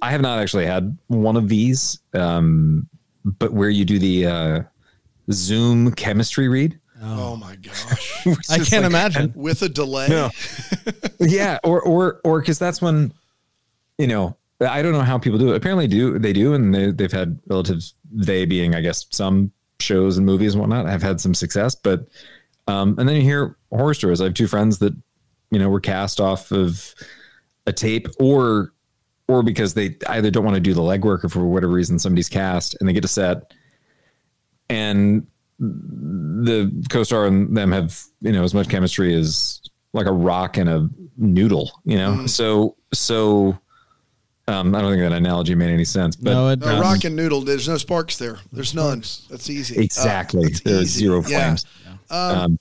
I 0.02 0.10
have 0.10 0.20
not 0.20 0.40
actually 0.40 0.66
had 0.66 0.98
one 1.06 1.36
of 1.36 1.48
these, 1.48 2.00
um, 2.12 2.88
but 3.24 3.52
where 3.52 3.68
you 3.70 3.84
do 3.84 4.00
the 4.00 4.26
uh, 4.26 4.62
Zoom 5.30 5.92
chemistry 5.92 6.48
read, 6.48 6.79
Oh, 7.02 7.36
my 7.36 7.56
gosh. 7.56 8.26
i 8.50 8.58
can't 8.58 8.72
like- 8.72 8.84
imagine 8.84 9.32
With 9.34 9.62
a 9.62 9.68
delay. 9.68 10.08
No. 10.08 10.30
yeah, 11.20 11.58
or 11.64 11.80
or 11.82 12.20
or 12.24 12.40
because 12.40 12.58
that's 12.58 12.82
when, 12.82 13.12
you 13.98 14.06
know, 14.06 14.36
I 14.60 14.82
don't 14.82 14.92
know 14.92 15.00
how 15.00 15.18
people 15.18 15.38
do 15.38 15.52
it. 15.52 15.56
Apparently, 15.56 15.86
do 15.86 16.18
they 16.18 16.32
do, 16.32 16.52
and 16.54 16.74
they 16.74 16.90
they've 16.90 17.12
had 17.12 17.38
relatives. 17.46 17.94
They 18.12 18.44
being, 18.44 18.74
I 18.74 18.80
guess, 18.80 19.06
some 19.10 19.52
shows 19.78 20.18
and 20.18 20.26
movies 20.26 20.54
and 20.54 20.60
whatnot 20.60 20.86
have 20.86 21.02
had 21.02 21.20
some 21.20 21.32
success, 21.32 21.74
but 21.74 22.06
um, 22.68 22.96
and 22.98 23.08
then 23.08 23.16
you 23.16 23.22
hear 23.22 23.56
horror 23.70 23.94
stories. 23.94 24.20
I 24.20 24.24
have 24.24 24.34
two 24.34 24.46
friends 24.46 24.78
that, 24.80 24.94
you 25.50 25.58
know, 25.58 25.68
were 25.70 25.80
cast 25.80 26.20
off 26.20 26.50
of 26.52 26.94
a 27.66 27.72
tape, 27.72 28.08
or 28.18 28.72
or 29.28 29.42
because 29.42 29.72
they 29.74 29.96
either 30.08 30.30
don't 30.30 30.44
want 30.44 30.56
to 30.56 30.60
do 30.60 30.74
the 30.74 30.82
legwork, 30.82 31.24
or 31.24 31.28
for 31.30 31.46
whatever 31.46 31.72
reason 31.72 31.98
somebody's 31.98 32.28
cast 32.28 32.76
and 32.80 32.88
they 32.88 32.92
get 32.92 33.04
a 33.04 33.08
set, 33.08 33.54
and 34.68 35.26
the 35.60 36.86
co-star 36.90 37.26
and 37.26 37.54
them 37.56 37.70
have 37.72 38.00
you 38.20 38.32
know 38.32 38.42
as 38.42 38.54
much 38.54 38.68
chemistry 38.68 39.14
as 39.14 39.60
like 39.92 40.06
a 40.06 40.12
rock 40.12 40.56
and 40.56 40.68
a 40.68 40.88
noodle 41.18 41.70
you 41.84 41.96
know 41.98 42.26
so 42.26 42.76
so 42.94 43.58
um 44.48 44.74
i 44.74 44.80
don't 44.80 44.90
think 44.92 45.02
that 45.02 45.12
analogy 45.12 45.54
made 45.54 45.70
any 45.70 45.84
sense 45.84 46.16
but 46.16 46.32
no 46.32 46.48
it 46.48 46.58
No, 46.60 46.66
doesn't. 46.66 46.80
rock 46.80 47.04
and 47.04 47.14
noodle, 47.14 47.42
there's 47.42 47.68
no 47.68 47.76
sparks 47.76 48.16
there. 48.16 48.38
There's 48.52 48.74
none. 48.74 49.00
That's 49.28 49.50
easy. 49.50 49.76
Uh, 49.78 49.82
exactly 49.82 50.44
that's 50.44 50.60
there's 50.62 50.82
easy. 50.82 50.98
zero 51.00 51.22
Yeah. 51.26 51.38
flames 51.54 51.66
um, 52.10 52.58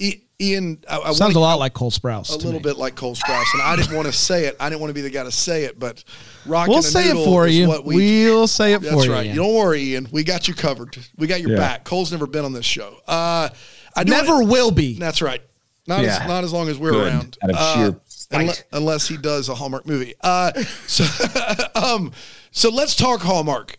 I- 0.00 0.20
Ian, 0.52 0.84
I, 0.88 0.98
I 0.98 1.12
sounds 1.12 1.34
a 1.36 1.40
lot 1.40 1.58
like 1.58 1.74
cole 1.74 1.90
sprouse 1.90 2.34
a 2.34 2.38
to 2.38 2.44
little 2.46 2.52
me. 2.60 2.64
bit 2.64 2.76
like 2.76 2.94
Cole 2.94 3.14
Sprouse, 3.14 3.44
and 3.54 3.62
I 3.62 3.76
didn't 3.76 3.94
want 3.94 4.06
to 4.06 4.12
say 4.28 4.44
it. 4.46 4.56
I 4.60 4.68
didn't 4.68 4.80
want 4.80 4.90
to 4.90 4.94
be 4.94 5.00
the 5.00 5.10
guy 5.10 5.24
to 5.24 5.32
say 5.32 5.64
it, 5.64 5.78
but 5.78 6.02
rock 6.46 6.68
we'll 6.68 6.78
a 6.78 6.82
say 6.82 7.08
it 7.10 7.24
for 7.24 7.46
is 7.46 7.56
you 7.58 7.68
What 7.68 7.84
we, 7.84 7.96
we'll 8.24 8.46
say 8.46 8.72
it 8.74 8.80
that's 8.82 8.94
for 8.94 9.04
you 9.04 9.12
right. 9.12 9.26
Ian. 9.26 9.34
You 9.36 9.42
don't 9.42 9.54
worry, 9.54 9.82
Ian. 9.82 10.08
We 10.12 10.24
got 10.24 10.46
you 10.48 10.54
covered. 10.54 10.96
We 11.16 11.26
got 11.26 11.40
your 11.40 11.52
Yeah. 11.52 11.58
back. 11.58 11.84
Cole's 11.84 12.10
never 12.12 12.26
been 12.26 12.44
on 12.44 12.52
this 12.52 12.66
show. 12.66 12.96
Uh, 13.06 13.48
I 13.96 14.04
never 14.04 14.34
wanna- 14.34 14.46
will 14.46 14.70
be 14.70 14.98
That's 14.98 15.22
right. 15.22 15.42
Not 15.86 16.02
Yeah. 16.02 16.18
as 16.22 16.28
not 16.28 16.44
as 16.44 16.52
long 16.52 16.68
as 16.68 16.78
we're 16.78 16.92
Good. 16.92 17.06
around. 17.12 17.38
Uh, 17.42 17.74
sheer 17.74 18.00
spite. 18.08 18.48
unle- 18.48 18.62
unless 18.72 19.06
he 19.06 19.16
does 19.18 19.48
a 19.50 19.54
Hallmark 19.54 19.86
movie. 19.86 20.14
Uh, 20.22 20.52
so, 20.86 21.04
um, 21.74 22.10
so 22.50 22.70
let's 22.70 22.94
talk 22.96 23.20
Hallmark. 23.20 23.76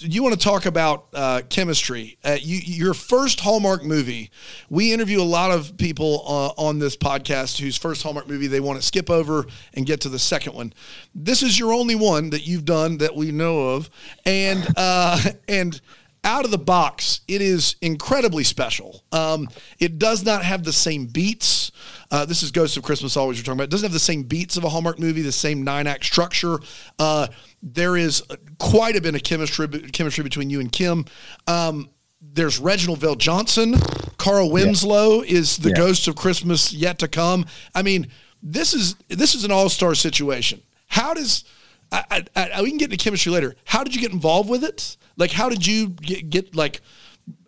You 0.00 0.24
want 0.24 0.34
to 0.34 0.40
talk 0.40 0.66
about 0.66 1.06
uh, 1.14 1.42
chemistry? 1.48 2.18
Uh, 2.24 2.36
you, 2.40 2.58
your 2.58 2.92
first 2.92 3.38
Hallmark 3.38 3.84
movie. 3.84 4.32
We 4.68 4.92
interview 4.92 5.20
a 5.20 5.22
lot 5.22 5.52
of 5.52 5.76
people 5.76 6.24
uh, 6.26 6.60
on 6.60 6.80
this 6.80 6.96
podcast 6.96 7.60
whose 7.60 7.76
first 7.76 8.02
Hallmark 8.02 8.26
movie 8.26 8.48
they 8.48 8.58
want 8.58 8.80
to 8.80 8.84
skip 8.84 9.10
over 9.10 9.46
and 9.74 9.86
get 9.86 10.00
to 10.00 10.08
the 10.08 10.18
second 10.18 10.54
one. 10.54 10.72
This 11.14 11.40
is 11.40 11.56
your 11.56 11.72
only 11.72 11.94
one 11.94 12.30
that 12.30 12.44
you've 12.44 12.64
done 12.64 12.98
that 12.98 13.14
we 13.14 13.30
know 13.30 13.74
of, 13.74 13.88
and 14.24 14.66
uh, 14.76 15.20
and 15.48 15.80
out 16.24 16.44
of 16.44 16.50
the 16.50 16.58
box, 16.58 17.20
it 17.28 17.40
is 17.40 17.76
incredibly 17.80 18.42
special. 18.42 19.04
Um, 19.12 19.48
it 19.78 20.00
does 20.00 20.24
not 20.24 20.44
have 20.44 20.64
the 20.64 20.72
same 20.72 21.06
beats. 21.06 21.70
Uh, 22.10 22.24
this 22.24 22.42
is 22.42 22.50
Ghosts 22.50 22.76
of 22.76 22.82
Christmas 22.82 23.16
Always 23.16 23.38
we're 23.38 23.42
talking 23.42 23.58
about. 23.58 23.64
It 23.64 23.70
doesn't 23.70 23.86
have 23.86 23.92
the 23.92 23.98
same 23.98 24.22
beats 24.22 24.56
of 24.56 24.64
a 24.64 24.68
Hallmark 24.68 24.98
movie, 24.98 25.22
the 25.22 25.32
same 25.32 25.64
nine 25.64 25.86
act 25.86 26.04
structure. 26.04 26.58
Uh, 26.98 27.28
there 27.62 27.96
is 27.96 28.22
quite 28.58 28.96
a 28.96 29.00
bit 29.00 29.14
of 29.14 29.22
chemistry 29.22 29.66
chemistry 29.92 30.22
between 30.22 30.50
you 30.50 30.60
and 30.60 30.70
Kim. 30.70 31.04
Um, 31.46 31.90
there's 32.20 32.58
Reginald 32.58 33.00
VelJohnson. 33.00 34.16
Carl 34.18 34.50
Winslow 34.50 35.22
is 35.22 35.58
the 35.58 35.70
Yeah. 35.70 35.76
Ghost 35.76 36.08
of 36.08 36.16
Christmas 36.16 36.72
yet 36.72 36.98
to 37.00 37.08
come. 37.08 37.46
I 37.74 37.82
mean, 37.82 38.08
this 38.42 38.74
is 38.74 38.96
this 39.08 39.34
is 39.34 39.44
an 39.44 39.50
all 39.50 39.68
star 39.68 39.94
situation. 39.94 40.62
How 40.88 41.14
does 41.14 41.44
I, 41.92 42.24
I, 42.34 42.50
I, 42.56 42.62
we 42.62 42.70
can 42.70 42.78
get 42.78 42.90
into 42.90 43.02
chemistry 43.02 43.30
later. 43.32 43.54
How 43.64 43.84
did 43.84 43.94
you 43.94 44.00
get 44.00 44.12
involved 44.12 44.50
with 44.50 44.64
it? 44.64 44.96
Like, 45.16 45.30
how 45.30 45.48
did 45.48 45.66
you 45.66 45.90
get, 45.90 46.30
get 46.30 46.56
like 46.56 46.80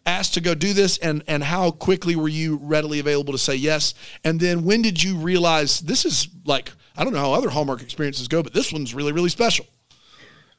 asked 0.06 0.34
to 0.34 0.40
go 0.40 0.54
do 0.54 0.72
this, 0.72 0.98
and 0.98 1.22
and 1.26 1.44
how 1.44 1.70
quickly 1.70 2.16
were 2.16 2.28
you 2.28 2.56
readily 2.62 2.98
available 2.98 3.32
to 3.32 3.38
say 3.38 3.54
yes? 3.54 3.94
And 4.24 4.40
then 4.40 4.64
when 4.64 4.82
did 4.82 5.02
you 5.02 5.16
realize 5.16 5.80
this 5.80 6.04
is 6.04 6.28
like 6.44 6.72
I 6.96 7.04
don't 7.04 7.12
know 7.12 7.20
how 7.20 7.32
other 7.32 7.50
Hallmark 7.50 7.82
experiences 7.82 8.28
go, 8.28 8.42
but 8.42 8.54
this 8.54 8.72
one's 8.72 8.94
really 8.94 9.12
really 9.12 9.28
special. 9.30 9.66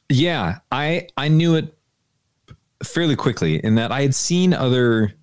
yeah 0.09 0.57
i 0.71 1.07
i 1.17 1.27
knew 1.27 1.55
it 1.55 1.77
fairly 2.83 3.15
quickly 3.15 3.63
in 3.63 3.75
that 3.75 3.91
i 3.91 4.01
had 4.01 4.15
seen 4.15 4.53
other 4.53 5.13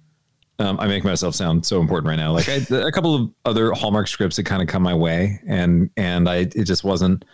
um, 0.59 0.81
I 0.81 0.87
make 0.87 1.05
myself 1.05 1.35
sound 1.35 1.67
so 1.67 1.81
important 1.81 2.09
right 2.09 2.17
now. 2.17 2.33
Like 2.33 2.49
I, 2.49 2.65
a 2.75 2.91
couple 2.91 3.15
of 3.15 3.31
other 3.45 3.73
Hallmark 3.73 4.09
scripts 4.09 4.37
that 4.37 4.45
kind 4.45 4.63
of 4.63 4.69
come 4.69 4.83
my 4.83 4.95
way, 4.95 5.39
and 5.47 5.91
and 5.99 6.29
I 6.29 6.37
it 6.37 6.65
just 6.65 6.83
wasn't 6.83 7.27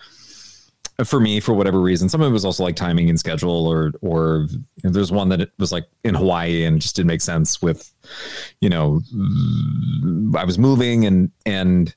for 1.05 1.21
me 1.21 1.41
for 1.41 1.55
whatever 1.55 1.81
reason. 1.81 2.09
Some 2.09 2.21
of 2.21 2.29
it 2.29 2.33
was 2.33 2.45
also 2.45 2.63
like 2.63 2.77
timing 2.77 3.09
and 3.09 3.19
schedule, 3.19 3.67
or 3.67 3.93
or 4.03 4.47
there's 4.83 5.11
one 5.13 5.29
that 5.31 5.51
was 5.59 5.73
like 5.73 5.87
in 6.05 6.15
Hawaii 6.15 6.65
and 6.65 6.81
just 6.81 6.97
didn't 6.97 7.09
make 7.09 7.21
sense 7.21 7.61
with, 7.63 7.91
you 8.61 8.69
know, 8.69 9.01
I 10.37 10.45
was 10.45 10.59
moving 10.59 11.07
and 11.07 11.31
and 11.47 11.95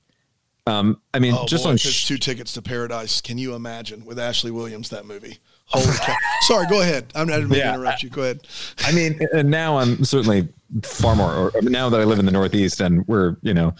um, 0.67 0.99
I 1.13 1.19
mean, 1.19 1.35
Oh, 1.37 1.45
just 1.45 1.63
boy, 1.65 1.71
on 1.71 1.77
sh- 1.77 2.07
two 2.07 2.17
tickets 2.17 2.53
to 2.53 2.61
paradise. 2.61 3.21
Can 3.21 3.37
you 3.37 3.53
imagine 3.53 4.03
with 4.05 4.17
Ashley 4.17 4.49
Williams 4.51 4.89
that 4.89 5.05
movie? 5.05 5.37
Holy 5.67 5.85
cow! 5.97 6.15
Sorry, 6.41 6.65
go 6.67 6.81
ahead. 6.81 7.11
I'm 7.15 7.27
not 7.27 7.39
going 7.39 7.53
Yeah, 7.53 7.71
to 7.71 7.73
interrupt 7.75 8.03
you. 8.03 8.09
Go 8.09 8.21
ahead. 8.23 8.47
I 8.79 8.91
mean, 8.91 9.19
and 9.33 9.49
now 9.51 9.77
I'm 9.77 10.03
certainly 10.03 10.47
far 10.83 11.15
more. 11.15 11.31
Or 11.35 11.51
now 11.61 11.89
that 11.89 11.99
I 12.01 12.03
live 12.03 12.17
in 12.19 12.25
the 12.25 12.31
Northeast 12.31 12.81
and 12.81 13.07
we're 13.07 13.37
you 13.41 13.53
know 13.53 13.73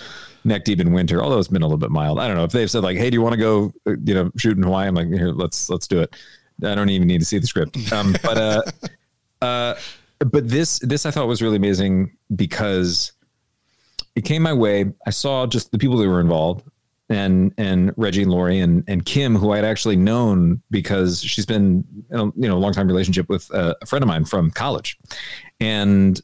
neck 0.46 0.64
deep 0.64 0.80
in 0.80 0.92
winter, 0.94 1.22
although 1.24 1.40
it's 1.40 1.48
been 1.48 1.62
a 1.62 1.66
little 1.66 1.78
bit 1.78 1.92
mild. 1.92 2.20
I 2.20 2.28
don't 2.28 2.38
know 2.38 2.44
if 2.44 2.52
they've 2.52 2.70
said 2.70 2.84
like, 2.84 2.98
"Hey, 2.98 3.10
do 3.10 3.16
you 3.16 3.22
want 3.22 3.34
to 3.34 3.38
go 3.38 3.74
uh, 3.88 3.96
you 4.04 4.14
know 4.14 4.32
shoot 4.38 4.58
in 4.58 4.64
Hawaii?" 4.64 4.88
I'm 4.88 4.96
like, 4.96 5.08
"Here, 5.08 5.30
let's 5.30 5.70
let's 5.70 5.88
do 5.88 6.02
it." 6.02 6.16
I 6.64 6.76
don't 6.76 6.90
even 6.90 7.08
need 7.08 7.20
to 7.20 7.26
see 7.26 7.38
the 7.38 7.48
script. 7.48 7.92
Um, 7.92 8.16
but 8.24 8.38
uh, 8.38 8.62
uh, 9.42 9.76
but 10.20 10.48
this 10.48 10.80
this 10.80 11.06
I 11.06 11.12
thought 11.12 11.28
was 11.28 11.42
really 11.42 11.58
amazing 11.58 12.16
because 12.36 13.12
it 14.16 14.24
came 14.24 14.42
my 14.42 14.54
way. 14.54 14.86
I 15.06 15.10
saw 15.10 15.46
just 15.46 15.72
the 15.72 15.78
people 15.78 15.98
that 15.98 16.08
were 16.08 16.22
involved. 16.22 16.64
And 17.08 17.54
and 17.60 17.94
Reggie 17.98 18.24
and 18.24 18.32
Lori 18.32 18.60
and 18.60 18.84
and 18.88 19.06
Kim, 19.06 19.36
who 19.36 19.52
I 19.52 19.58
had 19.58 19.66
actually 19.66 19.96
known 19.96 20.64
because 20.72 21.22
she's 21.22 21.46
been 21.46 21.86
in 22.10 22.20
a, 22.20 22.26
you 22.26 22.48
know 22.48 22.56
a 22.56 22.58
long 22.58 22.74
time 22.74 22.88
relationship 22.88 23.30
with 23.30 23.54
uh, 23.54 23.76
a 23.80 23.86
friend 23.86 24.02
of 24.02 24.08
mine 24.08 24.26
from 24.26 24.50
college, 24.50 24.98
and 25.60 26.20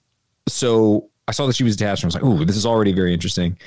so 0.48 1.12
I 1.28 1.34
saw 1.34 1.48
that 1.48 1.56
she 1.56 1.64
was 1.64 1.76
attached 1.76 2.04
and 2.04 2.12
I 2.12 2.18
was 2.18 2.24
like, 2.24 2.24
oh, 2.26 2.44
this 2.44 2.58
is 2.58 2.66
already 2.66 2.92
very 2.92 3.14
interesting. 3.14 3.58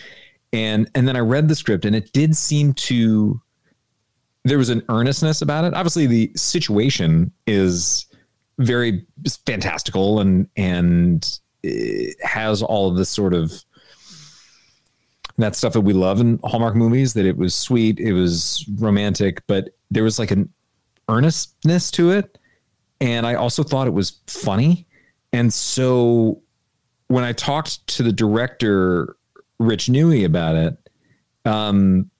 And 0.54 0.88
and 0.94 1.08
then 1.08 1.16
I 1.16 1.20
read 1.20 1.48
the 1.48 1.56
script 1.56 1.84
and 1.84 1.96
it 1.96 2.12
did 2.12 2.36
seem 2.36 2.74
to 2.74 3.40
there 4.44 4.56
was 4.56 4.68
an 4.68 4.82
earnestness 4.88 5.42
about 5.42 5.64
it. 5.64 5.74
Obviously 5.74 6.06
the 6.06 6.30
situation 6.36 7.32
is 7.46 8.06
very 8.58 9.04
fantastical 9.46 10.20
and 10.20 10.48
and 10.56 11.40
has 12.22 12.62
all 12.62 12.88
of 12.88 12.96
this 12.96 13.10
sort 13.10 13.34
of 13.34 13.52
that 15.38 15.56
stuff 15.56 15.72
that 15.72 15.80
we 15.80 15.92
love 15.92 16.20
in 16.20 16.38
Hallmark 16.44 16.76
movies 16.76 17.14
that 17.14 17.26
it 17.26 17.36
was 17.36 17.52
sweet, 17.52 17.98
it 17.98 18.12
was 18.12 18.64
romantic, 18.78 19.44
but 19.48 19.70
there 19.90 20.04
was 20.04 20.20
like 20.20 20.30
an 20.30 20.48
earnestness 21.08 21.90
to 21.90 22.12
it 22.12 22.38
and 23.00 23.26
I 23.26 23.34
also 23.34 23.64
thought 23.64 23.88
it 23.88 23.92
was 23.92 24.20
funny. 24.28 24.86
And 25.32 25.52
so 25.52 26.42
when 27.08 27.24
I 27.24 27.32
talked 27.32 27.84
to 27.88 28.04
the 28.04 28.12
director, 28.12 29.16
Rich 29.58 29.86
Newey, 29.86 30.24
about 30.24 30.56
it, 30.56 30.90
um, 31.44 32.10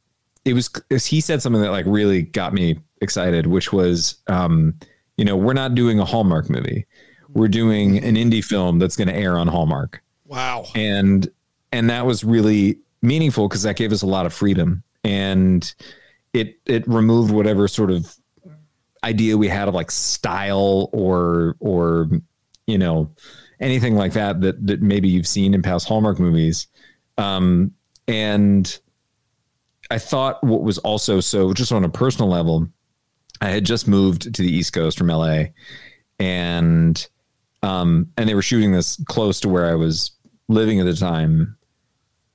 it 0.45 0.53
was 0.55 0.70
he 1.07 1.20
said 1.20 1.41
something 1.43 1.62
that 1.62 1.70
like 1.70 1.87
really 1.87 2.22
got 2.22 2.53
me 2.53 2.78
excited, 3.01 3.47
which 3.47 3.72
was, 3.72 4.16
um, 4.26 4.74
you 5.16 5.24
know, 5.24 5.37
we're 5.37 5.53
not 5.55 5.74
doing 5.74 5.99
a 5.99 6.05
Hallmark 6.05 6.51
movie, 6.51 6.87
we're 7.32 7.49
doing 7.49 7.99
an 8.05 8.14
indie 8.16 8.45
film 8.45 8.78
that's 8.78 8.97
going 8.97 9.09
to 9.09 9.14
air 9.14 9.39
on 9.39 9.49
Hallmark, 9.49 10.03
Wow. 10.26 10.66
and 10.74 11.28
and 11.72 11.91
that 11.91 12.07
was 12.07 12.24
really 12.24 12.78
meaningful 13.03 13.49
because 13.49 13.62
that 13.62 13.76
gave 13.76 13.93
us 13.93 14.03
a 14.03 14.07
lot 14.07 14.26
of 14.26 14.32
freedom, 14.35 14.82
and 15.03 15.74
it 16.32 16.59
it 16.66 16.87
removed 16.87 17.32
whatever 17.32 17.66
sort 17.68 17.91
of 17.91 18.14
idea 19.03 19.37
we 19.37 19.49
had 19.49 19.68
of 19.68 19.74
like 19.74 19.91
style 19.91 20.89
or 20.93 21.57
or 21.61 22.09
you 22.66 22.78
know 22.78 23.11
anything 23.61 23.95
like 23.95 24.12
that 24.14 24.41
that 24.41 24.66
that 24.66 24.82
maybe 24.82 25.09
you've 25.09 25.26
seen 25.26 25.55
in 25.55 25.62
past 25.62 25.89
Hallmark 25.89 26.18
movies. 26.18 26.66
Um, 27.19 27.73
and 28.09 28.79
I 29.91 29.99
thought 29.99 30.43
what 30.43 30.62
was 30.62 30.79
also 30.79 31.21
so 31.21 31.53
just 31.53 31.73
on 31.73 31.85
a 31.85 31.89
personal 31.89 32.29
level, 32.29 32.69
I 33.41 33.51
had 33.51 33.65
just 33.65 33.87
moved 33.89 34.35
to 34.35 34.43
the 34.43 34.51
East 34.51 34.73
Coast 34.73 34.99
from 34.99 35.09
LA, 35.09 35.45
and 36.19 37.07
um, 37.62 38.09
and 38.17 38.29
they 38.29 38.35
were 38.35 38.43
shooting 38.43 38.73
this 38.73 39.03
close 39.07 39.41
to 39.41 39.49
where 39.49 39.67
I 39.67 39.75
was 39.75 40.12
living 40.49 40.81
at 40.81 40.87
the 40.87 40.95
time. 40.95 41.57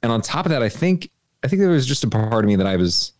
And 0.02 0.12
on 0.12 0.22
top 0.22 0.46
of 0.46 0.52
that, 0.52 0.64
I 0.64 0.70
think 0.70 1.10
I 1.44 1.48
think 1.48 1.60
there 1.60 1.70
was 1.70 1.86
just 1.86 2.04
a 2.04 2.10
part 2.10 2.44
of 2.44 2.48
me 2.48 2.56
that 2.56 2.68
I 2.68 2.76
was 2.76 3.14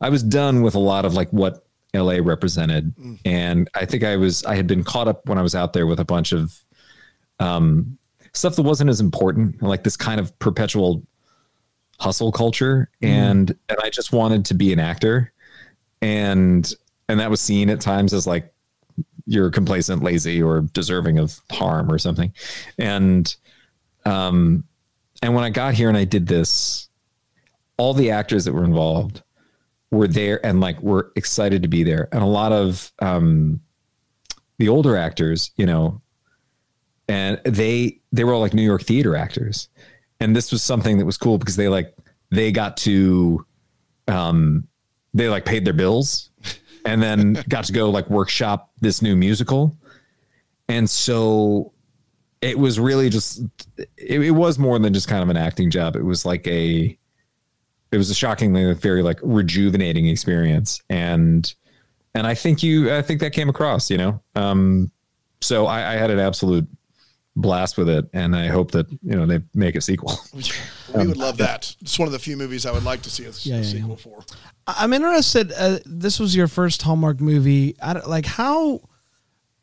I 0.00 0.08
was 0.08 0.22
done 0.22 0.62
with 0.62 0.74
a 0.74 0.80
lot 0.80 1.04
of 1.04 1.14
like 1.14 1.30
what 1.30 1.66
LA 1.94 2.18
represented. 2.22 2.94
And 3.24 3.68
I 3.74 3.84
think 3.84 4.04
I 4.04 4.16
was, 4.16 4.44
I 4.44 4.56
had 4.56 4.66
been 4.66 4.84
caught 4.84 5.08
up 5.08 5.26
when 5.28 5.38
I 5.38 5.42
was 5.42 5.54
out 5.54 5.72
there 5.72 5.86
with 5.86 6.00
a 6.00 6.04
bunch 6.04 6.32
of 6.32 6.62
um, 7.40 7.98
stuff 8.36 8.56
that 8.56 8.62
wasn't 8.62 8.90
as 8.90 9.00
important, 9.00 9.62
like 9.62 9.82
this 9.82 9.96
kind 9.96 10.20
of 10.20 10.36
perpetual 10.38 11.02
hustle 11.98 12.30
culture. 12.30 12.90
And, 13.00 13.56
and 13.68 13.78
I 13.82 13.90
just 13.90 14.12
wanted 14.12 14.44
to 14.46 14.54
be 14.54 14.72
an 14.72 14.78
actor. 14.78 15.32
And, 16.02 16.70
and 17.08 17.18
that 17.20 17.30
was 17.30 17.40
seen 17.40 17.70
at 17.70 17.80
times 17.80 18.12
as 18.12 18.26
like, 18.26 18.52
you're 19.26 19.50
complacent, 19.50 20.02
lazy, 20.02 20.40
or 20.40 20.60
deserving 20.72 21.18
of 21.18 21.40
harm 21.50 21.90
or 21.90 21.98
something. 21.98 22.32
And, 22.78 23.34
um, 24.04 24.62
and 25.22 25.34
when 25.34 25.42
I 25.42 25.50
got 25.50 25.74
here 25.74 25.88
and 25.88 25.98
I 25.98 26.04
did 26.04 26.26
this, 26.28 26.88
all 27.76 27.92
the 27.92 28.10
actors 28.10 28.44
that 28.44 28.52
were 28.52 28.64
involved 28.64 29.22
were 29.90 30.06
there 30.06 30.44
and 30.44 30.60
like 30.60 30.80
were 30.80 31.12
excited 31.16 31.62
to 31.62 31.68
be 31.68 31.82
there. 31.82 32.08
And 32.12 32.22
a 32.22 32.26
lot 32.26 32.52
of 32.52 32.92
um, 33.00 33.60
the 34.58 34.68
older 34.68 34.96
actors, 34.96 35.50
you 35.56 35.66
know, 35.66 36.00
and 37.08 37.40
they 37.44 38.00
they 38.12 38.24
were 38.24 38.32
all 38.32 38.40
like 38.40 38.54
New 38.54 38.62
York 38.62 38.82
theater 38.82 39.16
actors, 39.16 39.68
and 40.20 40.34
this 40.34 40.52
was 40.52 40.62
something 40.62 40.98
that 40.98 41.06
was 41.06 41.16
cool 41.16 41.38
because 41.38 41.56
they 41.56 41.68
like 41.68 41.94
they 42.30 42.52
got 42.52 42.76
to 42.78 43.44
um, 44.08 44.66
they 45.14 45.28
like 45.28 45.44
paid 45.44 45.64
their 45.64 45.74
bills 45.74 46.30
and 46.84 47.02
then 47.02 47.42
got 47.48 47.64
to 47.64 47.72
go 47.72 47.90
like 47.90 48.08
workshop 48.10 48.70
this 48.80 49.02
new 49.02 49.16
musical, 49.16 49.76
and 50.68 50.88
so 50.88 51.72
it 52.42 52.58
was 52.58 52.78
really 52.78 53.08
just 53.08 53.42
it, 53.96 54.20
it 54.20 54.32
was 54.32 54.58
more 54.58 54.78
than 54.78 54.92
just 54.92 55.08
kind 55.08 55.22
of 55.22 55.28
an 55.28 55.36
acting 55.36 55.70
job. 55.70 55.96
It 55.96 56.04
was 56.04 56.26
like 56.26 56.46
a 56.46 56.96
it 57.92 57.98
was 57.98 58.10
a 58.10 58.14
shockingly 58.14 58.74
very 58.74 59.02
like 59.02 59.18
rejuvenating 59.22 60.06
experience. 60.08 60.82
And 60.90 61.52
and 62.16 62.26
i 62.26 62.34
think 62.34 62.62
you 62.62 62.92
i 62.92 63.02
think 63.02 63.20
that 63.20 63.32
came 63.32 63.48
across 63.48 63.90
you 63.90 63.98
know? 63.98 64.20
Um 64.34 64.90
so 65.40 65.66
i, 65.66 65.92
I 65.92 65.96
had 65.96 66.10
an 66.10 66.18
absolute 66.18 66.66
blast 67.36 67.76
with 67.76 67.88
it 67.88 68.08
and 68.14 68.34
i 68.34 68.46
hope 68.46 68.70
that 68.70 68.90
you 68.90 69.14
know 69.14 69.26
they 69.26 69.38
make 69.54 69.76
a 69.76 69.80
sequel 69.80 70.18
We 70.94 71.06
would 71.06 71.16
love 71.18 71.36
that. 71.38 71.74
It's 71.82 71.98
one 71.98 72.06
of 72.08 72.12
the 72.12 72.18
few 72.18 72.36
movies 72.38 72.64
I 72.64 72.70
would 72.72 72.84
like 72.84 73.02
to 73.02 73.10
see 73.10 73.24
a, 73.24 73.30
Yeah, 73.42 73.56
a 73.56 73.58
yeah, 73.58 73.64
sequel 73.64 73.90
yeah. 73.90 73.96
for. 73.96 74.24
I'm 74.66 74.92
interested. 74.94 75.52
Uh, 75.52 75.78
this 75.84 76.18
was 76.18 76.34
your 76.34 76.46
first 76.48 76.80
Hallmark 76.80 77.20
movie. 77.20 77.76
I 77.82 77.92
don't, 77.94 78.08
like 78.08 78.24
how 78.24 78.80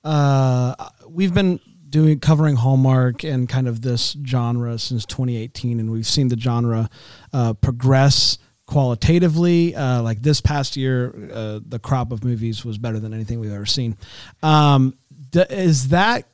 uh, 0.03 0.75
we've 1.07 1.33
been 1.33 1.59
doing 1.89 2.19
covering 2.19 2.55
Hallmark 2.55 3.23
and 3.23 3.47
kind 3.47 3.67
of 3.67 3.81
this 3.81 4.15
genre 4.25 4.77
since 4.77 5.05
2018, 5.05 5.79
and 5.79 5.89
we've 5.91 6.05
seen 6.05 6.27
the 6.27 6.37
genre 6.39 6.89
uh, 7.31 7.53
progress 7.53 8.37
qualitatively. 8.67 9.75
Uh, 9.75 10.01
like 10.01 10.21
this 10.21 10.41
past 10.41 10.75
year, 10.77 11.29
uh, 11.33 11.59
the 11.65 11.79
crop 11.79 12.11
of 12.11 12.23
movies 12.23 12.65
was 12.65 12.77
better 12.77 12.99
than 12.99 13.13
anything 13.13 13.39
we've 13.39 13.53
ever 13.53 13.65
seen. 13.65 13.97
Um, 14.43 14.97
d- 15.31 15.45
is 15.49 15.89
that 15.89 16.27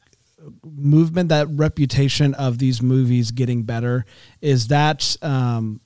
movement, 0.63 1.29
that 1.29 1.47
reputation 1.49 2.33
of 2.33 2.57
these 2.57 2.81
movies 2.81 3.31
getting 3.31 3.63
better, 3.63 4.05
is 4.41 4.67
that 4.67 5.17
um, 5.21 5.81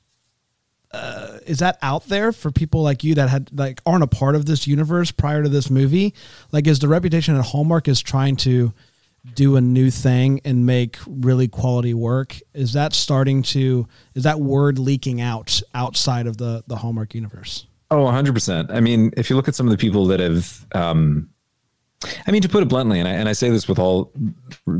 is 1.45 1.60
that 1.60 1.78
out 1.82 2.06
there 2.06 2.32
for 2.32 2.51
people 2.51 2.82
like 2.82 3.04
you 3.04 3.16
that 3.16 3.30
had 3.30 3.49
like 3.58 3.82
aren't 3.86 4.04
a 4.04 4.08
part 4.08 4.36
of 4.36 4.45
this 4.45 4.68
universe 4.68 5.12
prior 5.12 5.43
to 5.43 5.49
this 5.49 5.70
movie? 5.70 6.14
Like, 6.51 6.68
is 6.68 6.80
the 6.80 6.88
reputation 6.88 7.36
at 7.36 7.45
Hallmark 7.45 7.88
is 7.88 8.01
trying 8.01 8.36
to 8.38 8.74
do 9.36 9.56
a 9.56 9.62
new 9.62 9.89
thing 9.89 10.41
and 10.43 10.66
make 10.66 10.97
really 11.08 11.47
quality 11.47 11.93
work? 11.93 12.38
Is 12.54 12.74
that 12.74 12.93
starting 12.93 13.41
to 13.43 13.88
is 14.14 14.24
that 14.24 14.39
word 14.39 14.78
leaking 14.78 15.22
out 15.22 15.62
outside 15.74 16.28
of 16.28 16.38
the 16.38 16.64
the 16.68 16.78
Hallmark 16.78 17.16
universe? 17.16 17.66
oh 17.93 18.06
100% 18.06 18.72
i 18.72 18.80
mean 18.80 19.12
if 19.16 19.30
you 19.30 19.36
look 19.36 19.47
at 19.47 19.56
some 19.56 19.68
of 19.68 19.72
the 19.72 19.78
people 19.78 20.08
that 20.08 20.20
have 20.20 20.66
um 20.74 21.30
I 22.28 22.32
mean, 22.32 22.41
to 22.41 22.49
put 22.49 22.64
it 22.64 22.70
bluntly, 22.70 22.99
and 22.99 23.08
I, 23.08 23.12
and 23.12 23.30
I 23.30 23.34
say 23.34 23.49
this 23.49 23.68
with 23.68 23.80
all 23.80 24.12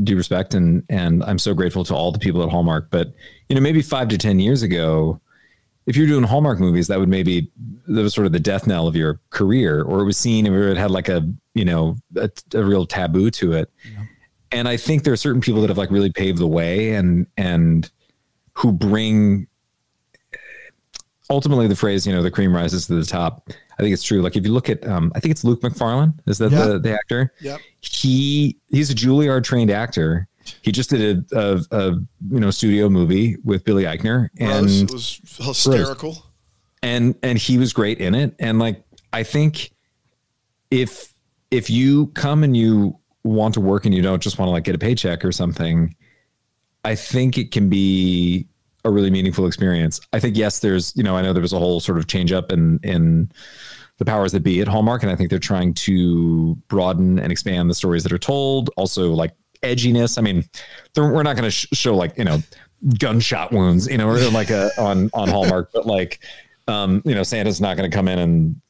due 0.03 0.15
respect, 0.15 0.53
and 0.53 0.84
and 0.89 1.24
I'm 1.24 1.39
so 1.39 1.53
grateful 1.53 1.84
to 1.86 1.95
all 1.95 2.11
the 2.11 2.19
people 2.19 2.43
at 2.43 2.49
Hallmark. 2.49 2.89
But 2.89 3.13
you 3.49 3.55
know, 3.55 3.61
maybe 3.61 3.82
five 3.82 4.07
to 4.09 4.17
ten 4.17 4.39
years 4.39 4.63
ago, 4.63 5.19
if 5.86 5.95
you're 5.97 6.07
doing 6.07 6.24
Hallmark 6.24 6.59
movies, 6.59 6.88
that 6.88 6.99
would 6.99 7.09
maybe 7.09 7.51
that 7.88 8.01
was 8.01 8.13
sort 8.13 8.26
of 8.26 8.34
the 8.34 8.39
death 8.39 8.67
knell 8.67 8.88
of 8.88 8.95
your 8.95 9.19
career, 9.30 9.82
or 9.82 9.99
it 9.99 10.05
was 10.05 10.17
seen, 10.17 10.47
or 10.47 10.69
it 10.69 10.78
had 10.78 10.91
like 10.91 11.09
a 11.09 11.28
you 11.53 11.65
know 11.65 11.95
a, 12.15 12.30
a 12.53 12.63
real 12.63 12.86
taboo 12.86 13.30
to 13.32 13.53
it. 13.53 13.71
And 14.51 14.67
I 14.67 14.78
think 14.78 15.03
there 15.03 15.13
are 15.13 15.17
certain 15.17 15.41
people 15.41 15.61
that 15.61 15.69
have 15.69 15.78
like 15.78 15.91
really 15.91 16.11
paved 16.11 16.39
the 16.39 16.47
way, 16.47 16.93
and 16.93 17.28
and 17.38 17.89
who 18.55 18.71
bring 18.71 19.47
ultimately 21.34 21.67
the 21.67 21.75
phrase, 21.75 22.05
you 22.07 22.13
know, 22.13 22.21
the 22.21 22.31
cream 22.31 22.55
rises 22.55 22.88
to 22.88 22.93
the 22.95 23.05
top. 23.05 23.49
I 23.77 23.81
think 23.81 23.91
it's 23.93 24.03
true. 24.03 24.21
Like 24.21 24.36
if 24.36 24.45
you 24.45 24.53
look 24.53 24.69
at, 24.69 24.86
um, 24.88 25.11
I 25.15 25.19
think 25.19 25.31
it's 25.31 25.43
Luke 25.43 25.63
Macfarlane. 25.63 26.13
Is 26.27 26.38
that 26.38 26.51
Yeah. 26.51 26.65
the, 26.67 26.79
the 26.79 26.93
actor? 26.93 27.34
Yep. 27.41 27.59
He 27.81 28.57
he's 28.69 28.89
a 28.91 28.95
Juilliard 28.95 29.43
trained 29.43 29.71
actor. 29.71 30.27
He 30.61 30.71
just 30.71 30.89
did 30.91 31.25
a, 31.31 31.39
a, 31.71 31.77
a 31.77 31.91
you 32.31 32.39
know 32.39 32.51
studio 32.51 32.88
movie 32.89 33.38
with 33.43 33.63
Billy 33.65 33.84
Eichner, 33.84 34.29
Bros, 34.38 34.79
and 34.81 34.89
it 34.89 34.93
was 34.93 35.19
hysterical. 35.39 36.23
and 36.84 37.15
and 37.23 37.38
he 37.39 37.57
was 37.57 37.73
great 37.73 37.99
in 37.99 38.13
it. 38.13 38.36
And 38.39 38.59
like 38.59 38.84
I 39.11 39.23
think 39.23 39.71
if 40.69 41.13
if 41.51 41.69
you 41.69 42.07
come 42.07 42.43
and 42.43 42.55
you 42.55 42.97
want 43.23 43.53
to 43.53 43.61
work 43.61 43.86
and 43.86 43.95
you 43.95 44.01
don't 44.01 44.21
just 44.21 44.38
want 44.38 44.47
to 44.49 44.51
like 44.51 44.65
get 44.65 44.75
a 44.75 44.79
paycheck 44.79 45.23
or 45.25 45.31
something, 45.31 45.95
I 46.84 46.95
think 46.95 47.38
it 47.38 47.51
can 47.51 47.69
be 47.69 48.47
a 48.86 48.91
really 48.91 49.09
meaningful 49.09 49.45
experience. 49.45 50.01
I 50.11 50.19
think 50.19 50.38
yes, 50.38 50.59
there's 50.59 50.95
you 50.95 51.03
know 51.03 51.15
I 51.15 51.21
know 51.21 51.34
there 51.34 51.41
was 51.41 51.53
a 51.53 51.59
whole 51.59 51.79
sort 51.79 51.97
of 51.97 52.07
change 52.07 52.31
up 52.31 52.51
in 52.51 52.79
in 52.84 53.31
the 53.97 54.05
powers 54.05 54.31
that 54.31 54.43
be 54.43 54.61
at 54.61 54.67
Hallmark, 54.67 55.03
and 55.03 55.11
I 55.11 55.15
think 55.15 55.29
they're 55.29 55.39
trying 55.39 55.73
to 55.75 56.55
broaden 56.67 57.19
and 57.19 57.31
expand 57.31 57.69
the 57.69 57.75
stories 57.75 58.03
that 58.03 58.11
are 58.11 58.17
told. 58.17 58.69
Also, 58.75 59.13
like 59.13 59.34
edginess. 59.61 60.17
I 60.17 60.21
mean, 60.21 60.43
we're 60.95 61.23
not 61.23 61.36
going 61.36 61.45
to 61.45 61.51
sh- 61.51 61.67
show 61.73 61.95
like 61.95 62.17
you 62.17 62.25
know 62.25 62.41
gunshot 62.99 63.51
wounds, 63.51 63.88
you 63.88 63.97
know, 63.97 64.09
or 64.09 64.19
like 64.31 64.49
a 64.49 64.69
on 64.77 65.09
on 65.13 65.29
Hallmark, 65.29 65.71
but 65.73 65.86
like 65.86 66.19
um, 66.67 67.01
you 67.05 67.15
know, 67.15 67.23
Santa's 67.23 67.61
not 67.61 67.77
going 67.77 67.89
to 67.89 67.95
come 67.95 68.07
in 68.07 68.19
and 68.19 68.61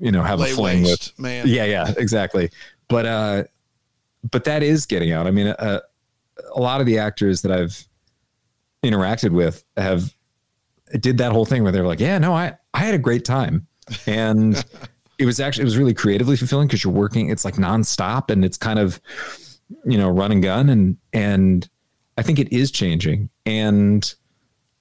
you 0.00 0.12
know 0.12 0.22
have 0.22 0.40
Lay 0.40 0.52
a 0.52 0.54
fling 0.54 0.82
waste, 0.84 1.12
with 1.16 1.20
man. 1.20 1.46
Yeah, 1.46 1.64
yeah, 1.64 1.92
exactly. 1.96 2.50
But 2.88 3.06
uh, 3.06 3.44
but 4.30 4.44
that 4.44 4.62
is 4.62 4.86
getting 4.86 5.12
out. 5.12 5.26
I 5.26 5.30
mean, 5.30 5.48
uh, 5.48 5.80
a 6.54 6.60
lot 6.60 6.80
of 6.80 6.86
the 6.86 6.98
actors 6.98 7.42
that 7.42 7.52
I've 7.52 7.86
interacted 8.84 9.30
with 9.30 9.64
have 9.76 10.14
did 11.00 11.18
that 11.18 11.32
whole 11.32 11.44
thing 11.44 11.62
where 11.62 11.72
they 11.72 11.80
were 11.80 11.86
like, 11.86 12.00
yeah, 12.00 12.18
no, 12.18 12.32
I 12.32 12.56
I 12.72 12.78
had 12.80 12.94
a 12.94 12.98
great 12.98 13.24
time, 13.24 13.66
and 14.06 14.64
it 15.18 15.26
was 15.26 15.40
actually 15.40 15.62
it 15.62 15.66
was 15.66 15.76
really 15.78 15.94
creatively 15.94 16.36
fulfilling 16.36 16.68
because 16.68 16.84
you're 16.84 16.92
working. 16.92 17.30
It's 17.30 17.44
like 17.44 17.54
nonstop, 17.54 18.30
and 18.30 18.44
it's 18.44 18.56
kind 18.56 18.78
of 18.78 19.00
you 19.84 19.98
know 19.98 20.08
run 20.08 20.32
and 20.32 20.42
gun, 20.42 20.68
and 20.68 20.96
and 21.12 21.68
I 22.18 22.22
think 22.22 22.38
it 22.38 22.52
is 22.52 22.70
changing, 22.70 23.30
and 23.46 24.14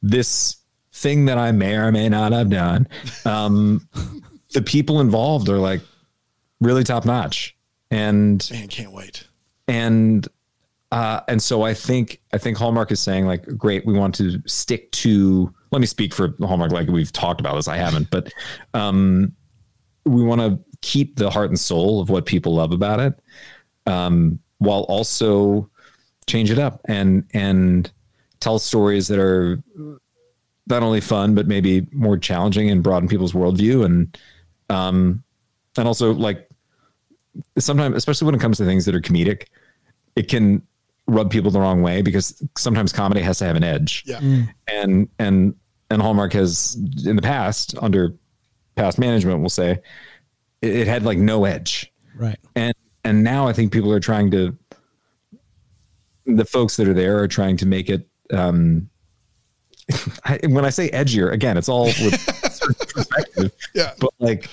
this 0.02 0.58
thing 0.92 1.26
that 1.26 1.38
I 1.38 1.52
may 1.52 1.76
or 1.76 1.92
may 1.92 2.10
not 2.10 2.32
have 2.34 2.50
done, 2.50 2.88
um, 3.26 3.88
the 4.54 4.62
people 4.62 5.00
involved 5.02 5.50
are 5.50 5.58
like 5.58 5.82
really 6.62 6.84
top 6.84 7.06
notch, 7.06 7.56
and 7.90 8.48
Man, 8.52 8.68
can't 8.68 8.92
wait. 8.92 9.28
and 9.68 10.28
uh, 10.94 11.22
and 11.28 11.42
so 11.42 11.64
I 11.64 11.74
think 11.74 12.22
I 12.34 12.38
think 12.38 12.56
Hallmark 12.56 12.92
is 12.92 13.00
saying 13.00 13.26
like, 13.26 13.46
great, 13.58 13.84
we 13.84 13.94
want 13.94 14.14
to 14.16 14.40
stick 14.46 14.92
to. 14.92 15.52
Let 15.72 15.80
me 15.80 15.88
speak 15.88 16.14
for 16.14 16.36
Hallmark, 16.40 16.72
like 16.72 16.88
we've 16.88 17.12
talked 17.12 17.40
about 17.40 17.56
this. 17.56 17.68
I 17.68 17.78
haven't, 17.78 18.12
but 18.12 18.32
um, 18.76 19.34
we 20.06 20.22
want 20.22 20.42
to 20.42 20.60
keep 20.82 21.16
the 21.16 21.32
heart 21.32 21.50
and 21.50 21.60
soul 21.60 22.00
of 22.00 22.12
what 22.12 22.28
people 22.28 22.54
love 22.54 22.72
about 22.72 23.00
it, 23.00 23.20
um, 23.88 24.38
while 24.60 24.82
also 24.82 25.68
change 26.28 26.52
it 26.52 26.60
up 26.60 26.80
and 26.86 27.28
and 27.34 27.92
tell 28.40 28.60
stories 28.60 29.08
that 29.08 29.18
are 29.18 29.64
not 30.68 30.84
only 30.84 31.02
fun 31.02 31.34
but 31.34 31.48
maybe 31.48 31.88
more 31.92 32.20
challenging 32.20 32.70
and 32.70 32.84
broaden 32.84 33.10
people's 33.10 33.34
worldview 33.34 33.84
and 33.84 34.16
um, 34.70 35.24
and 35.76 35.88
also 35.88 36.14
like 36.14 36.48
sometimes, 37.58 37.96
especially 37.96 38.28
when 38.28 38.36
it 38.36 38.42
comes 38.42 38.60
to 38.60 38.66
things 38.66 38.86
that 38.86 38.94
are 38.94 39.02
comedic, 39.02 39.48
it 40.16 40.30
can 40.30 40.62
rub 41.08 41.30
people 41.30 41.52
the 41.52 41.60
wrong 41.60 41.82
way 41.82 42.02
because 42.02 42.42
sometimes 42.58 42.94
comedy 42.94 43.22
has 43.22 43.38
to 43.40 43.46
have 43.46 43.56
an 43.56 43.64
edge. 43.64 44.04
Yeah. 44.06 44.20
And 44.68 45.10
and 45.20 45.56
and 45.90 46.02
Hallmark 46.02 46.34
has 46.34 46.76
in 47.06 47.16
the 47.16 47.22
past, 47.22 47.76
under 47.82 48.16
past 48.76 48.98
management, 48.98 49.40
we'll 49.42 49.50
say, 49.50 49.72
it, 50.62 50.76
it 50.76 50.88
had 50.88 51.04
like 51.04 51.18
no 51.18 51.46
edge. 51.46 51.92
Right. 52.16 52.38
And 52.56 52.74
and 53.04 53.24
now 53.24 53.48
I 53.48 53.54
think 53.54 53.72
people 53.72 53.92
are 53.92 54.00
trying 54.00 54.32
to 54.32 54.58
the 56.26 56.46
folks 56.46 56.78
that 56.78 56.88
are 56.88 56.94
there 56.94 57.20
are 57.20 57.28
trying 57.28 57.58
to 57.58 57.66
make 57.66 57.90
it 57.90 58.08
um 58.32 58.90
I, 60.26 60.40
when 60.48 60.64
I 60.64 60.70
say 60.70 60.90
edgier, 60.92 61.34
again, 61.34 61.58
it's 61.58 61.68
all 61.68 61.86
with 61.88 62.26
perspective 62.94 63.52
Yeah. 63.76 63.92
but 64.00 64.12
like 64.20 64.50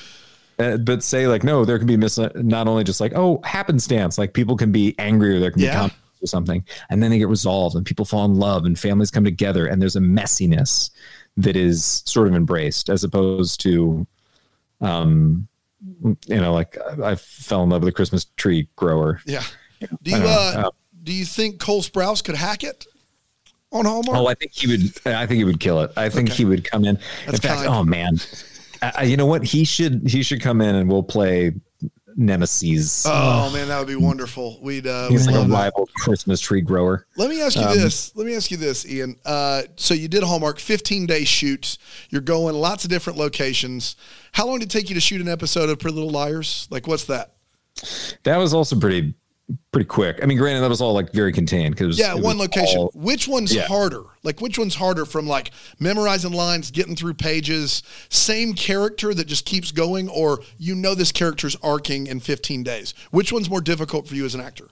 uh, 0.58 0.76
but 0.78 1.02
say 1.04 1.26
like 1.28 1.44
no 1.44 1.64
there 1.64 1.78
can 1.78 1.86
be 1.86 1.96
mis 1.96 2.18
not 2.34 2.66
only 2.66 2.82
just 2.84 3.00
like 3.00 3.12
oh 3.14 3.40
happenstance 3.44 4.18
like 4.18 4.34
people 4.34 4.56
can 4.56 4.72
be 4.72 4.94
angry 4.98 5.36
or 5.36 5.40
there 5.40 5.52
can 5.52 5.60
Yeah. 5.62 5.70
be 5.70 5.76
conflict 5.78 5.99
or 6.22 6.26
something 6.26 6.64
and 6.90 7.02
then 7.02 7.10
they 7.10 7.18
get 7.18 7.28
resolved 7.28 7.76
and 7.76 7.84
people 7.86 8.04
fall 8.04 8.24
in 8.24 8.34
love 8.34 8.64
and 8.64 8.78
families 8.78 9.10
come 9.10 9.24
together 9.24 9.66
and 9.66 9.80
there's 9.80 9.96
a 9.96 10.00
messiness 10.00 10.90
that 11.36 11.56
is 11.56 12.02
sort 12.06 12.26
of 12.28 12.34
embraced 12.34 12.88
as 12.90 13.04
opposed 13.04 13.60
to 13.60 14.06
um 14.80 15.46
you 16.02 16.16
know 16.40 16.52
like 16.52 16.76
I, 17.02 17.12
I 17.12 17.14
fell 17.14 17.62
in 17.62 17.70
love 17.70 17.82
with 17.82 17.88
a 17.88 17.92
christmas 17.92 18.26
tree 18.36 18.68
grower 18.76 19.20
Yeah. 19.26 19.42
Do 20.02 20.10
you 20.10 20.16
I 20.16 20.20
don't 20.20 20.64
uh, 20.64 20.70
do 21.02 21.12
you 21.14 21.24
think 21.24 21.58
Cole 21.58 21.80
Sprouse 21.82 22.22
could 22.22 22.34
hack 22.34 22.62
it 22.62 22.86
on 23.72 23.86
Hallmark? 23.86 24.18
Oh, 24.18 24.26
I 24.26 24.34
think 24.34 24.52
he 24.52 24.66
would. 24.66 24.82
I 25.06 25.24
think 25.26 25.38
he 25.38 25.44
would 25.44 25.58
kill 25.58 25.80
it. 25.80 25.90
I 25.96 26.10
think 26.10 26.28
Okay. 26.28 26.36
he 26.36 26.44
would 26.44 26.62
come 26.70 26.84
in. 26.84 26.98
That's 27.24 27.38
in 27.38 27.40
fact, 27.40 27.62
kind. 27.62 27.68
oh 27.68 27.82
man, 27.84 28.18
uh, 28.82 29.00
you 29.02 29.16
know 29.16 29.24
what? 29.24 29.42
He 29.42 29.64
should. 29.64 30.06
He 30.06 30.22
should 30.22 30.42
come 30.42 30.60
in 30.60 30.74
and 30.74 30.90
we'll 30.90 31.02
play 31.02 31.52
Nemesis. 32.16 33.04
Oh 33.06 33.50
man, 33.52 33.68
that 33.68 33.78
would 33.78 33.88
be 33.88 33.96
wonderful. 33.96 34.58
We'd 34.62 34.86
uh, 34.86 35.08
He's 35.08 35.26
we'd 35.26 35.34
like 35.34 35.44
a 35.44 35.48
that. 35.48 35.54
rival 35.54 35.88
Christmas 35.96 36.40
tree 36.40 36.60
grower. 36.60 37.06
Let 37.16 37.30
me 37.30 37.40
ask 37.42 37.56
you 37.56 37.62
Um, 37.62 37.76
this. 37.76 38.14
Let 38.16 38.26
me 38.26 38.34
ask 38.34 38.50
you 38.50 38.56
this, 38.56 38.86
Ian. 38.86 39.16
Uh, 39.24 39.62
so 39.76 39.94
you 39.94 40.08
did 40.08 40.22
Hallmark 40.22 40.58
15 40.58 41.06
day 41.06 41.24
shoots. 41.24 41.78
You're 42.10 42.20
going 42.20 42.54
lots 42.54 42.84
of 42.84 42.90
different 42.90 43.18
locations. 43.18 43.96
How 44.32 44.46
long 44.46 44.58
did 44.58 44.66
it 44.66 44.70
take 44.70 44.88
you 44.88 44.94
to 44.94 45.00
shoot 45.00 45.20
an 45.20 45.28
episode 45.28 45.68
of 45.70 45.78
Pretty 45.78 45.94
Little 45.96 46.10
Liars? 46.10 46.68
Like, 46.70 46.86
what's 46.86 47.04
that? 47.04 47.34
That 48.24 48.36
was 48.36 48.52
also 48.54 48.78
pretty 48.78 49.14
pretty 49.72 49.86
quick. 49.86 50.18
I 50.22 50.26
mean, 50.26 50.38
granted, 50.38 50.60
that 50.60 50.68
was 50.68 50.80
all 50.80 50.92
like 50.92 51.12
very 51.12 51.32
contained 51.32 51.74
because 51.74 51.98
Yeah, 51.98 52.14
one 52.14 52.38
location. 52.38 52.88
which 52.94 53.26
one's 53.28 53.54
Yeah. 53.54 53.66
harder? 53.66 54.02
Like, 54.22 54.40
which 54.40 54.58
one's 54.58 54.74
harder 54.74 55.04
from 55.04 55.26
like 55.26 55.50
memorizing 55.78 56.32
lines, 56.32 56.70
getting 56.70 56.94
through 56.96 57.14
pages, 57.14 57.82
same 58.08 58.54
character 58.54 59.12
that 59.14 59.26
just 59.26 59.44
keeps 59.46 59.72
going, 59.72 60.08
or 60.08 60.40
you 60.58 60.74
know 60.74 60.94
this 60.94 61.12
character's 61.12 61.56
arcing 61.62 62.06
in 62.06 62.20
15 62.20 62.62
days? 62.62 62.94
Which 63.10 63.32
one's 63.32 63.48
more 63.50 63.60
difficult 63.60 64.06
for 64.08 64.14
you 64.14 64.24
as 64.24 64.34
an 64.34 64.40
actor? 64.40 64.68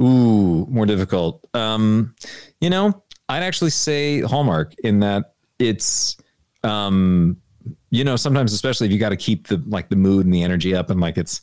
Ooh, 0.00 0.66
more 0.70 0.86
difficult. 0.86 1.44
Um, 1.54 2.14
you 2.60 2.70
know, 2.70 3.02
I'd 3.28 3.42
actually 3.42 3.70
say 3.70 4.20
Hallmark 4.20 4.74
in 4.84 5.00
that 5.00 5.34
it's 5.58 6.16
um 6.64 7.36
you 7.90 8.04
know, 8.04 8.16
sometimes 8.16 8.52
especially 8.52 8.86
if 8.86 8.92
you 8.92 8.98
got 8.98 9.10
to 9.10 9.16
keep 9.16 9.46
the 9.48 9.62
like 9.66 9.88
the 9.90 9.96
mood 9.96 10.24
and 10.24 10.34
the 10.34 10.42
energy 10.42 10.74
up 10.74 10.90
and 10.90 11.00
like 11.00 11.16
it's 11.18 11.40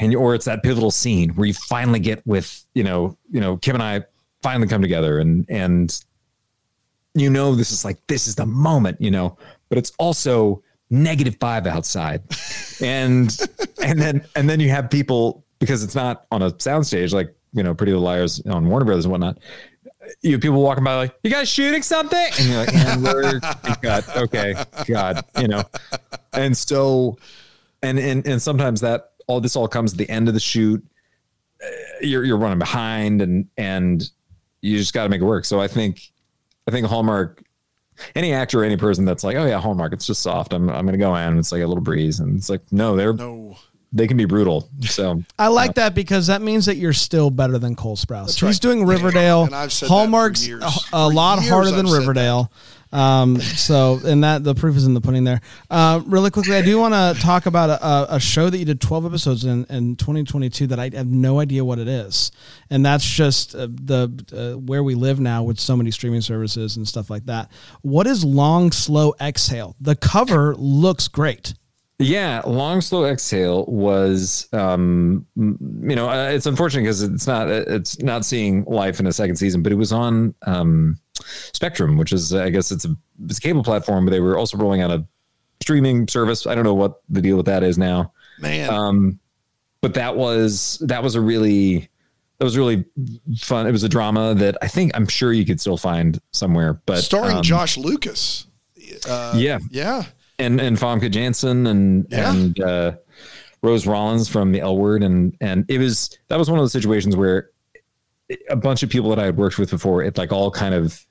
and 0.00 0.14
or 0.14 0.34
it's 0.34 0.44
that 0.44 0.62
pivotal 0.62 0.90
scene 0.90 1.30
where 1.30 1.46
you 1.46 1.54
finally 1.54 2.00
get 2.00 2.24
with, 2.26 2.64
you 2.74 2.84
know, 2.84 3.16
you 3.30 3.40
know, 3.40 3.56
Kim 3.56 3.74
and 3.74 3.82
I 3.82 4.02
finally 4.42 4.68
come 4.68 4.82
together 4.82 5.18
and 5.18 5.46
and 5.48 6.04
you 7.14 7.30
know 7.30 7.54
this 7.54 7.70
is 7.70 7.84
like 7.84 8.04
this 8.06 8.26
is 8.26 8.34
the 8.34 8.46
moment, 8.46 9.00
you 9.00 9.10
know, 9.10 9.36
but 9.68 9.78
it's 9.78 9.92
also 9.98 10.62
negative 10.90 11.36
five 11.40 11.66
outside. 11.66 12.22
And 12.80 13.38
and 13.80 14.00
then 14.00 14.24
and 14.34 14.50
then 14.50 14.58
you 14.58 14.68
have 14.70 14.90
people 14.90 15.44
because 15.60 15.84
it's 15.84 15.94
not 15.94 16.26
on 16.32 16.42
a 16.42 16.50
soundstage 16.50 17.12
like, 17.12 17.32
you 17.52 17.62
know, 17.62 17.74
Pretty 17.74 17.92
Little 17.92 18.04
Liars 18.04 18.40
on 18.46 18.68
Warner 18.68 18.84
Brothers 18.84 19.04
and 19.04 19.12
whatnot. 19.12 19.38
You 20.20 20.32
have 20.32 20.40
people 20.40 20.60
walking 20.60 20.82
by 20.82 20.96
like, 20.96 21.14
you 21.22 21.30
guys 21.30 21.48
shooting 21.48 21.82
something? 21.82 22.18
And 22.18 22.48
you're 22.48 22.58
like, 22.58 22.74
and 22.74 23.04
we're 23.04 23.38
God, 23.82 24.04
okay, 24.16 24.54
God, 24.88 25.24
you 25.38 25.46
know. 25.46 25.62
And 26.32 26.56
so 26.56 27.18
and 27.82 27.98
and 27.98 28.26
and 28.26 28.40
sometimes 28.40 28.80
that 28.80 29.11
all 29.32 29.40
this 29.40 29.56
all 29.56 29.66
comes 29.68 29.92
at 29.92 29.98
the 29.98 30.08
end 30.10 30.28
of 30.28 30.34
the 30.34 30.40
shoot. 30.40 30.84
Uh, 31.62 31.68
You're 32.00 32.24
you're 32.24 32.36
running 32.38 32.58
behind 32.58 33.22
and 33.22 33.48
and 33.56 34.08
you 34.60 34.76
just 34.78 34.92
got 34.94 35.04
to 35.04 35.08
make 35.08 35.20
it 35.20 35.24
work. 35.24 35.44
So 35.44 35.60
I 35.60 35.68
think 35.68 36.00
I 36.68 36.70
think 36.70 36.86
Hallmark 36.86 37.42
any 38.14 38.32
actor 38.32 38.60
or 38.60 38.64
any 38.64 38.76
person 38.76 39.04
that's 39.04 39.22
like, 39.24 39.36
oh 39.36 39.46
yeah, 39.46 39.60
Hallmark, 39.60 39.92
it's 39.92 40.06
just 40.06 40.22
soft. 40.22 40.52
I'm 40.52 40.68
I'm 40.68 40.84
gonna 40.86 40.98
go 40.98 41.14
in. 41.16 41.38
It's 41.38 41.52
like 41.52 41.62
a 41.62 41.66
little 41.66 41.82
breeze, 41.82 42.20
and 42.20 42.36
it's 42.36 42.48
like 42.50 42.60
no, 42.72 42.96
they're 42.96 43.12
No. 43.12 43.56
they 43.92 44.06
can 44.06 44.16
be 44.16 44.24
brutal. 44.24 44.68
So 44.82 45.22
I 45.38 45.48
like 45.48 45.74
that 45.74 45.94
because 45.94 46.26
that 46.28 46.42
means 46.42 46.66
that 46.66 46.76
you're 46.76 46.92
still 46.92 47.30
better 47.30 47.58
than 47.58 47.74
Cole 47.76 47.96
Sprouse. 47.96 48.34
He's 48.34 48.42
right. 48.42 48.60
doing 48.60 48.84
Riverdale. 48.86 49.44
And 49.44 49.54
I've 49.54 49.72
said 49.72 49.86
that 49.86 49.90
for 49.90 49.94
Hallmark's 49.94 50.46
years. 50.46 50.62
a, 50.62 50.66
a 50.66 51.08
For 51.08 51.14
lot 51.14 51.38
years 51.40 51.50
harder 51.50 51.68
I've 51.70 51.76
than 51.76 51.86
said 51.86 51.98
Riverdale. 51.98 52.52
Um, 52.92 53.40
so, 53.40 54.00
and 54.04 54.22
that 54.22 54.44
the 54.44 54.54
proof 54.54 54.76
is 54.76 54.86
in 54.86 54.94
the 54.94 55.00
pudding 55.00 55.24
there. 55.24 55.40
Uh, 55.70 56.02
really 56.06 56.30
quickly, 56.30 56.54
I 56.54 56.62
do 56.62 56.78
want 56.78 56.94
to 56.94 57.20
talk 57.22 57.46
about 57.46 57.70
a, 57.70 58.16
a 58.16 58.20
show 58.20 58.50
that 58.50 58.58
you 58.58 58.64
did 58.64 58.80
12 58.80 59.06
episodes 59.06 59.44
in 59.44 59.64
in 59.70 59.96
2022 59.96 60.66
that 60.68 60.78
I 60.78 60.90
have 60.94 61.06
no 61.06 61.40
idea 61.40 61.64
what 61.64 61.78
it 61.78 61.88
is, 61.88 62.30
and 62.70 62.84
that's 62.84 63.04
just 63.04 63.54
uh, 63.54 63.68
the 63.70 64.10
uh, 64.32 64.58
where 64.58 64.82
we 64.82 64.94
live 64.94 65.20
now 65.20 65.42
with 65.42 65.58
so 65.58 65.76
many 65.76 65.90
streaming 65.90 66.20
services 66.20 66.76
and 66.76 66.86
stuff 66.86 67.08
like 67.08 67.24
that. 67.26 67.50
What 67.80 68.06
is 68.06 68.24
Long 68.24 68.72
Slow 68.72 69.14
Exhale? 69.20 69.74
The 69.80 69.96
cover 69.96 70.54
looks 70.56 71.08
great. 71.08 71.54
yeah, 71.98 72.42
long 72.46 72.80
slow 72.80 73.04
exhale 73.06 73.64
was 73.66 74.48
um 74.52 75.24
you 75.36 75.94
know 75.96 76.08
uh, 76.08 76.28
it's 76.28 76.46
unfortunate 76.46 76.82
because 76.82 77.02
it's 77.02 77.26
not 77.26 77.48
it's 77.48 78.00
not 78.00 78.24
seeing 78.24 78.64
life 78.64 79.00
in 79.00 79.06
a 79.06 79.12
second 79.12 79.36
season, 79.36 79.62
but 79.62 79.72
it 79.72 79.76
was 79.76 79.92
on 79.92 80.34
um 80.46 80.96
Spectrum, 81.52 81.96
which 81.96 82.12
is 82.12 82.34
I 82.34 82.50
guess 82.50 82.70
it's 82.70 82.84
a 82.84 82.96
it's 83.24 83.38
a 83.38 83.40
cable 83.40 83.62
platform, 83.62 84.04
but 84.04 84.10
they 84.10 84.20
were 84.20 84.36
also 84.38 84.56
rolling 84.56 84.80
out 84.82 84.90
a 84.90 85.04
streaming 85.60 86.08
service. 86.08 86.46
I 86.46 86.54
don't 86.54 86.64
know 86.64 86.74
what 86.74 87.00
the 87.08 87.22
deal 87.22 87.36
with 87.36 87.46
that 87.46 87.62
is 87.62 87.78
now. 87.78 88.12
Man. 88.38 88.68
Um, 88.70 89.18
but 89.80 89.94
that 89.94 90.16
was 90.16 90.82
that 90.86 91.02
was 91.02 91.14
a 91.14 91.20
really 91.20 91.88
that 92.38 92.44
was 92.44 92.56
really 92.56 92.84
fun. 93.38 93.66
It 93.66 93.72
was 93.72 93.82
a 93.84 93.88
drama 93.88 94.34
that 94.34 94.56
I 94.62 94.68
think 94.68 94.92
I'm 94.94 95.06
sure 95.06 95.32
you 95.32 95.44
could 95.44 95.60
still 95.60 95.76
find 95.76 96.18
somewhere. 96.32 96.80
But 96.86 96.98
Starring 96.98 97.36
um, 97.38 97.42
Josh 97.42 97.76
Lucas. 97.76 98.46
Uh, 99.08 99.34
yeah, 99.36 99.58
Yeah. 99.70 100.04
and 100.38 100.60
and 100.60 100.76
Famke 100.76 101.10
Janssen 101.10 101.66
and 101.66 102.06
Yeah. 102.10 102.32
and 102.32 102.60
uh, 102.60 102.92
Rose 103.62 103.86
Rollins 103.86 104.28
from 104.28 104.52
the 104.52 104.60
L 104.60 104.76
Word, 104.76 105.02
and 105.02 105.36
and 105.40 105.64
it 105.68 105.78
was 105.78 106.16
that 106.28 106.38
was 106.38 106.50
one 106.50 106.58
of 106.58 106.62
those 106.64 106.72
situations 106.72 107.14
where 107.16 107.50
a 108.50 108.56
bunch 108.56 108.82
of 108.82 108.90
people 108.90 109.10
that 109.10 109.18
I 109.18 109.24
had 109.26 109.36
worked 109.36 109.58
with 109.58 109.70
before, 109.70 110.02
it 110.02 110.16
like 110.18 110.32
all 110.32 110.50
kind 110.50 110.74
of 110.74 111.04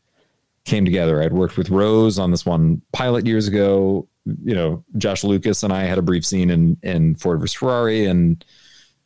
came 0.65 0.85
together. 0.85 1.21
I'd 1.21 1.33
worked 1.33 1.57
with 1.57 1.69
Rose 1.69 2.19
on 2.19 2.31
this 2.31 2.45
one 2.45 2.81
pilot 2.91 3.25
years 3.25 3.47
ago. 3.47 4.07
You 4.43 4.53
know, 4.53 4.83
Josh 4.97 5.23
Lucas 5.23 5.63
and 5.63 5.73
I 5.73 5.83
had 5.83 5.97
a 5.97 6.01
brief 6.01 6.25
scene 6.25 6.49
in 6.49 6.77
in 6.83 7.15
Ford 7.15 7.39
vs 7.39 7.55
Ferrari, 7.55 8.05
and 8.05 8.43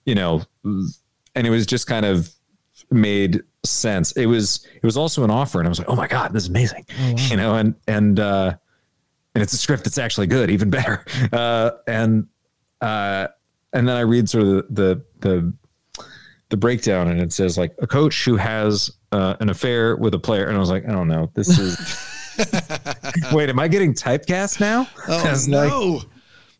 you 0.05 0.15
know, 0.15 0.43
and 0.63 1.47
it 1.47 1.49
was 1.49 1.65
just 1.65 1.87
kind 1.87 2.05
of 2.05 2.29
made 2.91 3.41
sense. 3.63 4.11
It 4.13 4.25
was 4.25 4.65
it 4.75 4.83
was 4.83 4.97
also 4.97 5.23
an 5.23 5.31
offer, 5.31 5.59
and 5.59 5.67
I 5.67 5.69
was 5.69 5.79
like, 5.79 5.89
oh 5.89 5.95
my 5.95 6.07
god, 6.07 6.33
this 6.33 6.43
is 6.43 6.49
amazing, 6.49 6.85
you 7.29 7.37
know, 7.37 7.55
and 7.55 7.75
and 7.87 8.19
uh, 8.19 8.55
and 9.33 9.41
it's 9.41 9.53
a 9.53 9.57
script 9.57 9.83
that's 9.83 9.97
actually 9.97 10.27
good, 10.27 10.49
even 10.49 10.69
better. 10.69 11.05
Uh, 11.31 11.71
and 11.87 12.27
uh, 12.81 13.27
and 13.73 13.87
then 13.87 13.95
I 13.95 14.01
read 14.01 14.29
sort 14.29 14.43
of 14.43 14.49
the 14.49 14.65
the 14.69 15.03
the, 15.19 15.53
the 16.49 16.57
breakdown, 16.57 17.07
and 17.07 17.21
it 17.21 17.33
says 17.33 17.57
like 17.57 17.75
a 17.79 17.87
coach 17.87 18.23
who 18.25 18.35
has 18.35 18.91
uh, 19.11 19.35
an 19.39 19.49
affair 19.49 19.95
with 19.95 20.13
a 20.13 20.19
player, 20.19 20.45
and 20.45 20.55
I 20.55 20.59
was 20.59 20.69
like, 20.69 20.87
I 20.87 20.91
don't 20.91 21.07
know, 21.07 21.31
this 21.33 21.57
is. 21.57 21.77
Wait, 23.31 23.49
am 23.49 23.59
I 23.59 23.67
getting 23.67 23.93
typecast 23.93 24.59
now? 24.59 24.87
Oh 25.07 25.27
As, 25.27 25.47
like, 25.47 25.69
no! 25.69 26.01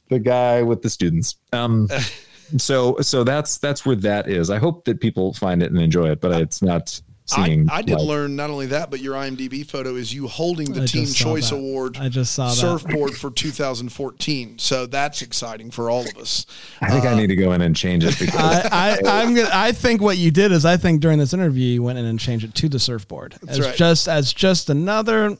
the 0.10 0.20
guy 0.20 0.62
with 0.62 0.82
the 0.82 0.90
students. 0.90 1.36
Um, 1.54 1.90
so 2.58 2.98
so 3.02 3.24
that's 3.24 3.58
that's 3.58 3.86
where 3.86 3.96
that 3.98 4.30
is. 4.30 4.50
I 4.50 4.58
hope 4.58 4.86
that 4.86 5.00
people 5.02 5.34
find 5.34 5.62
it 5.62 5.72
and 5.72 5.80
enjoy 5.80 6.10
it, 6.12 6.22
but 6.22 6.40
it's 6.40 6.62
not 6.62 7.00
seeing. 7.26 7.68
I 7.70 7.82
did 7.82 7.98
like- 7.98 8.08
learn 8.08 8.36
not 8.36 8.50
only 8.50 8.68
that, 8.68 8.90
but 8.90 9.00
your 9.02 9.16
IMDb 9.16 9.66
photo 9.66 9.96
is 9.96 10.14
you 10.14 10.28
holding 10.28 10.72
the 10.72 10.84
I 10.84 10.86
Teen 10.86 11.08
Choice 11.08 11.50
that. 11.50 11.56
Award 11.58 11.98
I 11.98 12.10
just 12.10 12.34
saw 12.34 12.50
that. 12.50 12.56
surfboard 12.56 13.16
for 13.16 13.32
2014. 13.32 14.60
So 14.60 14.86
that's 14.86 15.22
exciting 15.22 15.72
for 15.72 15.90
all 15.90 16.02
of 16.02 16.16
us. 16.18 16.46
I 16.82 16.90
think 16.90 17.06
I 17.06 17.14
uh, 17.14 17.16
need 17.16 17.28
to 17.28 17.36
go 17.36 17.52
in 17.54 17.62
and 17.62 17.76
change 17.76 18.04
it 18.04 18.18
because 18.20 18.36
I, 18.40 19.00
I, 19.04 19.22
I'm 19.22 19.34
gonna. 19.34 19.50
I 19.52 19.72
think 19.72 20.02
what 20.02 20.18
you 20.18 20.32
did 20.32 20.52
is, 20.52 20.66
I 20.66 20.78
think 20.78 21.02
during 21.02 21.20
this 21.20 21.34
interview, 21.34 21.66
you 21.66 21.84
went 21.84 21.98
in 22.00 22.06
and 22.06 22.20
changed 22.20 22.46
it 22.46 22.56
to 22.56 22.70
the 22.70 22.80
surfboard 22.80 23.36
as 23.48 23.60
right. 23.60 23.76
just 23.76 24.08
as 24.08 24.34
just 24.34 24.70
another. 24.70 25.38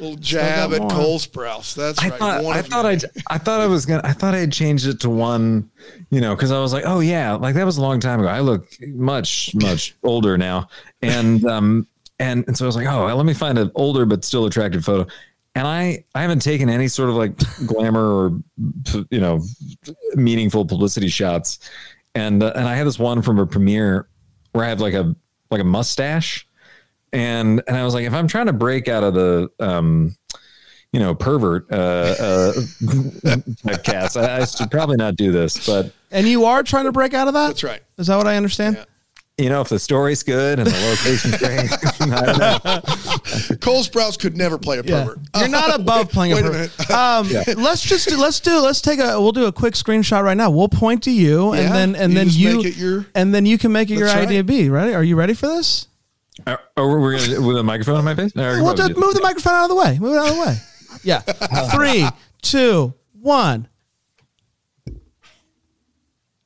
Little 0.00 0.16
jab 0.16 0.72
at 0.72 0.80
more. 0.80 0.90
Cole 0.90 1.18
Sprouse. 1.18 1.74
That's 1.74 2.02
I 2.02 2.08
right. 2.08 2.18
thought 2.18 2.44
One 2.44 2.56
I 2.56 2.62
thought. 2.62 2.86
I 2.86 2.98
I 3.28 3.38
thought 3.38 3.60
I 3.60 3.66
was 3.66 3.86
gonna 3.86 4.02
I 4.04 4.12
thought 4.12 4.34
I 4.34 4.38
had 4.38 4.52
changed 4.52 4.86
it 4.86 5.00
to 5.00 5.10
one, 5.10 5.70
you 6.10 6.20
know, 6.20 6.34
because 6.34 6.52
I 6.52 6.60
was 6.60 6.72
like, 6.72 6.84
oh 6.86 7.00
yeah, 7.00 7.32
like 7.32 7.54
that 7.54 7.64
was 7.64 7.78
a 7.78 7.82
long 7.82 8.00
time 8.00 8.20
ago. 8.20 8.28
I 8.28 8.40
look 8.40 8.68
much 8.88 9.54
much 9.54 9.96
older 10.02 10.38
now, 10.38 10.68
and 11.02 11.44
um 11.44 11.86
and 12.18 12.44
and 12.46 12.56
so 12.56 12.64
I 12.64 12.66
was 12.66 12.76
like, 12.76 12.86
oh, 12.86 13.06
well, 13.06 13.16
let 13.16 13.26
me 13.26 13.34
find 13.34 13.58
an 13.58 13.70
older 13.74 14.04
but 14.04 14.24
still 14.24 14.46
attractive 14.46 14.84
photo. 14.84 15.10
And 15.54 15.66
I 15.66 16.04
I 16.14 16.22
haven't 16.22 16.40
taken 16.40 16.68
any 16.68 16.88
sort 16.88 17.08
of 17.10 17.16
like 17.16 17.32
glamour 17.66 18.04
or 18.04 18.40
you 19.10 19.20
know 19.20 19.42
meaningful 20.14 20.64
publicity 20.64 21.08
shots, 21.08 21.58
and 22.14 22.42
uh, 22.42 22.52
and 22.54 22.68
I 22.68 22.74
had 22.76 22.86
this 22.86 22.98
one 22.98 23.22
from 23.22 23.38
a 23.38 23.46
premiere 23.46 24.08
where 24.52 24.64
I 24.64 24.68
have 24.68 24.80
like 24.80 24.94
a 24.94 25.14
like 25.50 25.60
a 25.60 25.64
mustache, 25.64 26.46
and 27.12 27.62
and 27.66 27.76
I 27.76 27.84
was 27.84 27.94
like, 27.94 28.04
if 28.06 28.12
I'm 28.14 28.28
trying 28.28 28.46
to 28.46 28.52
break 28.52 28.88
out 28.88 29.04
of 29.04 29.14
the 29.14 29.48
um 29.60 30.14
you 30.90 31.00
know, 31.00 31.14
pervert 31.14 31.70
uh, 31.70 31.74
uh, 31.76 32.52
typecast. 32.82 34.20
I, 34.20 34.40
I 34.40 34.44
should 34.46 34.70
probably 34.70 34.96
not 34.96 35.16
do 35.16 35.30
this, 35.32 35.66
but 35.66 35.92
And 36.10 36.26
you 36.26 36.46
are 36.46 36.62
trying 36.62 36.84
to 36.86 36.92
break 36.92 37.12
out 37.14 37.28
of 37.28 37.34
that. 37.34 37.48
That's 37.48 37.62
right. 37.64 37.82
Is 37.98 38.06
that 38.06 38.16
what 38.16 38.26
I 38.26 38.36
understand? 38.36 38.76
Yeah. 38.76 39.44
you 39.44 39.50
know, 39.50 39.60
if 39.60 39.68
the 39.68 39.78
story's 39.78 40.22
good 40.22 40.58
and 40.58 40.66
the 40.66 40.88
location's 40.88 41.36
great, 41.38 42.10
I 42.10 42.24
don't 42.24 42.38
know. 42.38 43.56
Cole 43.60 43.82
Sprouse 43.82 44.18
could 44.18 44.36
never 44.38 44.56
play 44.56 44.78
a 44.78 44.82
Yeah. 44.82 45.04
pervert. 45.04 45.18
You're 45.36 45.48
not 45.48 45.78
above 45.78 46.08
playing 46.08 46.34
Wait 46.34 46.44
a 46.44 46.48
a 46.48 46.52
pervert. 46.52 46.78
minute. 46.88 46.90
Um, 47.58 47.62
let's 47.62 47.82
just 47.82 48.08
do, 48.08 48.16
let's 48.16 48.40
do 48.40 48.58
let's 48.60 48.80
take 48.80 48.98
a 48.98 49.20
we'll 49.20 49.32
do 49.32 49.44
a 49.44 49.52
quick 49.52 49.74
screenshot 49.74 50.22
right 50.22 50.38
now. 50.38 50.48
We'll 50.50 50.68
point 50.70 51.02
to 51.02 51.10
you 51.10 51.54
Yeah, 51.54 51.60
and 51.60 51.74
then 51.94 51.96
and 51.96 52.32
you 52.32 52.50
then 52.52 52.60
you 52.62 52.70
your- 52.70 53.06
and 53.14 53.34
then 53.34 53.44
you 53.44 53.58
can 53.58 53.72
make 53.72 53.90
it 53.90 53.98
your 53.98 54.06
That's 54.06 54.16
right. 54.20 54.26
idea 54.28 54.42
B. 54.42 54.70
Ready? 54.70 54.94
Are 54.94 55.04
you 55.04 55.16
ready 55.16 55.34
for 55.34 55.48
this? 55.48 55.86
Are, 56.46 56.60
are 56.76 56.98
we 57.00 57.18
gonna 57.18 57.40
with 57.46 57.56
a 57.58 57.62
microphone 57.62 57.96
on 57.96 58.04
my 58.04 58.14
face? 58.14 58.36
Or 58.36 58.62
We'll 58.62 58.74
just 58.74 58.96
move 58.96 59.14
the 59.14 59.20
microphone 59.22 59.54
out 59.54 59.64
of 59.64 59.68
the 59.70 59.74
way. 59.76 59.98
Move 59.98 60.14
it 60.14 60.18
out 60.18 60.28
of 60.28 60.34
the 60.36 60.40
way. 60.40 60.56
Yeah. 61.02 61.20
Three, 61.74 62.06
two, 62.42 62.94
one. 63.20 63.68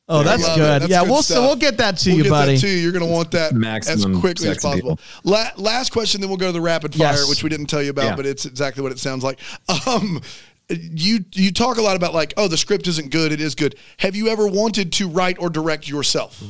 Oh, 0.08 0.22
that's 0.22 0.44
good. 0.56 0.82
That's 0.82 0.88
yeah, 0.88 1.02
good 1.04 1.10
we'll 1.10 1.22
stuff. 1.22 1.38
we'll 1.38 1.56
get 1.56 1.78
that 1.78 1.96
to 1.98 2.10
We'll 2.10 2.18
you, 2.18 2.22
get 2.24 2.30
buddy. 2.30 2.54
That 2.56 2.60
too. 2.60 2.68
You're 2.68 2.92
going 2.92 3.04
to 3.06 3.10
want 3.10 3.30
that 3.30 3.54
Maximum 3.54 4.14
as 4.16 4.20
quickly 4.20 4.48
as 4.48 4.58
possible. 4.58 4.98
La- 5.24 5.52
last 5.56 5.90
question, 5.90 6.20
then 6.20 6.28
we'll 6.28 6.36
go 6.36 6.46
to 6.48 6.52
the 6.52 6.60
rapid 6.60 6.92
fire, 6.94 7.12
Yes. 7.12 7.28
which 7.30 7.42
we 7.42 7.48
didn't 7.48 7.66
tell 7.66 7.82
you 7.82 7.90
about, 7.90 8.04
Yeah. 8.04 8.16
but 8.16 8.26
it's 8.26 8.44
exactly 8.44 8.82
what 8.82 8.92
it 8.92 8.98
sounds 8.98 9.24
like. 9.24 9.38
Um, 9.86 10.20
you 10.68 11.24
you 11.34 11.52
talk 11.52 11.76
a 11.76 11.82
lot 11.82 11.96
about 11.96 12.14
like, 12.14 12.32
oh, 12.36 12.48
the 12.48 12.56
script 12.56 12.86
isn't 12.86 13.10
good. 13.10 13.30
It 13.32 13.40
is 13.40 13.54
good. 13.54 13.74
Have 13.98 14.14
you 14.16 14.28
ever 14.28 14.46
wanted 14.46 14.92
to 14.94 15.08
write 15.08 15.36
or 15.38 15.50
direct 15.50 15.88
yourself? 15.88 16.42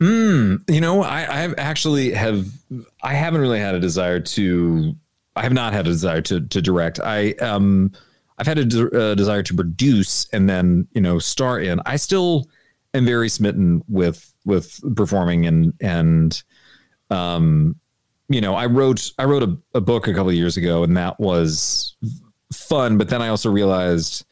You 0.00 0.80
know, 0.80 1.02
I, 1.02 1.22
I 1.22 1.54
actually 1.58 2.12
have. 2.12 2.46
I 3.02 3.14
haven't 3.14 3.40
really 3.40 3.60
had 3.60 3.74
a 3.74 3.80
desire 3.80 4.20
to. 4.20 4.94
I 5.36 5.42
have 5.42 5.52
not 5.52 5.72
had 5.72 5.86
a 5.86 5.90
desire 5.90 6.22
to 6.22 6.40
to 6.40 6.62
direct. 6.62 7.00
I 7.00 7.32
um, 7.32 7.92
I've 8.38 8.46
had 8.46 8.58
a 8.58 8.64
de- 8.64 8.98
uh, 8.98 9.14
desire 9.14 9.42
to 9.42 9.54
produce 9.54 10.26
and 10.32 10.48
then 10.48 10.88
you 10.92 11.00
know 11.00 11.18
star 11.18 11.60
in. 11.60 11.80
I 11.86 11.96
still 11.96 12.48
am 12.94 13.04
very 13.06 13.28
smitten 13.28 13.82
with 13.88 14.34
with 14.44 14.80
performing 14.96 15.46
and 15.46 15.72
and 15.80 16.42
um, 17.10 17.76
you 18.28 18.40
know, 18.40 18.54
I 18.54 18.66
wrote 18.66 19.12
I 19.18 19.24
wrote 19.24 19.42
a, 19.42 19.56
a 19.74 19.80
book 19.80 20.08
a 20.08 20.14
couple 20.14 20.30
of 20.30 20.34
years 20.34 20.56
ago, 20.56 20.82
and 20.82 20.96
that 20.96 21.20
was 21.20 21.96
fun. 22.52 22.98
But 22.98 23.08
then 23.08 23.22
I 23.22 23.28
also 23.28 23.50
realized 23.50 24.24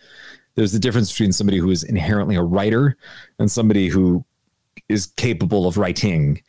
there's 0.55 0.75
a 0.75 0.79
difference 0.79 1.13
between 1.13 1.33
somebody 1.33 1.59
who 1.59 1.71
is 1.71 1.83
inherently 1.83 2.37
a 2.37 2.43
writer 2.43 2.97
and 3.39 3.51
somebody 3.51 3.89
who 3.89 4.25
is 4.91 5.07
capable 5.17 5.67
of 5.67 5.79
writing. 5.79 6.43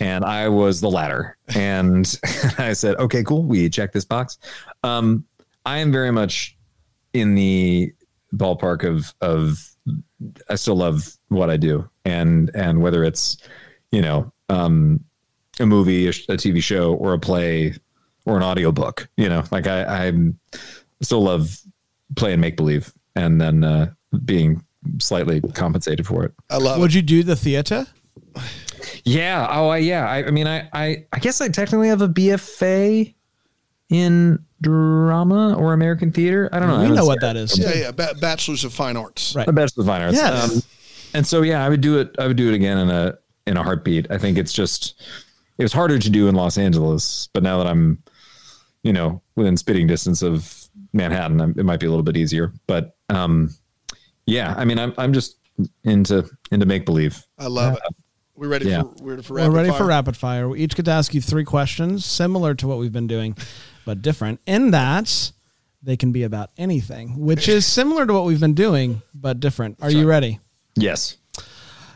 And 0.00 0.24
I 0.24 0.48
was 0.48 0.80
the 0.80 0.90
latter. 0.90 1.36
And 1.54 2.18
I 2.58 2.72
said, 2.72 2.96
okay, 2.96 3.24
cool. 3.24 3.42
We 3.42 3.68
check 3.68 3.92
this 3.92 4.04
box. 4.04 4.38
Um, 4.82 5.24
I 5.66 5.78
am 5.78 5.90
very 5.90 6.12
much 6.12 6.56
in 7.12 7.34
the 7.34 7.92
ballpark 8.34 8.84
of, 8.84 9.12
of, 9.20 9.68
I 10.48 10.54
still 10.54 10.76
love 10.76 11.16
what 11.28 11.50
I 11.50 11.56
do. 11.56 11.88
And, 12.04 12.50
and 12.54 12.80
whether 12.80 13.04
it's, 13.04 13.36
you 13.90 14.00
know, 14.00 14.32
um, 14.48 15.04
a 15.60 15.66
movie, 15.66 16.06
a, 16.06 16.10
a 16.10 16.36
TV 16.36 16.62
show 16.62 16.94
or 16.94 17.14
a 17.14 17.18
play 17.18 17.74
or 18.24 18.36
an 18.36 18.42
audiobook, 18.42 19.08
you 19.16 19.28
know, 19.28 19.42
like 19.50 19.66
I, 19.66 20.06
I'm 20.06 20.38
still 21.02 21.22
love 21.22 21.60
playing 22.16 22.40
make 22.40 22.56
believe 22.56 22.92
and 23.16 23.40
then, 23.40 23.64
uh, 23.64 23.90
being 24.24 24.62
slightly 24.98 25.40
compensated 25.40 26.06
for 26.06 26.24
it. 26.24 26.32
I 26.50 26.56
love 26.58 26.80
Would 26.80 26.90
it. 26.92 26.96
you 26.96 27.02
do 27.02 27.22
the 27.22 27.36
theater? 27.36 27.86
Yeah. 29.04 29.46
Oh, 29.50 29.68
I, 29.68 29.78
yeah. 29.78 30.08
I, 30.08 30.26
I 30.26 30.30
mean, 30.30 30.46
I, 30.46 30.68
I, 30.72 31.06
I 31.12 31.18
guess 31.18 31.40
I 31.40 31.48
technically 31.48 31.88
have 31.88 32.02
a 32.02 32.08
BFA 32.08 33.14
in 33.88 34.38
drama 34.60 35.54
or 35.56 35.72
American 35.72 36.12
theater. 36.12 36.48
I 36.52 36.58
don't 36.58 36.68
know. 36.68 36.74
I 36.74 36.78
We 36.78 36.82
haven't 36.84 36.96
know 36.96 37.06
what 37.06 37.20
that 37.20 37.36
is. 37.36 37.58
Yeah, 37.58 37.74
yeah. 37.74 37.90
Ba- 37.90 38.14
Bachelors 38.20 38.64
of 38.64 38.72
Fine 38.72 38.96
Arts. 38.96 39.34
Right. 39.34 39.48
A 39.48 39.52
Bachelor 39.52 39.82
of 39.82 39.86
Fine 39.86 40.02
Arts. 40.02 40.14
Yes. 40.16 40.56
Um, 40.56 40.62
and 41.14 41.26
so, 41.26 41.42
yeah, 41.42 41.64
I 41.64 41.68
would 41.68 41.80
do 41.80 41.98
it. 41.98 42.14
I 42.18 42.26
would 42.26 42.36
do 42.36 42.48
it 42.48 42.54
again 42.54 42.78
in 42.78 42.90
a, 42.90 43.16
in 43.46 43.56
a 43.56 43.62
heartbeat. 43.62 44.10
I 44.10 44.18
think 44.18 44.36
it's 44.36 44.52
just, 44.52 45.00
it 45.58 45.62
was 45.62 45.72
harder 45.72 45.98
to 45.98 46.10
do 46.10 46.28
in 46.28 46.34
Los 46.34 46.58
Angeles, 46.58 47.28
but 47.32 47.42
now 47.42 47.58
that 47.58 47.66
I'm, 47.66 48.02
you 48.82 48.92
know, 48.92 49.22
within 49.36 49.56
spitting 49.56 49.86
distance 49.86 50.22
of 50.22 50.68
Manhattan, 50.92 51.54
it 51.56 51.64
might 51.64 51.80
be 51.80 51.86
a 51.86 51.90
little 51.90 52.02
bit 52.04 52.16
easier, 52.16 52.52
but, 52.66 52.96
um, 53.08 53.50
yeah, 54.28 54.54
I 54.56 54.64
mean, 54.64 54.78
I'm, 54.78 54.92
I'm 54.98 55.12
just 55.12 55.38
into, 55.84 56.28
into 56.50 56.66
make 56.66 56.84
believe. 56.86 57.24
I 57.38 57.46
love 57.46 57.74
it. 57.74 57.82
We 58.34 58.46
ready 58.46 58.68
Yeah. 58.68 58.82
for 58.82 58.94
we're 59.02 59.10
ready 59.12 59.22
for 59.22 59.32
We're 59.34 59.40
rapid 59.40 59.52
ready 59.56 59.68
fire? 59.70 59.78
for 59.78 59.84
rapid 59.86 60.16
fire. 60.16 60.48
We 60.48 60.60
each 60.60 60.76
get 60.76 60.84
to 60.84 60.92
ask 60.92 61.12
you 61.14 61.20
three 61.20 61.44
questions, 61.44 62.04
similar 62.04 62.54
to 62.54 62.68
what 62.68 62.78
we've 62.78 62.92
been 62.92 63.08
doing, 63.08 63.36
but 63.84 64.00
different. 64.00 64.40
In 64.46 64.70
that, 64.70 65.32
they 65.82 65.96
can 65.96 66.12
be 66.12 66.22
about 66.22 66.50
anything, 66.56 67.18
which 67.18 67.48
is 67.48 67.66
similar 67.66 68.06
to 68.06 68.12
what 68.12 68.24
we've 68.26 68.38
been 68.38 68.54
doing, 68.54 69.02
but 69.14 69.40
different. 69.40 69.78
Are 69.82 69.90
you 69.90 70.06
ready? 70.08 70.38
Yes. 70.76 71.16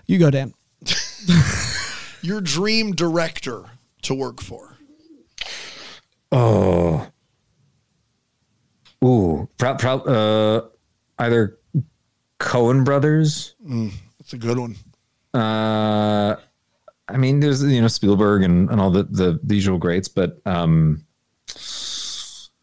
You 0.06 0.18
go, 0.18 0.30
Dan. 0.30 0.52
Your 2.22 2.40
dream 2.40 2.92
director 2.92 3.64
to 4.02 4.14
work 4.14 4.40
for. 4.40 4.76
Oh. 6.32 7.06
Ooh, 9.04 9.48
pro- 9.58 9.74
pro- 9.76 9.98
uh, 10.00 10.66
either 11.18 11.58
Coen 12.42 12.84
brothers. 12.84 13.54
That's 14.18 14.32
a 14.32 14.38
good 14.38 14.58
one. 14.58 14.76
Uh, 15.32 16.36
I 17.08 17.16
mean, 17.16 17.40
there's 17.40 17.62
you 17.62 17.80
know 17.80 17.88
Spielberg 17.88 18.42
and, 18.42 18.68
and 18.68 18.80
all 18.80 18.90
the, 18.90 19.04
the 19.04 19.40
the 19.42 19.54
usual 19.54 19.78
greats, 19.78 20.08
but 20.08 20.40
um, 20.44 21.04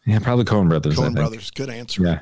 yeah, 0.06 0.18
probably 0.20 0.44
Coen 0.44 0.68
brothers. 0.68 0.98
I 0.98 1.02
Coen 1.02 1.04
think. 1.06 1.16
Brothers. 1.16 1.50
Good 1.50 1.70
answer. 1.70 2.02
Yeah. 2.02 2.20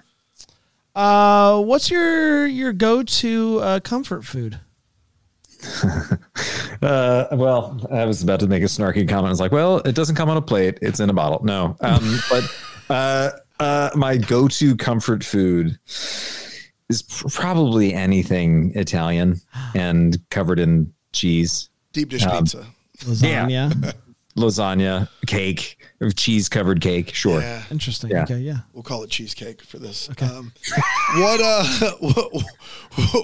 Uh, 0.94 1.60
what's 1.60 1.90
your 1.90 2.46
your 2.46 2.72
go 2.72 3.02
to 3.02 3.58
uh, 3.60 3.80
comfort 3.80 4.24
food? 4.24 4.60
Uh, 6.80 7.26
well, 7.32 7.84
I 7.90 8.04
was 8.04 8.22
about 8.22 8.38
to 8.38 8.46
make 8.46 8.62
a 8.62 8.66
snarky 8.66 9.08
comment. 9.08 9.26
I 9.26 9.30
was 9.30 9.40
like, 9.40 9.50
well, 9.50 9.78
it 9.78 9.96
doesn't 9.96 10.14
come 10.14 10.30
on 10.30 10.36
a 10.36 10.40
plate; 10.40 10.78
it's 10.80 11.00
in 11.00 11.10
a 11.10 11.12
bottle. 11.12 11.44
No, 11.44 11.76
um, 11.80 12.20
but 12.30 12.56
uh, 12.88 13.30
uh, 13.58 13.90
my 13.96 14.16
go-to 14.16 14.76
comfort 14.76 15.24
food 15.24 15.76
is 16.88 17.02
probably 17.02 17.92
anything 17.94 18.72
Italian 18.74 19.40
and 19.74 20.18
covered 20.30 20.58
in 20.58 20.92
cheese. 21.12 21.68
Deep 21.92 22.08
dish 22.10 22.24
Um, 22.24 22.44
pizza. 22.44 22.66
Lasagna. 23.00 23.94
lasagna, 24.36 25.08
cake, 25.26 25.78
cheese 26.14 26.48
covered 26.48 26.80
cake. 26.80 27.14
Sure. 27.14 27.40
Yeah. 27.40 27.62
Interesting. 27.70 28.10
Yeah. 28.10 28.22
Okay, 28.22 28.38
yeah. 28.38 28.58
We'll 28.72 28.82
call 28.82 29.02
it 29.02 29.10
cheesecake 29.10 29.62
for 29.62 29.78
this. 29.78 30.08
Um, 30.22 30.52
what 31.16 31.40
uh, 31.42 31.92
what, 32.00 32.44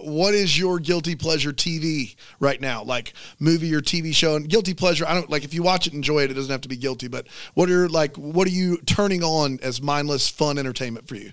what 0.04 0.34
is 0.34 0.58
your 0.58 0.78
guilty 0.78 1.14
pleasure 1.14 1.52
TV 1.52 2.16
right 2.40 2.60
now? 2.60 2.82
Like 2.82 3.14
movie 3.38 3.74
or 3.74 3.80
TV 3.80 4.14
show? 4.14 4.36
And 4.36 4.48
guilty 4.48 4.74
pleasure, 4.74 5.06
I 5.06 5.14
don't 5.14 5.30
like 5.30 5.44
if 5.44 5.54
you 5.54 5.62
watch 5.62 5.86
it, 5.86 5.92
enjoy 5.92 6.20
it. 6.20 6.30
It 6.30 6.34
doesn't 6.34 6.50
have 6.50 6.62
to 6.62 6.68
be 6.68 6.76
guilty. 6.76 7.08
But 7.08 7.26
what 7.54 7.70
are 7.70 7.88
like 7.88 8.16
what 8.16 8.46
are 8.46 8.52
you 8.52 8.78
turning 8.86 9.22
on 9.22 9.58
as 9.62 9.80
mindless 9.80 10.28
fun 10.28 10.58
entertainment 10.58 11.08
for 11.08 11.14
you? 11.14 11.32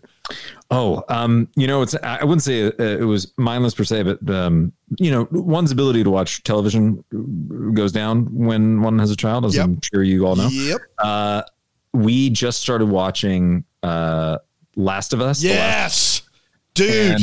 Oh, 0.69 1.03
um, 1.09 1.49
you 1.55 1.67
know, 1.67 1.81
it's 1.81 1.95
I 1.95 2.23
wouldn't 2.23 2.43
say 2.43 2.67
uh, 2.67 2.71
it 2.77 3.05
was 3.05 3.33
mindless 3.37 3.73
per 3.73 3.83
se, 3.83 4.03
but 4.03 4.29
um, 4.29 4.71
you 4.97 5.11
know, 5.11 5.27
one's 5.31 5.71
ability 5.71 6.03
to 6.03 6.09
watch 6.09 6.43
television 6.43 7.03
goes 7.73 7.91
down 7.91 8.25
when 8.33 8.81
one 8.81 8.97
has 8.99 9.11
a 9.11 9.15
child, 9.15 9.45
as 9.45 9.55
Yep. 9.55 9.65
I'm 9.65 9.81
sure 9.81 10.03
you 10.03 10.25
all 10.25 10.35
know. 10.35 10.47
Yep. 10.47 10.81
Uh, 10.99 11.30
we 11.93 12.29
just 12.29 12.61
started 12.61 12.85
watching 12.87 13.63
uh, 13.83 14.37
Last 14.75 15.13
of 15.13 15.21
Us. 15.21 15.41
the 15.41 15.49
last- 15.49 15.57
Yes, 15.57 16.21
dude. 16.73 17.11
And, 17.11 17.21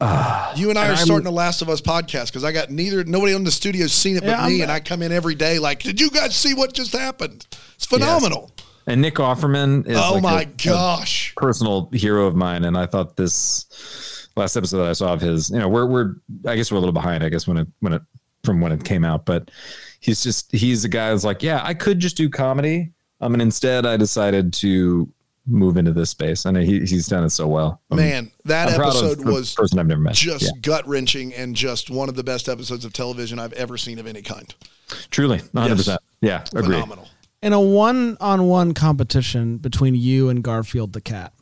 you 0.58 0.70
and 0.70 0.78
I 0.78 0.82
and 0.86 0.92
are 0.92 0.96
I'm- 0.96 1.04
starting 1.04 1.24
the 1.24 1.30
Last 1.30 1.62
of 1.62 1.68
Us 1.68 1.80
podcast 1.80 2.26
because 2.26 2.44
I 2.44 2.52
got 2.52 2.70
neither 2.70 3.04
nobody 3.04 3.34
on 3.34 3.44
the 3.44 3.50
studio's 3.52 3.92
seen 3.92 4.16
it 4.16 4.20
but 4.20 4.30
Yeah, 4.30 4.46
me, 4.48 4.54
I'm- 4.54 4.62
and 4.62 4.70
I 4.72 4.80
come 4.80 5.02
in 5.02 5.12
every 5.12 5.34
day 5.34 5.58
like, 5.58 5.82
did 5.82 6.00
you 6.00 6.10
guys 6.10 6.34
see 6.34 6.54
what 6.54 6.72
just 6.72 6.92
happened? 6.92 7.46
It's 7.76 7.86
phenomenal. 7.86 8.50
and 8.86 9.00
Nick 9.00 9.14
Offerman 9.16 9.86
is 9.86 9.96
Oh 9.96 10.14
like 10.14 10.22
my 10.22 10.42
a- 10.42 10.44
gosh. 10.46 11.32
a 11.36 11.40
personal 11.40 11.88
hero 11.92 12.26
of 12.26 12.34
mine, 12.34 12.64
and 12.64 12.76
I 12.76 12.86
thought 12.86 13.16
this 13.16 14.28
last 14.34 14.56
episode 14.56 14.78
that 14.78 14.88
I 14.88 14.92
saw 14.94 15.12
of 15.12 15.20
his, 15.20 15.50
you 15.50 15.58
know, 15.58 15.68
we're 15.68 15.86
we're 15.86 16.14
I 16.46 16.56
guess 16.56 16.72
we're 16.72 16.78
a 16.78 16.80
little 16.80 16.92
behind, 16.92 17.22
I 17.22 17.28
guess 17.28 17.46
when 17.46 17.58
it 17.58 17.68
when 17.80 17.92
it 17.92 18.02
from 18.42 18.60
when 18.60 18.72
it 18.72 18.82
came 18.82 19.04
out, 19.04 19.24
but 19.24 19.52
he's 20.00 20.20
just 20.24 20.50
he's 20.50 20.84
a 20.84 20.88
guy 20.88 21.10
that's 21.10 21.22
like, 21.22 21.44
yeah, 21.44 21.60
I 21.62 21.74
could 21.74 22.00
just 22.00 22.16
do 22.16 22.28
comedy, 22.28 22.90
um, 23.22 23.32
and 23.34 23.40
instead 23.42 23.86
I 23.86 23.96
decided 23.96 24.52
to 24.54 25.08
move 25.46 25.76
into 25.76 25.92
this 25.92 26.10
space, 26.10 26.44
and 26.44 26.56
he, 26.56 26.80
he's 26.80 27.06
done 27.08 27.24
it 27.24 27.30
so 27.30 27.48
well. 27.48 27.80
I'm- 27.90 27.96
Man, 27.98 28.30
that 28.44 28.68
I'm 28.68 28.80
episode 28.80 29.24
was 29.24 29.54
person 29.54 29.78
I've 29.78 29.86
never 29.86 30.00
met. 30.00 30.14
just 30.14 30.44
Yeah, 30.44 30.50
gut 30.60 30.86
wrenching 30.86 31.32
and 31.34 31.56
just 31.56 31.90
one 31.90 32.08
of 32.08 32.14
the 32.14 32.22
best 32.22 32.48
episodes 32.48 32.84
of 32.84 32.92
television 32.92 33.38
I've 33.40 33.52
ever 33.54 33.76
seen 33.78 33.98
of 33.98 34.06
any 34.06 34.22
kind. 34.22 34.54
truly, 35.10 35.38
100. 35.52 35.76
percent 35.76 36.00
Yeah, 36.20 36.44
agree. 36.54 36.74
Phenomenal. 36.74 37.08
In 37.42 37.52
a 37.52 37.60
one-on-one 37.60 38.72
competition 38.74 39.56
between 39.56 39.96
you 39.96 40.28
and 40.28 40.44
Garfield 40.44 40.92
the 40.92 41.00
cat, 41.00 41.32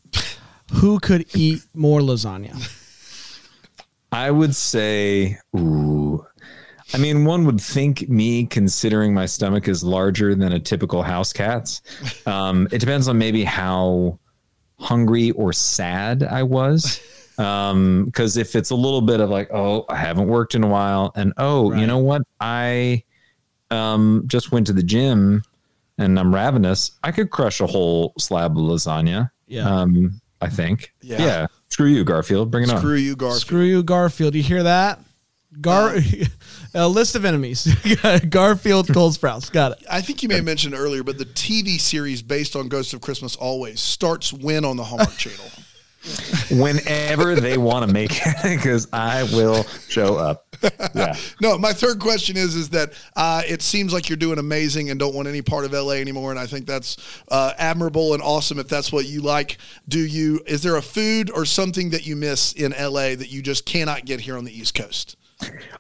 who 0.73 0.99
could 0.99 1.27
eat 1.37 1.61
more 1.75 2.01
lasagna? 2.01 2.57
I 4.13 4.31
would 4.31 4.57
say, 4.57 5.39
ooh. 5.57 6.25
I 6.93 6.99
mean, 6.99 7.25
one 7.25 7.45
would 7.47 7.61
think 7.61 8.09
me, 8.09 8.47
considering 8.47 9.15
my 9.15 9.27
stomach 9.27 9.69
is 9.69 9.85
larger 9.85 10.35
than 10.35 10.53
a 10.53 10.61
typical 10.61 11.03
house 11.03 11.33
cat's. 11.33 11.83
Um, 12.27 12.69
it 12.73 12.79
depends 12.79 13.09
on 13.09 13.19
maybe 13.19 13.45
how 13.45 14.19
hungry 14.79 15.31
or 15.33 15.53
sad 15.53 16.23
I 16.23 16.43
was. 16.43 17.01
Because 17.37 18.37
if 18.37 18.55
it's 18.55 18.71
a 18.71 18.75
little 18.75 19.01
bit 19.01 19.21
of 19.21 19.31
like, 19.31 19.51
oh, 19.53 19.87
I 19.89 19.97
haven't 19.97 20.27
worked 20.29 20.55
in 20.55 20.65
a 20.65 20.69
while, 20.69 21.13
and 21.15 21.33
oh, 21.39 21.73
you 21.75 21.87
know 21.87 21.99
what, 21.99 22.23
I 22.41 23.05
um, 23.71 24.25
just 24.27 24.53
went 24.53 24.67
to 24.67 24.73
the 24.73 24.83
gym 24.83 25.43
and 25.97 26.19
I'm 26.19 26.35
ravenous, 26.35 26.93
I 27.03 27.13
could 27.13 27.31
crush 27.31 27.61
a 27.61 27.67
whole 27.67 28.15
slab 28.19 28.53
of 28.53 28.59
lasagna. 28.59 29.31
Yeah. 29.47 29.69
Um, 29.69 30.21
I 30.41 30.49
think. 30.49 30.93
Yeah. 31.03 31.23
Yeah. 31.23 31.47
Screw 31.69 31.87
you, 31.87 32.05
Garfield. 32.05 32.51
Bring 32.51 32.65
it 32.65 32.71
on. 32.71 32.79
Screw 32.79 32.95
you, 32.95 33.15
Garfield. 33.15 33.41
Screw 33.41 33.63
you, 33.63 33.83
Garfield. 33.83 34.35
You 34.35 34.43
hear 34.43 34.63
that? 34.63 35.01
Gar, 35.61 35.97
a 36.75 36.89
list 36.89 37.15
of 37.15 37.25
enemies. 37.25 37.67
Garfield, 38.31 38.89
Cole 38.93 39.11
Sprouse. 39.11 39.51
Got 39.51 39.73
it. 39.73 39.85
I 39.91 40.01
think 40.01 40.23
you 40.23 40.29
may 40.29 40.37
have 40.37 40.45
mentioned 40.45 40.75
earlier, 40.75 41.03
but 41.03 41.19
the 41.19 41.25
TV 41.25 41.81
series 41.81 42.23
based 42.23 42.57
on 42.57 42.69
Ghost 42.69 42.95
of 42.95 43.01
Christmas 43.01 43.37
Always 43.37 43.81
starts 43.81 44.33
when 44.33 44.65
on 44.65 44.77
the 44.77 44.85
Hallmark 44.85 45.11
Channel. 45.17 45.47
whenever 46.51 47.35
they 47.35 47.59
want 47.59 47.87
to 47.87 47.93
make 47.93 48.11
it 48.27 48.35
because 48.43 48.89
I 48.93 49.25
will 49.25 49.65
show 49.89 50.17
up. 50.17 50.47
Yeah. 50.95 51.15
No, 51.41 51.57
my 51.59 51.73
third 51.73 52.01
question 52.01 52.37
is 52.37 52.55
is 52.55 52.71
that 52.71 52.93
uh, 53.17 53.43
it 53.47 53.63
seems 53.63 53.93
like 53.93 54.09
you're 54.09 54.17
doing 54.17 54.39
amazing 54.39 54.91
and 54.91 54.99
don't 54.99 55.15
want 55.15 55.29
any 55.29 55.43
part 55.43 55.65
of 55.65 55.73
LA 55.73 55.93
anymore, 55.95 56.31
and 56.31 56.39
I 56.41 56.47
think 56.47 56.67
that's 56.67 56.97
uh, 57.31 57.53
admirable 57.59 58.15
and 58.15 58.23
awesome 58.23 58.59
if 58.59 58.69
that's 58.69 58.93
what 58.93 59.07
you 59.07 59.21
like. 59.23 59.59
Do 59.89 59.99
you? 59.99 60.41
Is 60.47 60.63
there 60.63 60.77
a 60.77 60.83
food 60.83 61.31
or 61.31 61.45
something 61.45 61.91
that 61.91 62.07
you 62.07 62.17
miss 62.17 62.53
in 62.53 62.73
LA 62.73 63.15
that 63.15 63.31
you 63.31 63.43
just 63.43 63.65
cannot 63.67 64.05
get 64.05 64.21
here 64.21 64.37
on 64.37 64.45
the 64.45 64.59
East 64.59 64.75
Coast? 64.75 65.17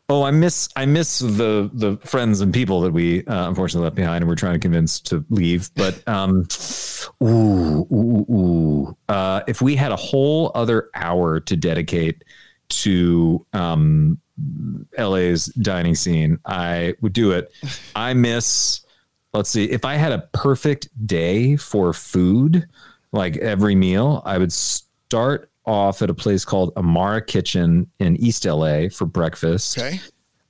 Oh, 0.09 0.25
I 0.25 0.33
miss 0.33 0.69
I 0.75 0.87
miss 0.87 1.21
the 1.21 1.71
the 1.73 1.97
friends 2.05 2.41
and 2.41 2.53
people 2.53 2.81
that 2.81 2.93
we 2.93 3.25
uh, 3.27 3.49
unfortunately 3.49 3.85
left 3.85 3.97
behind 3.97 4.23
and 4.23 4.29
we're 4.29 4.35
trying 4.35 4.55
to 4.55 4.59
convince 4.59 4.99
to 5.03 5.25
leave. 5.31 5.71
But 5.75 6.07
um, 6.09 6.49
ooh, 7.23 7.87
ooh, 7.93 8.27
ooh. 8.29 8.97
Uh, 9.09 9.43
if 9.47 9.63
we 9.63 9.77
had 9.77 9.93
a 9.93 9.97
whole 9.97 10.51
other 10.55 10.89
hour 10.95 11.39
to 11.41 11.57
dedicate 11.57 12.25
to 12.71 13.47
um, 13.53 14.19
LA's 14.99 15.47
dining 15.47 15.95
scene, 15.95 16.39
I 16.45 16.95
would 17.01 17.13
do 17.13 17.33
it. 17.33 17.53
I 17.95 18.15
miss. 18.15 18.81
Let's 19.33 19.51
see. 19.51 19.71
If 19.71 19.85
I 19.85 19.95
had 19.95 20.13
a 20.13 20.29
perfect 20.33 20.89
day 21.07 21.55
for 21.57 21.93
food, 21.93 22.67
like 23.13 23.37
every 23.37 23.77
meal, 23.77 24.23
I 24.25 24.39
would 24.39 24.53
start 24.53 25.50
off 25.67 26.03
at 26.03 26.11
a 26.11 26.15
place 26.15 26.45
called 26.45 26.73
Amara 26.77 27.23
Kitchen 27.25 27.91
in 27.99 28.17
East 28.17 28.45
LA 28.45 28.89
for 28.89 29.07
breakfast. 29.07 29.79
Okay. 29.79 30.01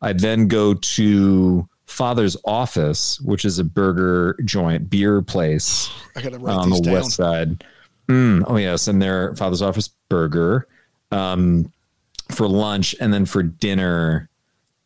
I'd 0.03 0.21
then 0.21 0.49
go 0.49 0.75
to 0.75 1.69
Father's 1.87 2.37
Office, 2.45 3.21
which 3.21 3.45
is 3.45 3.59
a 3.59 3.65
burger 3.65 4.37
joint 4.45 4.89
beer 4.89 5.21
place 5.23 5.91
I 6.17 6.23
got 6.23 6.33
to 6.33 6.39
write 6.39 6.55
on 6.57 6.71
the 6.71 6.81
down. 6.81 6.95
west 6.95 7.13
side. 7.13 7.65
Mm, 8.09 8.45
oh 8.47 8.57
yes, 8.57 8.89
and 8.89 9.01
their 9.01 9.35
Father's 9.37 9.63
Office 9.63 9.89
burger 10.09 10.67
um, 11.11 11.71
for 12.31 12.49
lunch, 12.49 12.95
and 13.01 13.13
then 13.13 13.27
for 13.27 13.43
dinner, 13.43 14.29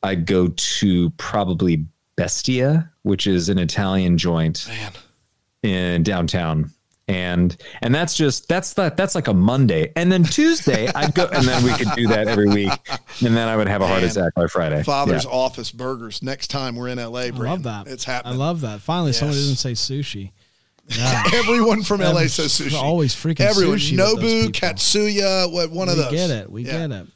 I'd 0.03 0.27
go 0.27 0.49
to 0.49 1.11
probably 1.11 1.85
Bestia, 2.16 2.91
which 3.03 3.27
is 3.27 3.49
an 3.49 3.59
Italian 3.59 4.18
joint 4.18 4.66
Man, 4.68 4.93
in 5.62 6.03
downtown. 6.03 6.70
And 7.07 7.55
and 7.82 7.94
that's 7.94 8.14
just 8.16 8.48
that's 8.48 8.72
that 8.74 8.96
that's 8.96 9.14
like 9.14 9.28
a 9.28 9.34
Monday, 9.34 9.92
and 9.94 10.11
then 10.11 10.24
Tuesday 10.24 10.88
I'd 10.94 11.14
go, 11.14 11.26
and 11.30 11.44
then 11.46 11.62
we 11.62 11.72
could 11.74 11.88
do 11.94 12.09
that 12.09 12.28
every 12.28 12.48
week, 12.48 12.70
and 13.22 13.36
then 13.36 13.46
I 13.46 13.57
would 13.59 13.68
have 13.68 13.82
a 13.82 13.86
heart 13.86 14.00
Man. 14.00 14.11
attack 14.11 14.34
by 14.34 14.46
Friday. 14.46 14.82
Father's 14.82 15.24
Yeah. 15.24 15.30
Office 15.30 15.70
Burgers. 15.70 16.22
Next 16.22 16.48
time 16.48 16.76
we're 16.76 16.88
in 16.88 16.98
LA, 16.98 17.20
I 17.24 17.28
love 17.28 17.64
that. 17.64 17.88
It's 17.88 18.05
happening. 18.05 18.34
I 18.34 18.36
love 18.38 18.62
that. 18.62 18.80
Finally, 18.80 19.12
someone 19.12 19.36
Yes. 19.36 19.44
didn't 19.44 19.59
say 19.59 19.72
sushi. 19.72 20.30
Yeah. 20.88 21.22
Everyone 21.34 21.82
from 21.82 22.00
LA 22.00 22.09
Every- 22.11 22.28
says 22.28 22.52
sushi. 22.59 22.72
always 22.74 23.14
freaking 23.14 23.40
Everyone. 23.40 23.76
sushi 23.76 23.98
with 23.98 24.22
Nobu. 24.22 24.48
Katsuya, 24.52 25.52
what 25.52 25.70
one 25.70 25.90
of 25.90 25.98
those. 25.98 26.11
we 26.11 26.16
get 26.16 26.30
it. 26.30 26.50
We 26.50 26.64
Yeah. 26.64 26.88
get 26.88 26.90
it. 26.92 27.07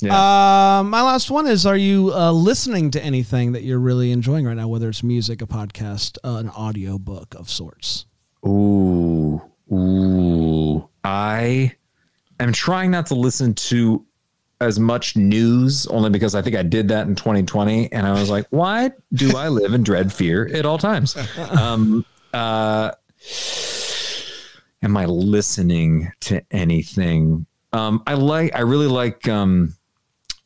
Yeah. 0.00 0.78
Um, 0.80 0.90
my 0.90 1.02
last 1.02 1.30
one 1.30 1.46
is: 1.46 1.64
Are 1.64 1.76
you 1.76 2.12
uh, 2.12 2.32
listening 2.32 2.90
to 2.90 3.04
anything 3.04 3.52
that 3.52 3.62
you're 3.62 3.78
really 3.78 4.10
enjoying 4.10 4.46
right 4.46 4.56
now? 4.56 4.66
Whether 4.66 4.88
it's 4.88 5.04
music, 5.04 5.42
a 5.42 5.46
podcast, 5.46 6.18
uh, 6.24 6.38
an 6.38 6.48
audio 6.50 6.98
book 6.98 7.34
of 7.36 7.48
sorts. 7.48 8.04
Ooh, 8.46 9.40
ooh. 9.72 10.88
I 11.04 11.72
am 12.40 12.52
trying 12.52 12.90
not 12.90 13.06
to 13.06 13.14
listen 13.14 13.54
to 13.54 14.04
as 14.60 14.78
much 14.80 15.16
news 15.16 15.86
only 15.86 16.10
because 16.10 16.34
I 16.34 16.42
think 16.42 16.56
I 16.56 16.62
did 16.62 16.88
that 16.88 17.06
in 17.06 17.14
2020 17.14 17.92
and 17.92 18.06
I 18.06 18.12
was 18.12 18.28
like, 18.28 18.46
why 18.50 18.90
do 19.12 19.36
I 19.36 19.48
live 19.48 19.72
in 19.72 19.82
dread 19.84 20.12
fear 20.12 20.48
at 20.52 20.66
all 20.66 20.78
times? 20.78 21.16
Um, 21.38 22.04
uh, 22.34 22.90
am 24.82 24.96
I 24.96 25.06
listening 25.06 26.10
to 26.22 26.42
anything? 26.50 27.46
Um, 27.72 28.02
I 28.06 28.14
like, 28.14 28.54
I 28.54 28.60
really 28.60 28.86
like, 28.86 29.28
um, 29.28 29.74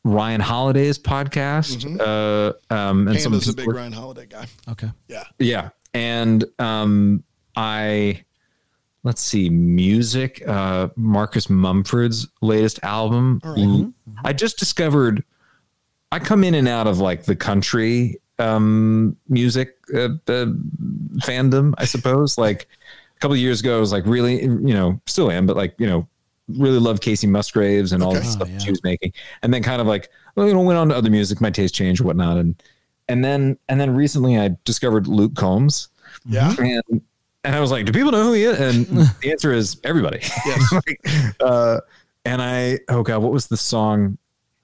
Ryan 0.05 0.41
Holiday's 0.41 0.99
podcast. 0.99 1.99
Uh, 1.99 2.53
um, 2.73 3.07
and 3.07 3.19
some 3.19 3.31
Panda's 3.31 3.47
a 3.49 3.53
people- 3.53 3.71
big 3.73 3.77
Ryan 3.79 3.93
Holiday 3.93 4.25
guy. 4.25 4.47
Okay. 4.69 4.91
Yeah. 5.07 5.23
yeah. 5.39 5.69
And 5.93 6.43
um 6.59 7.23
I 7.55 8.23
let's 9.03 9.21
see, 9.21 9.49
music, 9.49 10.41
uh 10.47 10.89
Marcus 10.95 11.49
Mumford's 11.49 12.27
latest 12.41 12.79
album. 12.83 13.41
I 14.23 14.33
just 14.33 14.57
discovered 14.57 15.23
I 16.11 16.19
come 16.19 16.43
in 16.43 16.53
and 16.55 16.67
out 16.67 16.87
of 16.87 16.99
like 16.99 17.23
the 17.23 17.35
country 17.35 18.19
um 18.39 19.15
music 19.27 19.75
uh, 19.93 20.09
uh, 20.27 20.45
fandom, 21.21 21.73
I 21.77 21.85
suppose. 21.85 22.37
like 22.37 22.67
a 23.15 23.19
couple 23.19 23.33
of 23.33 23.39
years 23.39 23.59
ago 23.61 23.77
I 23.77 23.79
was 23.79 23.91
like 23.91 24.05
really, 24.05 24.41
you 24.43 24.73
know, 24.73 24.99
still 25.05 25.29
am, 25.31 25.45
but 25.45 25.55
like, 25.55 25.75
you 25.77 25.85
know, 25.87 26.07
really 26.49 26.79
love 26.79 26.99
Kacey 26.99 27.27
Musgraves 27.29 27.93
and 27.93 28.01
all 28.03 28.11
the 28.13 28.19
Okay. 28.19 28.27
stuff 28.27 28.47
Oh, 28.49 28.51
yeah. 28.51 28.57
she 28.59 28.71
was 28.71 28.83
making. 28.83 29.13
And 29.43 29.53
then 29.53 29.63
kind 29.63 29.79
of 29.81 29.87
like, 29.87 30.09
well, 30.35 30.47
you 30.47 30.53
know, 30.53 30.61
went 30.61 30.77
on 30.79 30.89
to 30.89 30.95
other 30.95 31.09
music, 31.09 31.39
my 31.41 31.49
taste 31.51 31.73
changed 31.75 32.01
and 32.01 32.07
whatnot. 32.07 32.37
And 32.37 32.61
and 33.09 33.23
then 33.23 33.57
and 33.69 33.79
then 33.79 33.95
recently 33.95 34.37
I 34.39 34.55
discovered 34.65 35.07
Luke 35.07 35.35
Combs 35.35 35.89
Yeah. 36.25 36.53
and 36.57 37.01
and 37.43 37.55
I 37.55 37.59
was 37.59 37.71
like, 37.71 37.85
do 37.85 37.91
people 37.91 38.11
know 38.11 38.23
who 38.23 38.33
he 38.33 38.43
is? 38.43 38.59
And 38.59 38.85
the 39.21 39.31
answer 39.31 39.51
is 39.51 39.79
everybody. 39.83 40.19
Yes. 40.45 40.71
like, 40.71 41.35
uh, 41.39 41.79
and 42.25 42.41
I 42.41 42.79
oh 42.89 43.03
god, 43.03 43.21
what 43.21 43.31
was 43.31 43.47
the 43.47 43.57
song? 43.57 44.17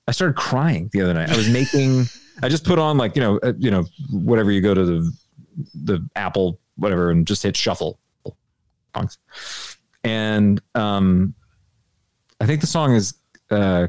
I 0.08 0.12
started 0.12 0.36
crying 0.36 0.90
the 0.94 1.02
other 1.02 1.14
night. 1.14 1.30
I 1.30 1.38
was 1.38 1.50
making. 1.50 2.06
I 2.42 2.50
just 2.50 2.64
put 2.64 2.80
on 2.80 2.98
like 2.98 3.16
you 3.16 3.22
know 3.22 3.38
uh, 3.44 3.54
you 3.58 3.70
know 3.72 3.86
whatever 4.12 4.52
you 4.52 4.62
go 4.62 4.74
to 4.74 4.86
the 4.86 5.18
the 5.84 6.10
Apple 6.16 6.60
whatever 6.78 7.12
and 7.12 7.28
just 7.28 7.44
hit 7.44 7.58
shuffle 7.58 8.00
songs, 8.96 9.18
and 10.04 10.62
um, 10.76 11.34
I 12.40 12.46
think 12.46 12.62
the 12.62 12.68
song 12.68 12.94
is 12.96 13.14
uh, 13.52 13.88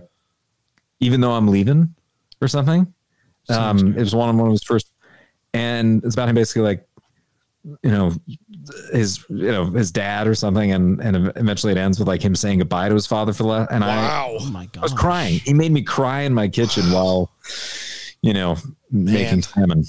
even 0.99 1.21
though 1.21 1.33
I'm 1.33 1.49
leaving 1.49 1.95
or 2.41 2.49
something. 2.49 2.93
Um, 3.49 3.97
it 3.97 4.01
was 4.01 4.15
one 4.15 4.29
of 4.29 4.37
one 4.37 4.47
of 4.47 4.53
his 4.53 4.63
first, 4.63 4.93
and 5.55 6.05
it's 6.05 6.15
about 6.15 6.29
him 6.29 6.35
basically 6.37 6.63
like 6.63 6.87
you 7.83 7.91
know 7.91 8.13
his 8.93 9.25
you 9.29 9.51
know 9.51 9.67
his 9.67 9.91
dad 9.91 10.27
or 10.27 10.35
something 10.35 10.73
and 10.73 11.01
and 11.01 11.33
eventually 11.37 11.73
it 11.73 11.79
ends 11.79 11.99
with 11.99 12.09
like 12.09 12.23
him 12.23 12.35
saying 12.35 12.59
goodbye 12.59 12.89
to 12.89 12.95
his 12.95 13.07
father 13.07 13.33
for 13.33 13.43
the 13.45 13.49
last 13.49 13.71
and 13.71 13.85
I, 13.85 14.27
Oh 14.27 14.45
my 14.47 14.69
I 14.79 14.81
was 14.81 14.93
crying. 14.93 15.41
He 15.41 15.55
made 15.55 15.73
me 15.73 15.83
cry 15.83 16.23
in 16.23 16.35
my 16.35 16.49
kitchen 16.49 16.91
while 16.93 17.31
you 18.23 18.33
know 18.33 18.57
making 18.91 19.43
salmon 19.43 19.85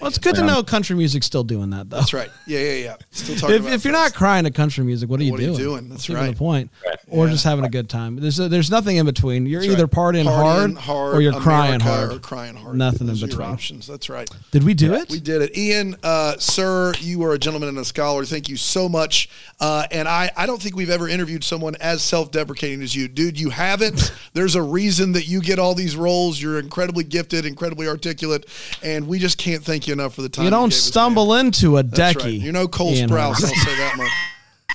Well, 0.00 0.08
it's 0.08 0.18
good 0.18 0.34
to 0.36 0.44
know 0.44 0.62
country 0.62 0.94
music's 0.94 1.26
still 1.26 1.44
doing 1.44 1.70
that 1.70 1.88
though. 1.88 1.96
That's 1.96 2.12
right. 2.12 2.30
Yeah, 2.46 2.58
yeah, 2.60 2.72
yeah. 2.72 2.96
Still 3.10 3.36
talking 3.36 3.56
If, 3.56 3.60
about 3.62 3.72
if 3.72 3.84
you're 3.84 3.92
not 3.92 4.12
crying 4.14 4.44
to 4.44 4.50
country 4.50 4.84
music, 4.84 5.08
what 5.08 5.20
are 5.20 5.24
you 5.24 5.32
What 5.32 5.40
are 5.40 5.44
you 5.44 5.48
doing? 5.56 5.58
doing? 5.62 5.88
That's 5.88 6.10
right. 6.10 6.30
the 6.30 6.36
point. 6.36 6.70
Or 7.08 7.28
just 7.28 7.44
having 7.44 7.64
a 7.64 7.68
good 7.70 7.88
time. 7.88 8.16
There's 8.16 8.36
there's 8.36 8.70
nothing 8.70 8.96
in 8.96 9.06
between. 9.06 9.46
You're 9.46 9.60
That's 9.62 9.72
either 9.72 9.86
partying, 9.86 10.24
Partying 10.26 10.76
hard, 10.76 11.14
or 11.14 11.20
you're 11.22 11.32
crying 11.40 11.80
hard. 11.80 12.12
or 12.12 12.18
crying 12.18 12.56
hard. 12.56 12.76
Nothing 12.76 13.06
Those 13.06 13.22
in 13.22 13.28
are 13.28 13.30
your 13.30 13.38
between. 13.38 13.52
options. 13.54 13.86
That's 13.86 14.08
right. 14.08 14.28
Did 14.50 14.64
we 14.64 14.74
do 14.74 14.92
it? 14.94 15.08
We 15.10 15.20
did 15.20 15.40
it. 15.42 15.56
Ian, 15.56 15.96
uh, 16.02 16.36
sir, 16.38 16.92
you 17.00 17.22
are 17.24 17.32
a 17.32 17.38
gentleman 17.38 17.68
and 17.68 17.78
a 17.78 17.84
scholar. 17.84 18.24
Thank 18.24 18.48
you 18.48 18.56
so 18.56 18.88
much. 18.88 19.28
Uh, 19.60 19.86
and 19.90 20.06
I, 20.08 20.30
I 20.36 20.46
don't 20.46 20.60
think 20.60 20.76
we've 20.76 20.90
ever 20.90 21.08
interviewed 21.08 21.42
someone 21.44 21.74
as 21.76 22.02
self 22.02 22.30
deprecating 22.32 22.82
as 22.82 22.94
you. 22.94 23.08
Dude, 23.08 23.38
you 23.40 23.50
haven't. 23.50 24.12
There's 24.34 24.56
a 24.56 24.62
reason 24.62 25.12
that 25.12 25.26
you 25.28 25.40
get 25.40 25.58
all 25.58 25.74
these 25.74 25.96
roles. 25.96 26.42
You're 26.42 26.58
incredibly 26.58 27.04
gifted, 27.04 27.46
incredibly 27.46 27.88
articulate, 27.88 28.46
and 28.82 29.06
we 29.08 29.18
just 29.18 29.38
can't 29.38 29.62
thank 29.64 29.85
you 29.86 29.92
enough 29.92 30.14
for 30.14 30.22
the 30.22 30.28
time 30.28 30.44
you 30.44 30.50
don't 30.50 30.68
gave 30.70 30.74
stumble 30.78 31.34
man. 31.34 31.46
into 31.46 31.76
a 31.78 31.84
decky. 31.84 32.22
right. 32.24 32.32
You're 32.32 32.52
no 32.52 32.68
Cole 32.68 32.92
Ian 32.92 33.08
Sprouse, 33.10 33.34
Holmes. 33.34 33.44
I'll 33.44 33.64
say 33.64 33.76
that 33.76 33.94
much. 33.96 34.10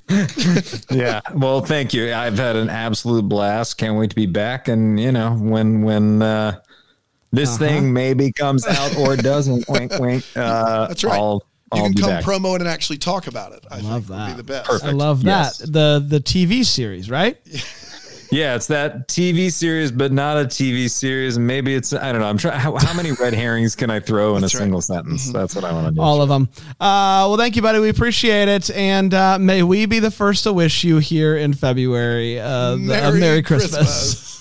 yeah 0.92 1.22
well 1.36 1.62
thank 1.62 1.94
you 1.94 2.12
i've 2.14 2.38
had 2.38 2.58
an 2.58 2.70
absolute 2.70 3.22
blast 3.30 3.78
can't 3.78 3.98
wait 3.98 4.10
to 4.10 4.16
be 4.16 4.26
back 4.26 4.68
and 4.68 5.00
you 5.00 5.10
know 5.12 5.34
when 5.36 5.84
when 5.84 6.22
uh 6.22 6.60
this 7.32 7.58
thing 7.58 7.94
maybe 7.94 8.30
comes 8.34 8.66
out 8.68 8.98
or 8.98 9.16
doesn't 9.16 9.64
wink 9.70 9.92
wink 10.00 10.26
uh 10.36 10.88
That's 10.88 11.04
right. 11.06 11.14
I'll, 11.18 11.46
You 11.74 11.82
I'll 11.82 11.86
can 11.86 11.94
come 11.94 12.10
back. 12.10 12.24
promo 12.26 12.56
it 12.56 12.62
and 12.62 12.68
actually 12.70 12.98
talk 12.98 13.28
about 13.28 13.54
it. 13.54 13.66
I 13.72 13.80
Love 13.80 14.08
think 14.08 14.10
would 14.10 14.26
be 14.26 14.32
that. 14.32 14.38
the 14.38 14.44
best. 14.44 14.70
Perfect. 14.70 14.90
I 14.90 14.92
love 14.92 15.24
Yes. 15.24 15.60
that. 15.60 15.72
The 15.72 16.06
the 16.06 16.20
TV 16.20 16.66
series, 16.66 17.10
right? 17.10 17.38
Yeah, 18.32 18.56
it's 18.56 18.68
that 18.68 19.10
TV 19.10 19.52
series, 19.52 19.92
but 19.92 20.14
not 20.14 20.38
a 20.38 20.46
TV 20.46 20.90
series. 20.90 21.38
Maybe 21.38 21.76
it's 21.76 21.92
I 21.92 22.14
don't 22.14 22.22
know. 22.22 22.28
I'm 22.28 22.38
trying. 22.38 22.58
How, 22.58 22.78
how 22.78 22.94
many 22.94 23.12
red 23.12 23.34
herrings 23.34 23.76
can 23.76 23.90
I 23.90 24.00
throw 24.00 24.38
in 24.38 24.44
a 24.44 24.46
right. 24.46 24.52
single 24.52 24.82
sentence? 24.82 25.32
That's 25.34 25.54
what 25.54 25.66
I 25.66 25.74
want 25.74 25.88
to 25.88 25.94
do. 25.94 26.02
All 26.02 26.22
of 26.22 26.30
them. 26.30 26.48
Uh, 26.80 27.28
well, 27.28 27.38
thank 27.38 27.58
you, 27.58 27.62
buddy. 27.62 27.80
We 27.80 27.90
appreciate 27.90 28.48
it, 28.48 28.72
and 28.72 29.14
uh, 29.14 29.38
may 29.38 29.64
we 29.64 29.86
be 29.86 30.00
the 30.00 30.12
first 30.12 30.46
to 30.46 30.54
wish 30.54 30.86
you 30.86 31.00
here 31.00 31.36
in 31.36 31.54
February 31.54 32.40
uh, 32.40 32.78
the- 32.78 33.10
a 33.10 33.12
Merry 33.12 33.44
Christmas. 33.44 34.30